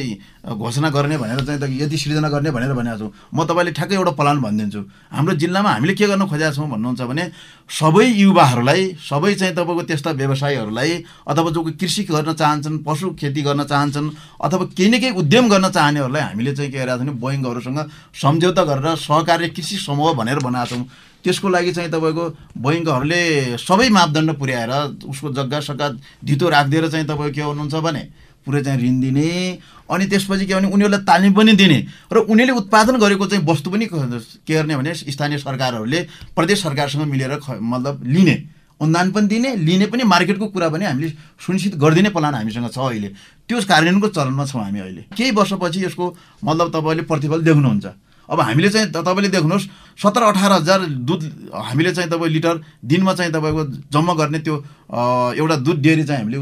घोषणा 0.42 0.88
गर्ने 0.90 1.16
भनेर 1.18 1.40
चाहिँ 1.46 1.60
त 1.60 1.64
यति 1.70 1.96
सृजना 1.96 2.28
गर्ने 2.28 2.50
भनेर 2.50 2.72
भनेका 2.74 2.96
छौँ 2.98 3.10
म 3.30 3.44
तपाईँले 3.46 3.72
ठ्याक्कै 3.78 3.94
एउटा 3.94 4.10
प्लान 4.18 4.42
भनिदिन्छु। 4.42 4.80
हाम्रो 5.14 5.34
जिल्लामा 5.38 5.70
हामीले 5.70 5.94
के 5.94 6.06
गर्न 6.10 6.26
खोजेका 6.26 6.50
छौँ 6.50 6.66
भन्नुहुन्छ 6.66 7.02
भने 7.06 7.24
सबै 7.70 8.06
युवाहरूलाई 8.10 8.82
सबै 8.98 9.34
चाहिँ 9.38 9.54
तपाईँको 9.54 9.82
त्यस्ता 9.86 10.10
व्यवसायीहरूलाई 10.18 10.90
अथवा 11.30 11.50
जो 11.54 11.62
कृषि 11.78 12.02
गर्न 12.10 12.32
चाहन्छन् 12.34 12.82
पशु 12.82 13.10
खेती 13.14 13.42
गर्न 13.42 13.62
चाहन्छन् 13.70 14.10
अथवा 14.42 14.64
केही 14.74 14.90
न 14.90 14.98
केही 14.98 15.14
उद्यम 15.14 15.48
गर्न 15.48 15.70
चाहनेहरूलाई 15.70 16.22
हामीले 16.22 16.52
चाहिँ 16.58 16.70
के 16.72 16.78
गरेका 16.78 16.96
छौँ 16.98 17.06
भने 17.06 17.22
बैङ्कहरूसँग 17.22 17.78
सम्झौता 18.18 18.62
गरेर 18.66 18.96
सहकार्य 18.98 19.48
कृषि 19.54 19.76
समूह 19.78 20.12
भनेर 20.18 20.38
बनाएका 20.42 20.74
छौँ। 20.74 20.84
त्यसको 21.22 21.48
लागि 21.48 21.70
चाहिँ 21.70 21.90
तपाईँको 21.90 22.24
बैङ्कहरूले 22.58 23.22
सबै 23.62 23.88
मापदण्ड 23.94 24.30
पुर्याएर 24.42 25.06
उसको 25.06 25.32
जग्गा 25.38 25.60
सग्गा 25.70 25.88
धितो 26.18 26.48
राखिदिएर 26.50 26.88
चाहिँ 26.90 27.06
तपाईँको 27.06 27.30
के 27.30 27.42
हुनुहुन्छ 27.46 27.74
भने 27.78 28.04
पुरै 28.42 28.62
चाहिँ 28.64 28.78
ऋण 28.82 29.00
दिने 29.00 29.30
अनि 29.92 30.06
त्यसपछि 30.06 30.46
के 30.46 30.54
भने 30.54 30.68
उनीहरूलाई 30.72 31.04
तालिम 31.04 31.32
पनि 31.34 31.52
दिने 31.52 31.78
र 32.12 32.16
उनीहरूले 32.24 32.58
उत्पादन 32.58 32.96
गरेको 32.96 33.26
चाहिँ 33.26 33.44
वस्तु 33.44 33.70
पनि 33.70 33.86
के 33.86 34.54
गर्ने 34.54 34.76
भने 34.76 34.94
स्थानीय 34.94 35.38
सरकारहरूले 35.38 36.00
प्रदेश 36.36 36.62
सरकारसँग 36.62 37.06
मिलेर 37.06 37.36
ख 37.44 37.60
मतलब 37.60 38.02
लिने 38.06 38.36
अनुदान 38.80 39.10
पनि 39.12 39.26
दिने 39.28 39.50
लिने 39.56 39.86
पनि 39.86 40.02
मार्केटको 40.04 40.46
कुरा 40.48 40.68
पनि 40.68 40.84
हामीले 40.84 41.08
सुनिश्चित 41.38 41.74
गरिदिने 41.78 42.10
प्लान 42.10 42.34
हामीसँग 42.34 42.68
छ 42.72 42.78
अहिले। 42.78 43.08
त्यो 43.48 43.60
कार्यान्वयनको 43.62 44.08
चरणमा 44.08 44.44
छौँ 44.46 44.62
हामी 44.62 44.80
अहिले। 44.80 45.02
केही 45.16 45.30
वर्षपछि 45.30 45.84
यसको 45.84 46.04
मतलब 46.44 46.66
तपाईँले 46.74 47.02
प्रतिफल 47.06 47.42
देख्नुहुन्छ। 47.44 47.86
अब 48.28 48.40
हामीले 48.40 48.68
चाहिँ 48.70 48.90
तपाईँले 48.90 49.28
देख्नुहोस् 49.28 49.66
सत्र 50.02 50.22
अठार 50.24 50.52
हजार 50.52 50.80
दुध 51.04 51.22
हामीले 51.54 51.92
चाहिँ 51.92 52.10
तपाईँ 52.10 52.32
लिटर 52.32 52.54
दिनमा 52.82 53.12
चाहिँ 53.14 53.32
तपाईँको 53.32 53.62
जम्मा 53.92 54.14
गर्ने 54.14 54.38
त्यो 54.40 54.56
एउटा 54.92 55.56
दुध 55.56 55.78
डेरी 55.82 56.04
चाहिँ 56.04 56.22
हामीले 56.22 56.38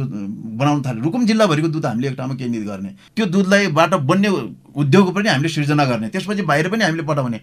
बनाउन 0.59 0.83
थाल्यो। 0.83 1.03
रुकुम 1.05 1.27
जिल्लाभरिको 1.27 1.69
दुध 1.69 1.87
हामीले 1.87 2.09
एक 2.09 2.17
ठाउँमा 2.17 2.35
केन्द्रित 2.35 2.67
गर्ने। 2.67 2.91
त्यो 3.17 3.27
दुधलाई 3.27 3.67
बाट 3.71 3.95
बन्ने 4.11 4.29
उद्योग 4.71 5.15
पनि 5.15 5.29
हामीले 5.29 5.49
सिर्जना 5.49 5.85
गर्ने। 5.85 6.09
त्यसपछि 6.09 6.43
बाहिर 6.43 6.69
पनि 6.71 6.85
हामीले 6.85 7.03
पठाउने। 7.03 7.41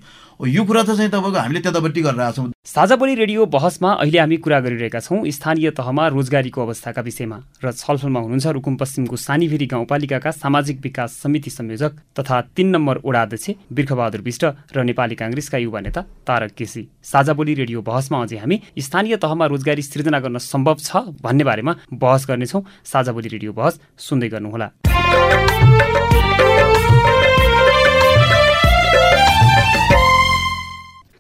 यो 0.48 0.64
कुरा 0.64 0.84
त 0.84 0.96
चाहिँ 0.96 1.12
तपाईँको 1.12 1.40
हामीले 1.40 1.60
त्यतापट्टि 1.60 2.02
गरेर 2.02 2.22
आएको 2.22 2.36
छौँ। 2.36 2.52
साझा 2.68 2.96
बोली 2.96 3.16
रेडियो 3.16 3.46
बहसमा 3.48 3.92
अहिले 4.04 4.20
हामी 4.20 4.38
कुरा 4.38 4.60
गरिरहेका 4.60 5.00
छौँ 5.00 5.24
स्थानीय 5.28 5.72
तहमा 5.72 6.08
रोजगारीको 6.08 6.62
अवस्थाका 6.62 7.02
विषयमा। 7.02 7.38
र 7.64 7.72
छलफलमा 7.72 8.20
हुनुहुन्छ 8.20 8.48
रुकुम 8.48 8.76
पश्चिमको 8.76 9.16
सानीभेरी 9.18 9.66
गाउँपालिकाका 9.66 10.32
सामाजिक 10.34 10.78
विकास 10.84 11.10
समिति 11.24 11.50
संयोजक 11.50 11.92
तथा 12.20 12.42
तीन 12.56 12.68
नम्बर 12.76 13.00
वडा 13.06 13.22
अध्यक्ष 13.22 13.50
बिर्खबहादुर 13.72 14.22
विष्ट 14.22 14.44
र 14.76 14.84
नेपाली 14.84 15.16
काङ्ग्रेसका 15.16 15.58
युवा 15.58 15.80
नेता 15.80 16.02
तारक 16.28 16.52
केसी। 16.52 16.88
साझा 17.04 17.34
बोली 17.34 17.54
रेडियो 17.56 17.82
बहसमा 17.82 18.22
अझै 18.24 18.38
हामी 18.38 18.62
स्थानीय 18.78 19.16
तहमा 19.18 19.46
रोजगारी 19.48 19.82
सृजना 19.82 20.20
गर्न 20.20 20.38
सम्भव 20.38 20.76
छ 20.80 20.97
भन्ने 21.24 21.44
बारेमा 21.44 21.76
बहस 21.94 22.26
गर्नेछौँ। 22.30 22.62
साझा 22.86 23.12
बोली 23.12 23.30
रेडियो 23.30 23.54
बहस 23.54 23.80
सुन्दै 23.98 24.30
गर्नुहोला। 24.30 24.68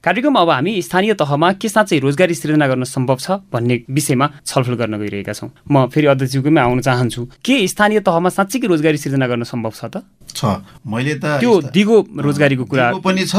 कार्यक्रममा 0.03 0.41
अब 0.41 0.49
हामी 0.49 0.81
स्थानीय 0.81 1.13
तहमा 1.13 1.51
के 1.61 1.69
साँच्चै 1.69 1.99
रोजगारी 1.99 2.33
सृजना 2.33 2.67
गर्न 2.67 2.83
सम्भव 2.85 3.17
छ 3.17 3.31
भन्ने 3.53 3.75
विषयमा 3.89 4.29
छलफल 4.45 4.75
गर्न 4.81 4.97
गइरहेका 5.01 5.33
छौँ। 5.33 5.49
म 5.71 5.87
फेरि 5.89 6.07
अध्यक्षज्यूकोमै 6.13 6.61
आउन 6.61 6.79
चाहन्छु। 6.81 7.21
के 7.43 7.55
स्थानीय 7.67 7.99
तहमा 8.05 8.29
साँच्चै 8.29 8.59
रोजगारी 8.67 8.97
सृजना 8.97 9.27
गर्न 9.27 9.43
सम्भव 9.43 9.73
छ 9.73 9.85
त? 9.89 9.95
छ। 10.37 10.61
मैले 10.85 11.15
त 11.17 11.41
त्यो 11.41 11.53
दिगो 11.73 11.97
रोजगारीको 12.13 12.65
कुरा 12.69 12.85
पनि 13.01 13.23
छ 13.25 13.35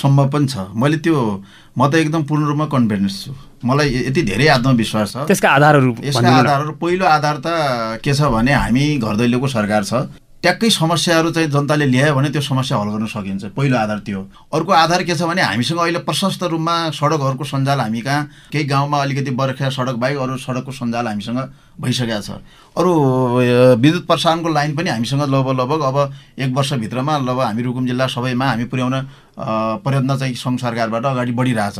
सम्भव 0.00 0.26
पनि 0.32 0.46
छ। 0.48 0.72
मैले 0.72 0.96
त्यो 1.04 1.16
म 1.76 1.80
त 1.88 1.94
एकदम 2.00 2.22
पूर्ण 2.24 2.42
रूपमा 2.52 2.66
कन्फिडेन्स 2.72 3.14
छु। 3.24 3.32
मलाई 3.64 3.88
यति 4.10 4.22
धेरै 4.22 4.46
आत्मविश्वास 4.58 5.12
छ। 5.12 5.16
त्यसका 5.28 5.48
आधारहरू 5.48 5.90
यसका। 6.02 6.28
आधारहरू 6.28 6.72
पहिलो 6.82 7.04
आधार 7.06 7.36
त 7.44 7.46
के 8.02 8.12
छ 8.12 8.20
भने 8.32 8.52
हामी 8.52 8.84
घर 8.98 9.14
दैलोको 9.16 9.48
सरकार 9.48 9.84
छ। 9.84 9.92
ट्याक्कै 10.42 10.68
समस्याहरू 10.70 11.30
चाहिँ 11.30 11.48
जनताले 11.50 11.86
ल्यायो 11.86 12.14
भने 12.14 12.28
त्यो 12.34 12.40
समस्या 12.42 12.78
हल 12.78 12.88
गर्न 12.90 13.06
सकिन्छ 13.06 13.44
पहिलो 13.54 13.76
आधार 13.78 13.98
त्यो 14.02 14.20
अर्को 14.50 14.72
आधार 14.74 15.02
के 15.06 15.14
छ 15.14 15.22
भने 15.22 15.42
हामीसँग 15.42 15.78
अहिले 15.78 15.98
प्रशस्त 16.02 16.42
रूपमा 16.50 16.74
सडकहरूको 16.98 17.44
सञ्जाल 17.46 17.80
हामी 17.80 18.00
कहाँ 18.02 18.50
केही 18.50 18.64
गाउँमा 18.66 19.02
अलिकति 19.02 19.30
बर्खा 19.38 19.70
सडक 19.70 19.96
बाहेक 20.02 20.18
अरू 20.18 20.36
सडकको 20.42 20.72
सञ्जाल 20.74 21.06
हामीसँग 21.06 21.38
भइसकेको 21.78 22.20
छ। 22.26 22.42
अरू 22.74 22.90
विद्युत 23.78 24.06
प्रसारणको 24.06 24.48
लाइन 24.50 24.74
पनि 24.76 24.90
हामीसँग 24.90 25.22
लगभग 25.22 25.54
लगभग 25.62 25.80
अब 25.86 25.96
एक 26.42 26.50
वर्षभित्रमा 26.58 27.18
लगभग 27.18 27.46
हामी 27.46 27.62
रुकुम 27.62 27.86
जिल्ला 27.86 28.06
सबैमा 28.10 28.46
हामी 28.46 28.64
पुर्याउन 28.66 28.94
प्रयत्न 29.86 30.16
चाहिँ 30.18 30.34
सङ्घ 30.34 30.58
सरकारबाट 30.58 31.06
अगाडि 31.06 31.32
बढिरहेछ। 31.38 31.78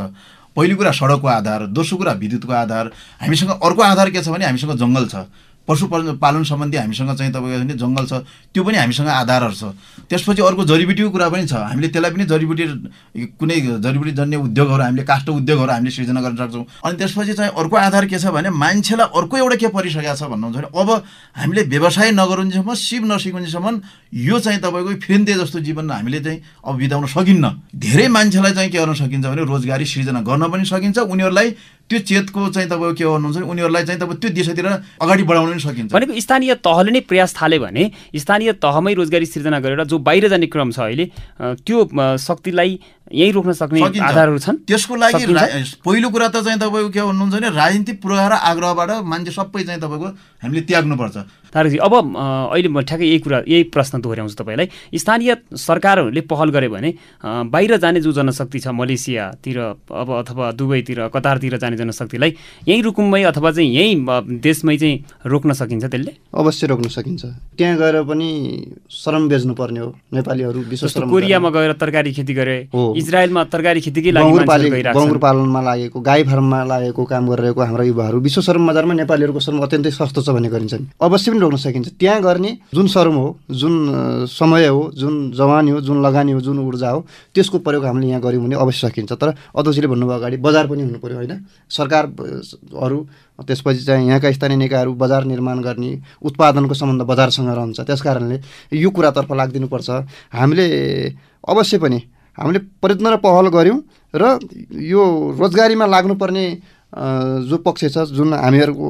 पहिलो 0.55 0.75
कुरा 0.77 0.91
सडकको 0.95 1.27
आधार 1.27 1.65
दोस्रो 1.67 1.97
कुरा 1.97 2.11
विद्युतको 2.15 2.53
आधार। 2.53 2.85
हामीसँग 3.21 3.51
अर्को 3.59 3.81
आधार 3.83 4.09
के 4.09 4.21
छ 4.23 4.29
भने 4.29 4.45
हामीसँग 4.45 4.77
जङ्गल 4.79 5.05
छ। 5.11 5.27
पशु 5.67 5.87
पालन 6.19 6.43
सम्बन्धी 6.43 6.77
हामीसँग 6.77 7.15
चाहिँ 7.15 7.31
तपाईँको 7.33 7.75
जङ्गल 7.79 8.05
छ 8.05 8.13
त्यो 8.51 8.63
पनि 8.63 8.77
हामीसँग 8.77 9.07
आधारहरू 9.07 9.55
छ। 9.55 9.63
त्यसपछि 10.11 10.41
अर्को 10.43 10.63
जडीबुटीको 10.67 11.09
कुरा 11.09 11.27
पनि 11.31 11.47
छ। 11.47 11.53
हामीले 11.55 11.87
त्यसलाई 11.87 12.11
पनि 12.11 12.25
जडीबुटी 12.27 12.63
कुनै 13.39 13.57
जडीबुटी 13.79 14.11
जन्य 14.11 14.35
उद्योगहरू 14.43 14.83
हामीले 14.83 15.03
काष्ठ 15.07 15.29
उद्योगहरू 15.29 15.71
हामीले 15.71 15.91
सृजना 15.95 16.21
गर्न 16.21 16.35
सक्छौँ। 16.35 16.65
अनि 16.83 16.95
त्यसपछि 16.99 17.33
चाहिँ 17.33 17.51
अर्को 17.55 17.75
आधार 17.79 18.05
के 18.11 18.19
छ 18.19 18.27
भने 18.35 18.49
मान्छेलाई 18.51 19.07
अर्को 19.07 19.35
एउटा 19.39 19.55
के 19.55 19.67
परिसकेको 19.71 20.15
छ 20.19 20.23
भन्नुहुन्छ 20.27 20.57
भने 20.57 20.67
अब 20.67 20.89
हामीले 21.39 21.61
व्यवसाय 21.71 22.11
नगरुन्जेसम्म 22.11 22.73
सिप 22.75 23.03
नसिकुन्जेसम्म 23.07 23.75
यो 24.27 24.39
चाहिँ 24.39 24.59
तपाईँको 24.59 24.91
फिरिन्ते 24.99 25.33
जस्तो 25.39 25.59
जीवन 25.63 25.91
हामीले 25.91 26.19
चाहिँ 26.19 26.39
अब 26.67 26.75
बिताउन 26.75 27.05
सकिन्न। 27.07 27.45
धेरै 27.71 28.07
मान्छेलाई 28.11 28.51
चाहिँ 28.51 28.69
के 28.69 28.77
गर्न 28.77 28.93
सकिन्छ 28.99 29.25
भने 29.25 29.43
रोजगारी 29.47 29.85
सृजना 29.87 30.21
गर्न 30.27 30.43
पनि 30.51 30.65
सकिन्छ। 30.67 30.97
उनीहरूलाई 31.07 31.49
त्यो 31.89 31.99
चेतको 31.99 32.49
चाहिँ 32.49 32.69
तपाईँको 32.69 32.93
के 32.95 33.05
भन्नुहुन्छ 33.05 33.37
भने 33.37 33.49
उनीहरूलाई 33.51 33.83
चाहिँ 33.83 33.99
तपाईँ 33.99 34.19
त्यो 34.19 34.29
दिशातिर 34.33 34.65
अगाडि 35.03 35.23
बढाउन 35.23 35.49
पनि 35.51 35.59
सकिन्छ। 35.59 35.93
भनेको 35.93 36.19
स्थानीय 36.19 36.53
तहले 36.63 36.91
नै 36.91 36.99
प्रयास 37.05 37.35
थाले 37.35 37.59
भने 37.59 37.83
स्थानीय 38.15 38.51
तहमै 38.63 38.93
रोजगारी 38.93 39.25
सृजना 39.25 39.59
गरेर 39.59 39.83
जो 39.91 39.97
बाहिर 39.99 40.27
जाने 40.31 40.47
क्रम 40.47 40.71
छ 40.71 40.79
अहिले 40.79 41.05
त्यो 41.67 41.77
शक्तिलाई 42.17 42.79
यहीँ 43.11 43.31
रोक्न 43.33 43.51
सक्ने। 43.51 43.81
आधारहरू 43.99 44.37
छन्? 44.39 44.57
त्यसको 44.67 44.95
लागि 44.95 45.25
पहिलो 45.83 46.07
कुरा 46.09 46.27
त 46.31 46.35
चाहिँ 46.39 46.59
तपाईँको 46.59 46.89
के 46.89 47.01
भन्नुहुन्छ 47.03 47.35
भने 47.35 47.49
राजनीतिक 47.51 47.97
पूर्वाग्रह 48.01 48.27
र 48.31 48.33
आग्रहबाट 48.47 48.89
मान्छे 49.03 49.31
सबै 49.31 49.63
चाहिँ 49.67 49.79
तपाईँको 49.83 50.07
हामीले 50.43 50.61
त्याग्नुपर्छ। 50.63 51.17
तारकजी 51.53 51.77
अब 51.77 51.93
अ, 51.93 52.25
अहिले 52.55 52.69
म 52.73 52.81
ठ्याक्कै 52.81 53.05
यही 53.05 53.19
कुरा 53.21 53.37
यही 53.45 53.63
प्रश्न 53.69 54.01
दोहोऱ्याउँछु 54.01 54.35
तपाईँलाई। 54.41 54.67
स्थानीय 54.97 55.31
सरकारहरूले 55.53 56.21
पहल 56.25 56.49
गरे 56.49 56.67
भने 56.73 56.89
बाहिर 57.53 57.77
जाने 57.77 57.99
जो 58.01 58.11
जनशक्ति 58.11 58.59
छ 58.59 58.67
मलेसियातिर 58.73 59.57
अब 59.93 60.09
अथवा 60.23 60.51
दुबईतिर 60.57 61.13
कतारतिर 61.13 61.57
जाने 61.61 61.77
जनशक्तिलाई 61.77 62.31
यहीँ 62.67 62.81
रुकुममै 62.81 63.21
अथवा 63.29 63.51
चाहिँ 63.51 63.69
यहीँ 63.69 64.39
देशमै 64.41 64.77
चाहिँ 64.81 64.95
रोक्न 65.29 65.53
सकिन्छ 65.53 65.85
त्यसले? 65.85 66.11
अवश्य 66.33 66.67
रोक्न 66.67 66.87
सकिन्छ। 66.89 67.21
त्यहाँ 67.57 67.77
गएर 67.77 68.01
पनि 68.09 68.29
श्रम 68.89 69.29
बेच्नु 69.29 69.53
पर्ने 69.53 69.79
हो 69.79 69.89
नेपालीहरू 70.09 70.59
श्रम 70.73 71.09
कोरियामा 71.11 71.49
गएर 71.53 71.71
तरकारी 71.77 72.11
खेती 72.17 72.33
गरे 72.33 72.57
हो। 72.73 72.92
इजरायलमा 72.95 73.43
तरकारी 73.53 73.81
खेतीकै 73.81 74.11
लागि। 74.11 75.17
पालनमा 75.23 75.61
लागेको 75.61 75.99
गाई 75.99 76.23
फार्ममा 76.23 76.59
लागेको 76.63 77.03
काम 77.03 77.23
गरिरहेको 77.29 77.61
हाम्रा 77.61 77.83
युवाहरू। 77.83 78.17
विश्व 78.19 78.41
श्रम 78.41 78.67
बजारमा 78.69 78.93
नेपालीहरूको 78.93 79.39
श्रम 79.39 79.57
अत्यन्तै 79.63 79.91
सस्तो 79.91 80.21
छ 80.21 80.29
भन्ने 80.35 80.49
गरिन्छ 80.49 80.73
नि 80.73 80.85
अवश्य 81.01 81.31
पनि 81.31 81.39
रोक्न 81.39 81.57
सकिन्छ। 81.57 81.87
त्यहाँ 81.99 82.21
गर्ने 82.21 82.51
जुन 82.73 82.87
श्रम 82.87 83.15
हो 83.15 83.27
जुन 83.51 83.73
समय 84.29 84.67
हो 84.67 84.81
जुन 84.95 85.31
जवानी 85.31 85.71
हो 85.71 85.79
जुन 85.81 85.97
लगानी 86.05 86.31
हो 86.31 86.39
जुन 86.41 86.59
ऊर्जा 86.59 86.89
हो 86.89 86.99
त्यसको 87.35 87.57
प्रयोग 87.59 87.85
हामीले 87.85 88.07
यहाँ 88.07 88.21
गऱ्यौँ 88.21 88.43
भने 88.43 88.55
अवश्य 88.55 88.87
सकिन्छ। 88.87 89.11
तर 89.13 89.29
अध्यक्षले 89.55 89.87
भन्नुभयो 89.87 90.17
अगाडि 90.17 90.37
बजार 90.37 90.67
पनि 90.67 90.81
हुनु 90.83 90.99
पऱ्यो 90.99 91.17
होइन 91.17 91.33
सरकारहरू 91.69 92.99
त्यसपछि 93.43 93.83
चाहिँ 93.83 94.07
यहाँका 94.07 94.31
स्थानीय 94.31 94.57
निकायहरू 94.57 94.93
बजार 94.93 95.23
निर्माण 95.25 95.59
गर्ने 95.61 95.91
उत्पादनको 96.21 96.73
सम्बन्ध 96.73 97.01
बजारसँग 97.01 97.49
रहन्छ। 97.49 97.79
त्यस 97.81 98.01
कारणले 98.01 98.37
यो 98.77 98.89
कुरातर्फ 98.89 99.31
लागिदिनुपर्छ। 99.31 99.89
हामीले 100.31 100.65
अवश्य 101.43 101.77
पनि 101.77 101.99
हामीले 102.37 102.59
प्रयत्न 102.81 103.05
र 103.07 103.17
पहल 103.17 103.47
गऱ्यौँ 103.49 103.79
र 104.13 104.23
यो 104.91 105.03
रोजगारीमा 105.37 105.85
लाग्नुपर्ने 105.85 106.45
जो 107.49 107.57
पक्ष 107.65 107.81
छ 107.93 107.97
जुन 108.13 108.33
हामीहरूको 108.33 108.87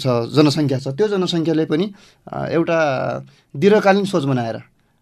छ 0.00 0.06
जनसङ्ख्या 0.32 0.78
छ 0.78 0.86
त्यो 0.96 1.08
जनसङ्ख्याले 1.12 1.64
पनि 1.64 1.86
एउटा 2.50 2.78
दीर्घकालीन 3.54 4.04
सोच 4.04 4.24
बनाएर 4.24 4.56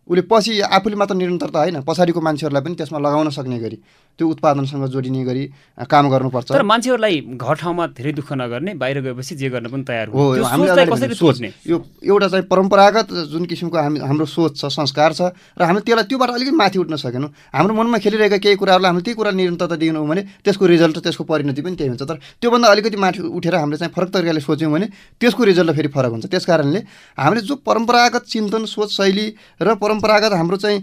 उसले 0.08 0.22
पछि 0.26 0.60
आफूले 0.60 0.96
मात्र 0.96 1.14
निरन्तरता 1.14 1.58
होइन 1.58 1.80
पछाडिको 1.86 2.20
मान्छेहरूलाई 2.20 2.62
पनि 2.62 2.74
त्यसमा 2.74 2.98
लगाउन 2.98 3.30
सक्ने 3.30 3.58
गरी। 3.58 3.78
त्यो 4.18 4.28
उत्पादनसँग 4.28 4.86
जोडिने 4.92 5.24
गरी 5.24 5.44
काम 5.88 6.04
गर्नुपर्छ। 6.10 6.48
तर 6.52 6.62
मान्छेहरूलाई 6.62 7.16
घर 7.34 7.54
ठाउँमा 7.58 7.86
धेरै 7.96 8.12
दुःख 8.12 8.32
नगर्ने 8.32 8.74
बाहिर 8.76 9.00
गएपछि 9.02 9.34
जे 9.34 9.48
गर्न 9.48 9.66
पनि 9.72 9.84
तयार 9.88 10.08
हो 10.12 10.36
यो 10.36 11.76
एउटा 12.04 12.28
चाहिँ 12.28 12.46
परम्परागत 12.46 13.12
जुन 13.32 13.44
किसिमको 13.48 13.78
हामी 13.78 13.98
हाम्रो 14.00 14.26
सोच 14.26 14.52
छ 14.60 14.64
संस्कार 14.68 15.12
छ 15.12 15.32
र 15.56 15.62
हामीले 15.64 15.82
त्यसलाई 15.82 16.06
त्योबाट 16.12 16.30
अलिकति 16.30 16.56
माथि 16.56 16.78
उठ्न 16.78 16.96
सकेनौँ। 16.96 17.30
हाम्रो 17.56 17.74
मनमा 17.74 17.98
खेलिरहेका 17.98 18.36
केही 18.36 18.56
कुराहरूलाई 18.60 18.90
हामीले 18.90 19.04
त्यही 19.04 19.16
कुरा 19.16 19.30
निरन्तरता 19.32 19.76
दिएनौँ 19.80 20.06
भने 20.06 20.22
त्यसको 20.44 20.64
रिजल्ट 20.66 20.96
र 20.96 21.00
त्यसको 21.00 21.24
परिणति 21.24 21.62
पनि 21.62 21.76
त्यही 21.76 21.88
हुन्छ। 21.88 22.02
तर 22.04 22.16
त्योभन्दा 22.40 22.68
अलिकति 22.68 22.96
माथि 22.96 23.20
उठेर 23.32 23.54
हामीले 23.54 23.76
चाहिँ 23.80 23.92
फरक 23.96 24.08
तरिकाले 24.12 24.40
सोच्यौँ 24.40 24.72
भने 24.72 24.86
त्यसको 25.20 25.42
रिजल्ट 25.44 25.70
फेरि 25.72 25.88
फरक 25.88 26.10
हुन्छ। 26.12 26.26
त्यस 26.28 26.44
कारणले 26.46 26.80
हामीले 27.18 27.40
जो 27.48 27.54
परम्परागत 27.64 28.22
चिन्तन 28.28 28.64
सोच 28.68 28.90
शैली 28.92 29.26
र 29.62 29.74
परम्परागत 29.80 30.32
हाम्रो 30.36 30.56
चाहिँ 30.60 30.78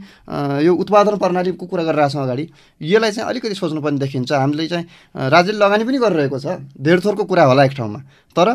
यो 0.65 0.73
उत्पादन 0.75 1.17
प्रणालीको 1.21 1.65
कुरा 1.65 1.83
गरिरहेको 1.83 2.09
छौँ 2.09 2.23
अगाडि 2.23 2.45
यसलाई 2.81 3.11
चाहिँ 3.19 3.29
अलिकति 3.29 3.55
सोच्नुपर्ने 3.59 3.99
देखिन्छ। 3.99 4.31
हामीले 4.31 4.67
चाहिँ 4.67 4.85
राज्यले 5.29 5.59
लगानी 5.59 5.83
पनि 5.83 5.97
गरिरहेको 5.99 6.39
छ। 6.39 6.63
धेर 6.79 6.99
थोरको 7.03 7.23
कुरा 7.27 7.43
होला 7.43 7.63
एक 7.67 7.75
ठाउँमा। 7.75 7.99
तर 8.31 8.47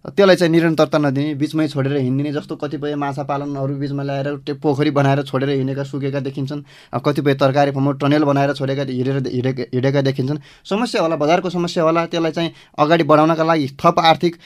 त्यसलाई 0.00 0.36
चाहिँ 0.36 0.52
निरन्तरता 0.52 0.98
नदिने 0.98 1.34
बिचमै 1.36 1.66
छोडेर 1.68 1.96
हिँडिदिने 1.96 2.32
जस्तो 2.32 2.56
कतिपय 2.56 2.94
माछा 2.96 3.22
पालनहरू 3.28 3.74
बिचमा 3.76 4.02
ल्याएर 4.02 4.56
पोखरी 4.56 4.90
बनाएर 4.96 5.22
छोडेर 5.28 5.48
हिँडेका 5.60 5.84
सुकेका 5.84 6.20
देखिन्छन्। 6.24 6.62
कतिपय 7.04 7.34
तरकारी 7.36 7.70
फार्महरू 7.70 7.98
टनेल 8.00 8.24
बनाएर 8.24 8.52
छोडेका 8.56 8.82
हिँडेर 8.88 9.16
हिँडेका 9.28 9.62
हिँडेका 9.74 10.00
देखिन्छन्। 10.00 10.38
समस्या 10.64 11.02
होला 11.02 11.16
बजारको 11.20 11.50
समस्या 11.50 11.84
होला 11.84 12.04
त्यसलाई 12.08 12.32
चाहिँ 12.32 12.50
अगाडि 12.80 13.04
बढाउनका 13.04 13.44
लागि 13.44 13.66
थप 13.76 13.98
आर्थिक 14.00 14.36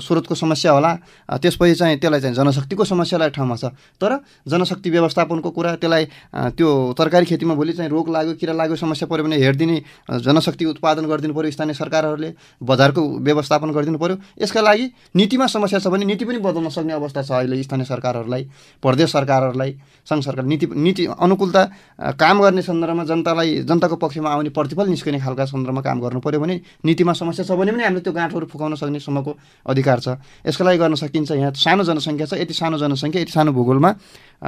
स्रोतको 0.00 0.34
समस्या 0.34 0.72
होला। 0.72 0.94
त्यसपछि 1.28 1.74
चाहिँ 1.74 1.98
त्यसलाई 2.00 2.20
चाहिँ 2.20 2.36
जनशक्तिको 2.36 2.84
समस्यालाई 2.84 3.30
ठाउँमा 3.36 3.56
छ। 3.56 3.76
तर 4.00 4.16
जनशक्ति 4.48 4.90
व्यवस्थापनको 4.90 5.50
कुरा 5.50 5.74
त्यसलाई 5.76 6.04
त्यो 6.56 6.68
तरकारी 6.98 7.26
खेतीमा 7.28 7.54
भोलि 7.54 7.72
चाहिँ 7.76 7.90
रोग 7.90 8.08
लाग्यो 8.08 8.34
किरा 8.40 8.52
लाग्यो 8.56 8.76
समस्या 8.80 9.08
पऱ्यो 9.12 9.24
भने 9.24 9.36
हेरिदिने 9.44 9.76
जनशक्ति 10.24 10.64
उत्पादन 10.72 11.04
गरिदिनु 11.04 11.34
पऱ्यो 11.36 11.50
स्थानीय 11.52 11.74
सरकारहरूले 11.74 12.32
बजारको 12.64 13.02
व्यवस्थापन 13.28 13.70
गरिदिनु 13.76 13.98
पऱ्यो 13.98 14.16
यसका 14.40 14.60
लागि 14.70 14.86
नीतिमा 15.16 15.46
समस्या 15.50 15.78
छ 15.80 15.86
भने 15.90 16.04
नीति 16.06 16.24
पनि 16.24 16.38
बदल्न 16.38 16.68
सक्ने 16.70 16.92
अवस्था 16.94 17.22
छ 17.22 17.30
अहिले 17.42 17.62
स्थानीय 17.62 17.86
सरकारहरूलाई 17.86 18.42
प्रदेश 18.82 19.10
सरकारहरूलाई 19.12 19.70
सङ्घ 20.06 20.22
सरकार 20.24 20.44
नीति 20.46 20.66
नीति 20.76 21.06
अनुकूलता 21.18 21.62
काम 22.16 22.40
गर्ने 22.40 22.62
सन्दर्भमा 22.62 23.04
जनतालाई 23.04 23.50
जनताको 23.68 23.96
पक्षमा 23.98 24.30
आउने 24.30 24.50
प्रतिफल 24.50 24.88
निस्कने 24.88 25.20
खालका 25.20 25.44
सन्दर्भमा 25.44 25.80
काम 25.82 26.00
गर्नु 26.00 26.20
पऱ्यो 26.20 26.40
भने 26.40 26.60
नीतिमा 26.84 27.12
समस्या 27.12 27.44
छ 27.44 27.58
भने 27.58 27.72
पनि 27.72 27.84
हामीले 27.84 28.00
त्यो 28.00 28.12
गाँठहरू 28.12 28.46
फुकाउन 28.46 28.74
सक्ने 28.80 29.00
सम्मको 29.00 29.32
अधिकार 29.66 29.98
छ। 30.00 30.08
यसका 30.46 30.64
लागि 30.64 30.78
गर्न 30.78 30.94
सकिन्छ 30.94 31.30
यहाँ 31.32 31.52
सानो 31.54 31.84
जनसङ्ख्या 31.84 32.26
छ 32.26 32.32
यति 32.40 32.54
सानो 32.54 32.78
जनसङ्ख्या 32.78 33.22
यति 33.22 33.32
सानो 33.32 33.52
भूगोलमा 33.52 33.90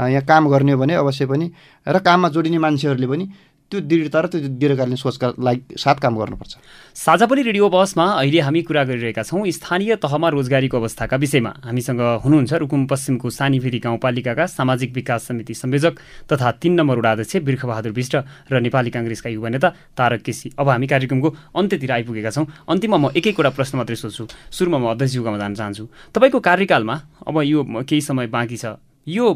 यहाँ 0.09 0.25
काम 0.25 0.49
गर्ने 0.49 0.73
हो 0.73 0.79
भने 0.79 0.95
अवश्य 0.95 1.27
पनि 1.27 1.47
र 1.87 1.99
काममा 2.01 2.29
जोडिने 2.33 2.59
मान्छेहरूले 2.59 3.07
पनि 3.07 3.25
त्यो 3.73 3.81
दृढता 3.81 4.20
र 4.20 4.27
त्यो 4.29 4.39
दीर्घकालीन 4.61 4.97
सोचका 5.01 5.27
लागि 5.41 5.81
साथ 5.81 5.97
काम 5.97 6.12
गर्नुपर्छ। 6.20 6.53
साझापल्ली 6.93 7.43
रेडियो 7.49 7.68
बसमा 7.73 8.05
अहिले 8.20 8.41
हामी 8.45 8.61
कुरा 8.68 8.83
गरिरहेका 8.85 9.23
छौँ 9.25 9.49
स्थानीय 9.49 9.97
तहमा 9.97 10.29
रोजगारीको 10.29 10.77
अवस्थाका 10.77 11.16
विषयमा। 11.16 11.53
हामीसँग 11.64 12.01
हुनुहुन्छ 12.20 12.53
रुकुम 12.53 12.85
पश्चिमको 12.85 13.31
सानीफेरी 13.33 13.79
गाउँपालिकाका 13.81 14.45
सामाजिक 14.47 14.93
विकास 14.93 15.20
समिति 15.33 15.55
संयोजक 15.57 15.93
तथा 16.29 16.51
तिन 16.61 16.73
नम्बर 16.77 16.97
उडाध्यक्ष 17.01 17.37
बिर्खबहादुर 17.49 17.93
विष्ट 17.97 18.14
र 18.53 18.61
नेपाली 18.61 18.91
काङ्ग्रेसका 18.93 19.29
युवा 19.33 19.49
नेता 19.49 19.68
तारक 19.97 20.20
केसी। 20.20 20.53
अब 20.61 20.68
हामी 20.68 20.87
कार्यक्रमको 20.93 21.29
अन्त्यतिर 21.57 21.91
आइपुगेका 21.97 22.31
छौँ। 22.31 22.47
अन्तिममा 22.68 22.99
म 23.01 23.05
एक 23.16 23.27
एकवटा 23.33 23.51
प्रश्न 23.57 23.81
मात्रै 23.81 23.97
सोध्छु। 23.97 24.25
सुरुमा 24.53 24.79
म 24.79 24.85
अध्यक्षज्यूकोमा 24.93 25.39
जान 25.41 25.53
चाहन्छु। 25.57 25.85
तपाईँको 26.12 26.39
कार्यकालमा 26.45 26.95
अब 27.25 27.41
यो 27.41 27.64
केही 27.89 28.01
समय 28.05 28.27
बाँकी 28.29 28.57
छ। 28.61 28.77
यो 29.07 29.26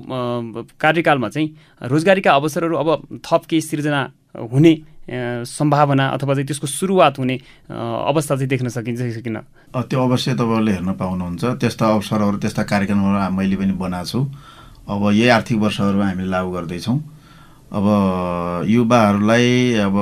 कार्यकालमा 0.80 1.28
चाहिँ 1.28 1.48
रोजगारीका 1.82 2.30
अवसरहरू 2.32 2.76
अब 2.76 3.20
थप 3.26 3.42
केही 3.50 3.60
सिर्जना 3.60 4.00
हुने 4.52 4.72
सम्भावना 5.46 6.06
अथवा 6.08 6.34
चाहिँ 6.34 6.46
त्यसको 6.46 6.66
सुरुवात 6.66 7.18
हुने 7.18 7.36
अवस्था 7.70 8.34
चाहिँ 8.36 8.48
देख्न 8.48 8.68
सकिन्छ 8.68 9.00
सकिन 9.16 9.36
त्यो 9.74 9.98
अवश्य 10.02 10.34
तपाईँहरूले 10.34 10.72
हेर्न 10.72 10.92
पाउनुहुन्छ। 10.94 11.44
त्यस्ता 11.62 11.86
अवसरहरू 11.86 12.36
त्यस्ता 12.42 12.62
कार्यक्रमहरू 12.62 13.34
मैले 13.36 13.56
पनि 13.56 13.72
बनाएको 13.74 14.06
छु। 14.06 14.18
अब 14.86 15.02
यही 15.12 15.28
आर्थिक 15.28 15.58
वर्षहरूमा 15.58 16.06
हामीले 16.06 16.30
लागू 16.30 16.50
गर्दैछौँ। 16.52 16.98
अब 17.66 17.86
युवाहरूलाई 18.70 19.46
अब 19.82 19.96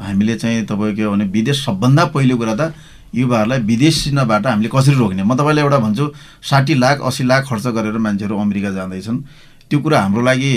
हामीले 0.00 0.34
चाहिँ 0.36 0.64
तपाईँको 0.64 1.10
भने 1.10 1.24
विदेश 1.28 1.64
सबभन्दा 1.64 2.04
पहिलो 2.16 2.36
कुरा 2.36 2.54
त 2.56 2.72
युवाहरूलाई 3.14 3.58
विदेशीबाट 3.64 4.46
हामीले 4.46 4.68
कसरी 4.68 4.94
रोक्ने? 4.94 5.22
म 5.22 5.34
तपाईँलाई 5.36 5.64
एउटा 5.64 5.78
भन्छु 5.78 6.04
साठी 6.42 6.74
लाख 6.74 7.00
असी 7.00 7.24
लाख 7.24 7.42
खर्च 7.48 7.66
गरेर 7.76 7.98
मान्छेहरू 7.98 8.34
अमेरिका 8.36 8.70
जाँदैछन्। 8.70 9.18
त्यो 9.70 9.78
कुरा 9.80 10.00
हाम्रो 10.00 10.22
लागि 10.22 10.52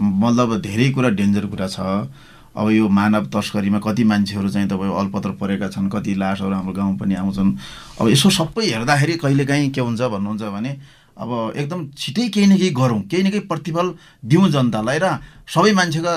मतलब 0.00 0.60
धेरै 0.60 0.90
कुरा 0.92 1.08
डेन्जर 1.16 1.46
कुरा 1.52 1.68
छ। 1.68 1.80
अब 2.52 2.68
यो 2.70 2.88
मानव 2.88 3.24
तस्करीमा 3.32 3.78
कति 3.80 4.04
मान्छेहरू 4.04 4.48
चाहिँ 4.48 4.68
तपाईँ 4.68 4.92
अलपत्र 4.92 5.30
परेका 5.40 5.68
छन् 5.72 5.88
कति 5.88 6.14
लासहरू 6.20 6.52
हाम्रो 6.52 6.72
गाउँ 6.72 6.96
पनि 7.00 7.14
आउँछन्। 7.16 7.50
अब 8.00 8.08
यसो 8.08 8.28
सबै 8.28 8.64
हेर्दाखेरि 8.68 9.14
कहिलेकाहीँ 9.24 9.70
के 9.72 9.80
हुन्छ 9.80 10.00
भन्नुहुन्छ 10.00 10.42
भने 10.52 10.72
अब 11.12 11.52
एकदम 11.56 11.80
छिटै 11.92 12.28
केही 12.34 12.46
न 12.46 12.56
केही 12.56 12.70
गरौँ 12.72 13.00
केही 13.04 13.22
न 13.22 13.30
केही 13.30 13.44
प्रतिफल 13.44 13.86
दिउँ 14.24 14.48
जनतालाई 14.50 14.98
र 14.98 15.06
सबै 15.44 15.72
मान्छेको 15.76 16.12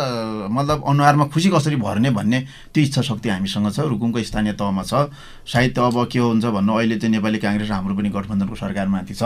मतलब 0.48 0.84
अनुहारमा 0.88 1.26
खुसी 1.28 1.50
कसरी 1.52 1.76
भर्ने 1.76 2.10
भन्ने 2.16 2.39
त्यो 2.72 2.84
इच्छा 2.84 3.02
शक्ति 3.02 3.30
हामीसँग 3.30 3.70
छ। 3.76 3.80
रुकुमको 3.91 4.24
स्थानीय 4.24 4.54
तहमा 4.56 4.84
छ। 4.88 5.12
सायद 5.43 5.80
अब 5.80 6.08
के 6.08 6.20
हुन्छ 6.20 6.46
भन्नु 6.46 6.74
अहिले 6.74 6.96
चाहिँ 6.96 7.12
नेपाली 7.12 7.38
काङ्ग्रेस 7.43 7.72
हाम्रो 7.72 7.96
पनि 7.96 8.10
गठबन्धनको 8.16 8.56
सरकारमाथि 8.56 9.14
छ। 9.14 9.24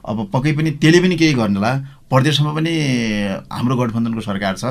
अब 0.00 0.32
पक्कै 0.32 0.52
पनि 0.56 0.70
त्यसले 0.80 1.00
पनि 1.04 1.16
केही 1.20 1.34
गर्नुला। 1.36 1.72
प्रदेशमा 2.08 2.50
पनि 2.56 2.72
हाम्रो 3.52 3.76
गठबन्धनको 3.76 4.20
सरकार 4.24 4.54
छ। 4.56 4.64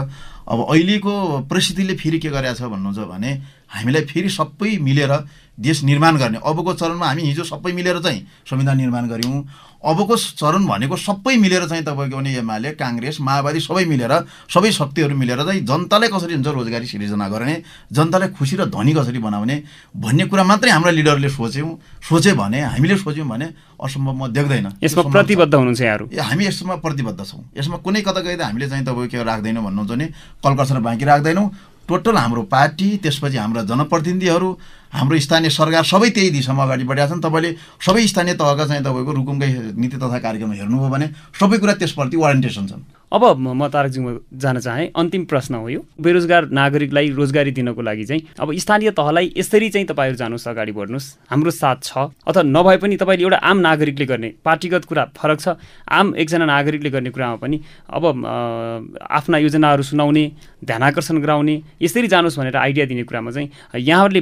अब 0.50 0.60
अहिलेको 0.66 1.46
परिस्थितिले 1.46 1.94
फेरि 1.94 2.20
के 2.20 2.30
गरेको 2.34 2.58
छ 2.58 2.62
भन्नुहुन्छ 2.74 3.06
भने 3.06 3.32
हामीलाई 3.70 4.04
फेरि 4.10 4.30
सबै 4.34 4.82
मिलेर 4.82 5.14
देश 5.60 5.84
निर्माण 5.86 6.18
गर्ने। 6.18 6.42
अबको 6.42 6.74
चरणमा 6.74 7.06
हामी 7.06 7.22
हिजो 7.30 7.44
सबै 7.46 7.72
मिलेर 7.78 8.02
चाहिँ 8.02 8.26
संविधान 8.50 8.78
निर्माण 8.78 9.06
गऱ्यौँ। 9.14 9.38
अबको 9.80 10.16
चरण 10.36 10.66
भनेको 10.68 10.96
सबै 10.98 11.36
मिलेर 11.40 11.68
चाहिँ 11.68 11.84
तपाईँको 11.84 12.18
पनि 12.18 12.36
एमाले 12.36 12.72
काङ्ग्रेस 12.76 13.20
माओवादी 13.22 13.60
सबै 13.60 13.86
मिलेर 13.88 14.14
सबै 14.52 14.72
शक्तिहरू 14.72 15.16
मिलेर 15.16 15.40
चाहिँ 15.44 15.64
जनतालाई 15.64 16.10
कसरी 16.12 16.34
हुन्छ 16.36 16.48
रोजगारी 16.48 16.86
सिर्जना 16.86 17.28
गर्ने 17.30 17.56
जनतालाई 17.88 18.30
खुसी 18.36 18.56
र 18.60 18.66
धनी 18.68 18.94
कसरी 18.94 19.20
बनाउने 19.24 19.56
भन्ने 19.96 20.24
कुरा 20.28 20.44
मात्रै 20.44 20.72
हाम्रा 20.72 20.92
लिडरले 20.92 21.30
सोच्यौँ। 21.30 21.72
सोचे 22.04 22.34
भने 22.36 22.60
हामीले 22.76 22.98
सोच्यौँ 22.98 23.28
भने 23.28 23.48
असम्भव 23.80 24.14
म 24.20 24.28
देख्दैन। 24.36 24.68
यसमा 24.84 25.04
प्रतिबद्ध 25.16 25.54
हुनुहुन्छ 25.56 25.82
यहाँहरू? 25.82 26.06
हामी 26.12 26.44
यसमा 26.46 26.76
प्रतिबद्ध 26.84 27.20
छौँ। 27.24 27.44
यसमा 27.56 27.78
कुनै 27.80 28.02
कता 28.04 28.20
गए 28.20 28.36
हामीले 28.36 28.68
चाहिँ 28.68 28.84
तपाईँको 28.84 29.08
के 29.16 29.24
राख्दैनौँ 29.24 29.64
भन्नुहुन्छ 29.64 29.92
भने 29.92 30.06
कलकसर 30.44 30.80
बाँकी 30.84 31.06
राख्दैनौँ। 31.06 31.48
टोटल 31.88 32.16
हाम्रो 32.18 32.42
पार्टी 32.54 32.88
त्यसपछि 33.02 33.38
हाम्रा 33.38 33.62
जनप्रतिनिधिहरू 33.66 34.50
हाम्रो 34.94 35.20
स्थानीय 35.20 35.50
सरकार 35.50 35.84
सबै 35.86 36.10
त्यही 36.10 36.30
दिशामा 36.30 36.64
अगाडि 36.64 36.84
बढेका 36.84 37.08
छन् 37.10 37.22
तपाईँले 37.22 37.50
सबै 37.80 38.06
स्थानीय 38.08 38.34
तहका 38.36 38.66
चाहिँ 38.66 38.84
तपाईँको 38.84 39.12
रुकुमकै 39.14 39.50
नीति 39.78 39.98
तथा 39.98 40.20
कार्यक्रम 40.20 40.52
हेर्नुभयो 40.54 40.90
भने 40.90 41.08
सबै 41.40 41.58
कुरा 41.58 41.74
त्यसप्रति 41.78 42.18
वारेन्टेसन 42.18 42.68
छन्। 42.68 42.84
अब 43.10 43.24
म 43.38 43.68
तारकजीमा 43.74 44.12
जान 44.38 44.60
चाहेँ 44.60 44.92
अन्तिम 44.94 45.24
प्रश्न 45.26 45.56
हो 45.56 45.70
यो। 45.70 45.82
बेरोजगार 45.98 46.50
नागरिकलाई 46.54 47.10
रोजगारी 47.18 47.52
दिनको 47.58 47.82
लागि 47.82 48.06
चाहिँ 48.06 48.22
अब 48.38 48.54
स्थानीय 48.54 48.92
तहलाई 48.94 49.34
यसरी 49.38 49.70
चाहिँ 49.70 49.88
तपाईँहरू 49.90 50.18
जानुहोस् 50.18 50.48
अगाडि 50.48 50.72
बढ्नुहोस्। 50.78 51.08
हाम्रो 51.30 51.52
साथ 51.52 51.78
छ। 51.84 52.14
अथवा 52.22 52.44
नभए 52.46 52.78
पनि 52.78 52.96
तपाईँले 53.02 53.24
एउटा 53.26 53.38
आम 53.42 53.58
नागरिकले 53.66 54.06
गर्ने 54.06 54.30
पार्टीगत 54.46 54.86
कुरा 54.86 55.04
फरक 55.18 55.40
छ। 55.42 55.58
आम 55.90 56.14
एकजना 56.22 56.46
नागरिकले 56.46 56.90
गर्ने 56.90 57.10
कुरामा 57.10 57.36
पनि 57.42 57.58
अब 57.90 58.04
आफ्ना 59.02 59.38
योजनाहरू 59.38 59.84
सुनाउने 59.90 60.26
ध्यान 60.70 60.84
आकर्षण 60.84 61.18
गराउने 61.18 61.56
यसरी 61.82 62.08
जानुहोस् 62.14 62.38
भनेर 62.38 62.58
आइडिया 62.62 62.86
दिने 62.86 63.04
कुरामा 63.10 63.32
चाहिँ 63.32 63.50
यहाँहरूले 63.74 64.22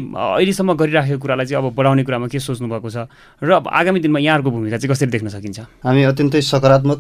अहिलेसम्म 0.58 0.74
गरिराखेको 0.74 1.20
कुरालाई 1.22 1.46
चाहिँ 1.46 1.62
अब 1.62 1.76
बढाउने 1.78 2.04
कुरामा 2.04 2.28
के 2.34 2.40
सोच्नु 2.42 2.68
भएको 2.68 2.90
छ? 2.90 3.06
र 3.42 3.50
अब 3.62 3.70
आगामी 3.70 4.00
दिनमा 4.02 4.20
यहाँहरूको 4.20 4.50
भूमिका 4.50 4.78
चाहिँ 4.82 4.90
कसरी 4.90 5.10
देख्न 5.14 5.30
सकिन्छ? 5.30 5.86
हामी 5.86 6.02
अत्यन्तै 6.10 6.42
सकारात्मक 6.42 7.00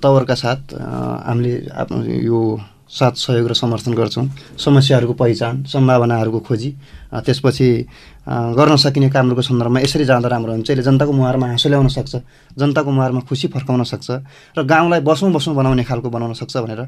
तवरका 0.00 0.34
साथ 0.34 0.60
हामीले 1.28 1.52
आफ्नो 1.68 2.00
यो 2.00 2.40
साथ 2.88 3.14
सहयोग 3.16 3.48
र 3.48 3.54
समर्थन 3.54 3.94
गर्छौँ। 3.94 4.26
समस्याहरूको 4.58 5.14
पहिचान 5.14 5.62
सम्भावनाहरूको 5.64 6.40
खोजी 6.40 6.70
त्यसपछि 7.26 7.68
गर्न 8.28 8.76
सकिने 8.76 9.08
कामहरूको 9.10 9.42
सन्दर्भमा 9.42 9.80
यसरी 9.80 10.04
जाँदा 10.04 10.28
राम्रो 10.28 10.52
हुन्छ। 10.52 10.70
यसले 10.70 10.82
जनताको 10.82 11.12
मुहारमा 11.12 11.46
हाँसो 11.46 11.68
ल्याउन 11.68 11.88
सक्छ 11.88 12.14
जनताको 12.58 12.90
मुहारमा 12.90 13.20
खुसी 13.28 13.48
फर्काउन 13.48 13.82
सक्छ 13.84 14.10
र 14.56 14.62
गाउँलाई 14.62 15.00
बसौँ 15.00 15.32
बसौँ 15.32 15.54
बनाउने 15.54 15.84
खालको 15.84 16.10
बनाउन 16.10 16.32
सक्छ 16.34 16.56
भनेर 16.56 16.80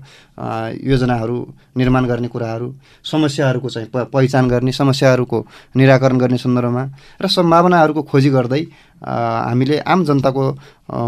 योजनाहरू 0.85 1.37
निर्माण 1.77 2.05
गर्ने 2.07 2.29
कुराहरू 2.29 2.69
समस्याहरूको 3.05 3.69
चाहिँ 3.69 3.89
पहिचान 4.13 4.49
गर्ने 4.49 4.73
समस्याहरूको 4.73 5.39
निराकरण 5.77 6.19
गर्ने 6.19 6.39
सन्दर्भमा 6.39 6.85
र 7.23 7.27
सम्भावनाहरूको 7.29 8.03
खोजी 8.03 8.31
गर्दै 8.31 8.63
हामीले 9.03 9.79
आम 9.81 10.05
जनताको 10.05 10.45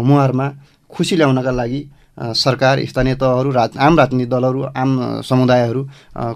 मुहारमा 0.01 0.47
खुसी 0.91 1.15
ल्याउनका 1.15 1.51
लागि 1.51 1.81
सरकार 2.19 2.85
स्थानीय 2.85 3.15
तहहरू 3.15 3.51
राज 3.51 3.77
आम 3.77 3.99
राजनीतिक 3.99 4.29
दलहरू 4.29 4.63
आम 4.75 5.21
समुदायहरू 5.23 5.83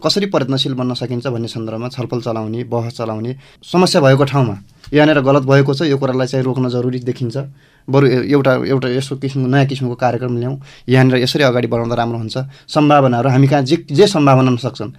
कसरी 0.03 0.25
प्रयत्नशील 0.25 0.73
बन्न 0.73 0.93
सकिन्छ 0.93 1.27
भन्ने 1.27 1.47
सन्दर्भमा 1.47 1.89
छलफल 1.89 2.21
चलाउने 2.21 2.63
बहस 2.63 2.97
चलाउने 2.97 3.35
समस्या 3.63 4.01
भएको 4.01 4.23
ठाउँमा 4.23 4.55
यहाँनिर 4.93 5.19
गलत 5.21 5.43
भएको 5.43 5.73
छ 5.73 5.81
यो 5.83 5.97
कुरालाई 5.97 6.27
चाहिँ 6.27 6.45
रोक्न 6.45 6.69
जरुरी 6.69 6.99
देखिन्छ। 7.01 7.37
बरु 7.87 8.07
एउटा 8.07 8.53
एउटा 8.63 8.87
यस्तो 8.89 9.15
किसिमको 9.17 9.47
नयाँ 9.49 9.65
किसिमको 9.65 9.95
कार्यक्रम 9.95 10.37
ल्याउँ। 10.37 10.59
यहाँनिर 10.89 11.17
यसरी 11.17 11.43
अगाडि 11.43 11.67
बढाउँदा 11.67 11.95
राम्रो 11.95 12.17
हुन्छ। 12.17 12.37
सम्भावनाहरू 12.67 13.29
हामी 13.29 13.47
कहाँ 13.47 13.63
जे 13.63 13.77
जे 13.91 14.07
सम्भावना 14.07 14.55
सक्छन् 14.55 14.91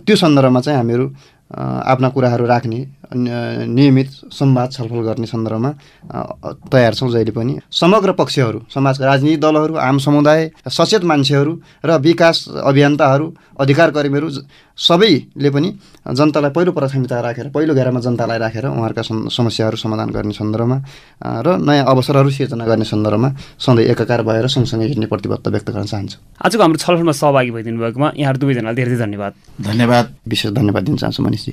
त्यो 0.00 0.16
सन्दर्भमा 0.16 0.60
चाहिँ 0.60 0.78
हामीहरू 0.78 1.06
आफ्ना 1.50 2.08
कुराहरू 2.08 2.46
राख्ने 2.46 2.78
नियमित 3.14 4.08
संवाद 4.32 4.72
छलफल 4.72 5.00
गर्ने 5.06 5.26
सन्दर्भमा 5.26 5.70
तयार 6.72 6.94
छौँ 6.94 7.10
जहिले 7.10 7.30
पनि। 7.30 7.58
समग्र 7.72 8.12
पक्षहरू 8.12 8.60
समाजका 8.74 9.06
राजनीतिक 9.06 9.40
दलहरू 9.40 9.74
आम 9.78 9.98
समुदाय 9.98 10.50
सचेत 10.68 11.04
मान्छेहरू 11.04 11.52
र 11.84 11.98
विकास 12.02 12.44
अभियन्ताहरू 12.64 13.32
अधिकार 13.60 13.90
कर्मीहरू 13.90 14.28
सबैले 14.78 15.50
पनि 15.50 15.68
जनतालाई 16.04 16.50
पहिलो 16.52 16.72
प्राथमिकता 16.72 17.20
राखेर 17.20 17.48
पहिलो 17.48 17.74
घेरामा 17.74 18.00
जनतालाई 18.00 18.38
राखेर 18.38 18.66
उहाँहरूका 18.68 19.02
समस्याहरू 19.32 19.76
समाधान 19.76 20.10
गर्ने 20.12 20.36
सन्दर्भमा 20.36 20.76
र 21.44 21.56
नयाँ 21.64 21.86
अवसरहरू 21.88 22.30
सिर्जना 22.30 22.66
गर्ने 22.66 22.84
सन्दर्भमा 22.84 23.28
सधैँ 23.56 23.88
एकाकार 23.88 24.22
भएर 24.28 24.46
सँगसँगै 24.46 24.86
हिँड्ने 24.92 25.06
प्रतिबद्धता 25.08 25.50
व्यक्त 25.50 25.70
गर्न 25.72 25.88
चाहन्छु। 25.88 26.18
आजको 26.44 26.62
हाम्रो 26.62 26.78
छलफलमा 26.84 27.12
सहभागी 27.16 27.50
भइदिनु 27.56 27.80
भएकोमा 27.80 28.08
यहाँहरू 28.20 28.38
दुवैजनालाई 28.38 28.74
धेरै 28.76 28.90
धेरै 28.92 29.00
धन्यवाद। 29.00 29.32
धन्यवाद। 29.64 30.04
विशेष 30.28 30.50
धन्यवाद 30.52 30.82
दिन 30.84 30.96
चाहन्छु 31.00 31.22
मनिषजी। 31.24 31.52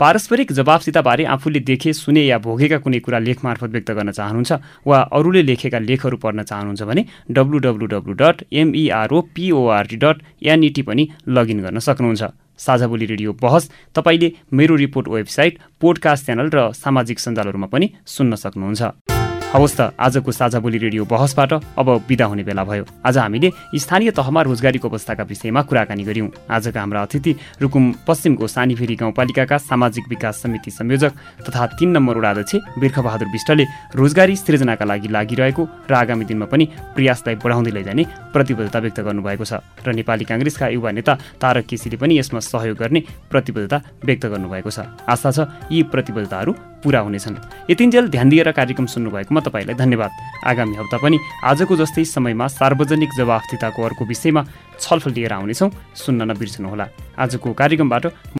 पारस्परिक 0.00 0.52
जवाबसिताबारे 0.52 1.24
आफूले 1.34 1.60
देखे 1.60 1.92
सुने 1.94 2.22
या 2.24 2.38
भोगेका 2.38 2.78
कुनै 2.84 2.98
कुरा 3.00 3.18
लेख 3.18 3.44
मार्फत 3.44 3.70
व्यक्त 3.70 3.90
गर्न 3.90 4.10
चाहनुहुन्छ 4.10 4.52
वा 4.86 4.98
अरूले 5.14 5.42
लेखेका 5.42 5.78
लेखहरू 5.80 6.16
पढ्न 6.18 6.42
चाहनुहुन्छ 6.42 6.82
भने 6.82 7.04
W 7.30 7.58
W 7.66 7.86
W 7.94 8.14
dot 8.22 8.44
MERO 8.52 9.20
PORT 9.34 9.96
dot 9.96 10.16
NET 10.42 10.82
पनि 10.82 11.08
लगइन 11.28 11.60
गर्न 11.62 11.78
सक्नुहुन्छ। 11.78 12.22
साझा 12.58 12.86
बोली 12.86 13.06
रेडियो 13.06 13.32
बहस 13.42 13.70
तपाईँले 13.94 14.32
मेरो 14.52 14.74
रिपोर्ट 14.76 15.08
वेबसाइट 15.08 15.58
पोडकास्ट 15.80 16.24
च्यानल 16.26 16.50
र 16.54 16.70
सामाजिक 16.74 17.18
सञ्जालहरूमा 17.18 17.66
पनि 17.66 17.86
सुन्न 18.06 18.34
सक्नुहुन्छ। 18.36 19.13
हवस् 19.54 19.76
त 19.78 19.80
आजको 19.94 20.32
साझा 20.32 20.58
बोली 20.58 20.78
रेडियो 20.82 21.04
बहसबाट 21.06 21.78
अब 21.78 21.88
विदा 22.10 22.26
हुने 22.26 22.42
बेला 22.42 22.64
भयो। 22.66 22.84
आज 23.06 23.18
हामीले 23.18 23.50
स्थानीय 23.78 24.10
तहमा 24.10 24.42
रोजगारीको 24.42 24.88
अवस्थाका 24.88 25.22
विषयमा 25.22 25.62
कुराकानी 25.62 26.02
गऱ्यौँ। 26.02 26.28
आजका 26.50 26.80
हाम्रा 26.80 27.02
अतिथि 27.02 27.32
रुकुम 27.62 27.84
पश्चिमको 28.02 28.46
सानीफेरी 28.50 28.94
गाउँपालिकाका 28.98 29.58
सामाजिक 29.60 30.08
विकास 30.10 30.42
समिति 30.42 30.70
संयोजक 30.72 31.12
तथा 31.46 31.66
तिन 31.78 31.90
नम्बर 31.94 32.18
वडाध्यक्ष 32.18 32.82
बिर्खबहादुर 32.82 33.28
विष्टले 33.30 33.64
रोजगारी 33.94 34.36
सृजनाका 34.36 34.84
लागि 34.84 35.08
लागिरहेको 35.14 35.62
र 35.86 35.94
आगामी 35.94 36.24
दिनमा 36.26 36.50
पनि 36.50 36.64
प्रयासलाई 36.98 37.34
बढाउँदै 37.38 37.70
लैजाने 37.70 38.04
प्रतिबद्धता 38.34 38.78
व्यक्त 38.82 39.00
गर्नुभएको 39.06 39.44
छ 39.46 39.62
र 39.86 39.94
नेपाली 39.94 40.24
काङ्ग्रेसका 40.26 40.66
युवा 40.74 40.90
नेता 40.90 41.14
तारक 41.38 41.64
केसीले 41.70 42.02
पनि 42.02 42.18
यसमा 42.18 42.42
सहयोग 42.42 42.74
गर्ने 42.74 43.00
प्रतिबद्धता 43.30 43.78
व्यक्त 44.02 44.26
गर्नुभएको 44.34 44.70
छ। 44.74 44.90
आशा 45.06 45.30
छ 45.30 45.38
यी 45.70 45.86
प्रतिबद्धताहरू 45.94 46.73
पुरा 46.84 47.00
हुनेछन्। 47.00 47.36
यतिन्जेल 47.70 48.08
ध्यान 48.08 48.28
दिएर 48.28 48.52
कार्यक्रम 48.52 48.86
सुन्नुभएकोमा 48.86 49.40
तपाईँलाई 49.40 49.74
धन्यवाद। 49.74 50.10
आगामी 50.44 50.76
हप्ता 50.76 50.98
पनि 51.00 51.18
आजको 51.44 51.76
जस्तै 51.76 52.04
समयमा 52.04 52.46
सार्वजनिक 52.46 53.10
जवाफदिताको 53.16 53.80
अर्को 53.82 54.04
विषयमा 54.04 54.42
छलफल 54.80 55.12
लिएर 55.16 55.32
आउनेछौँ। 55.32 55.70
सुन्न 55.96 56.30
नबिर्सनुहोला। 56.30 56.86
आजको 57.18 57.52
कार्यक्रमबाट 57.52 58.04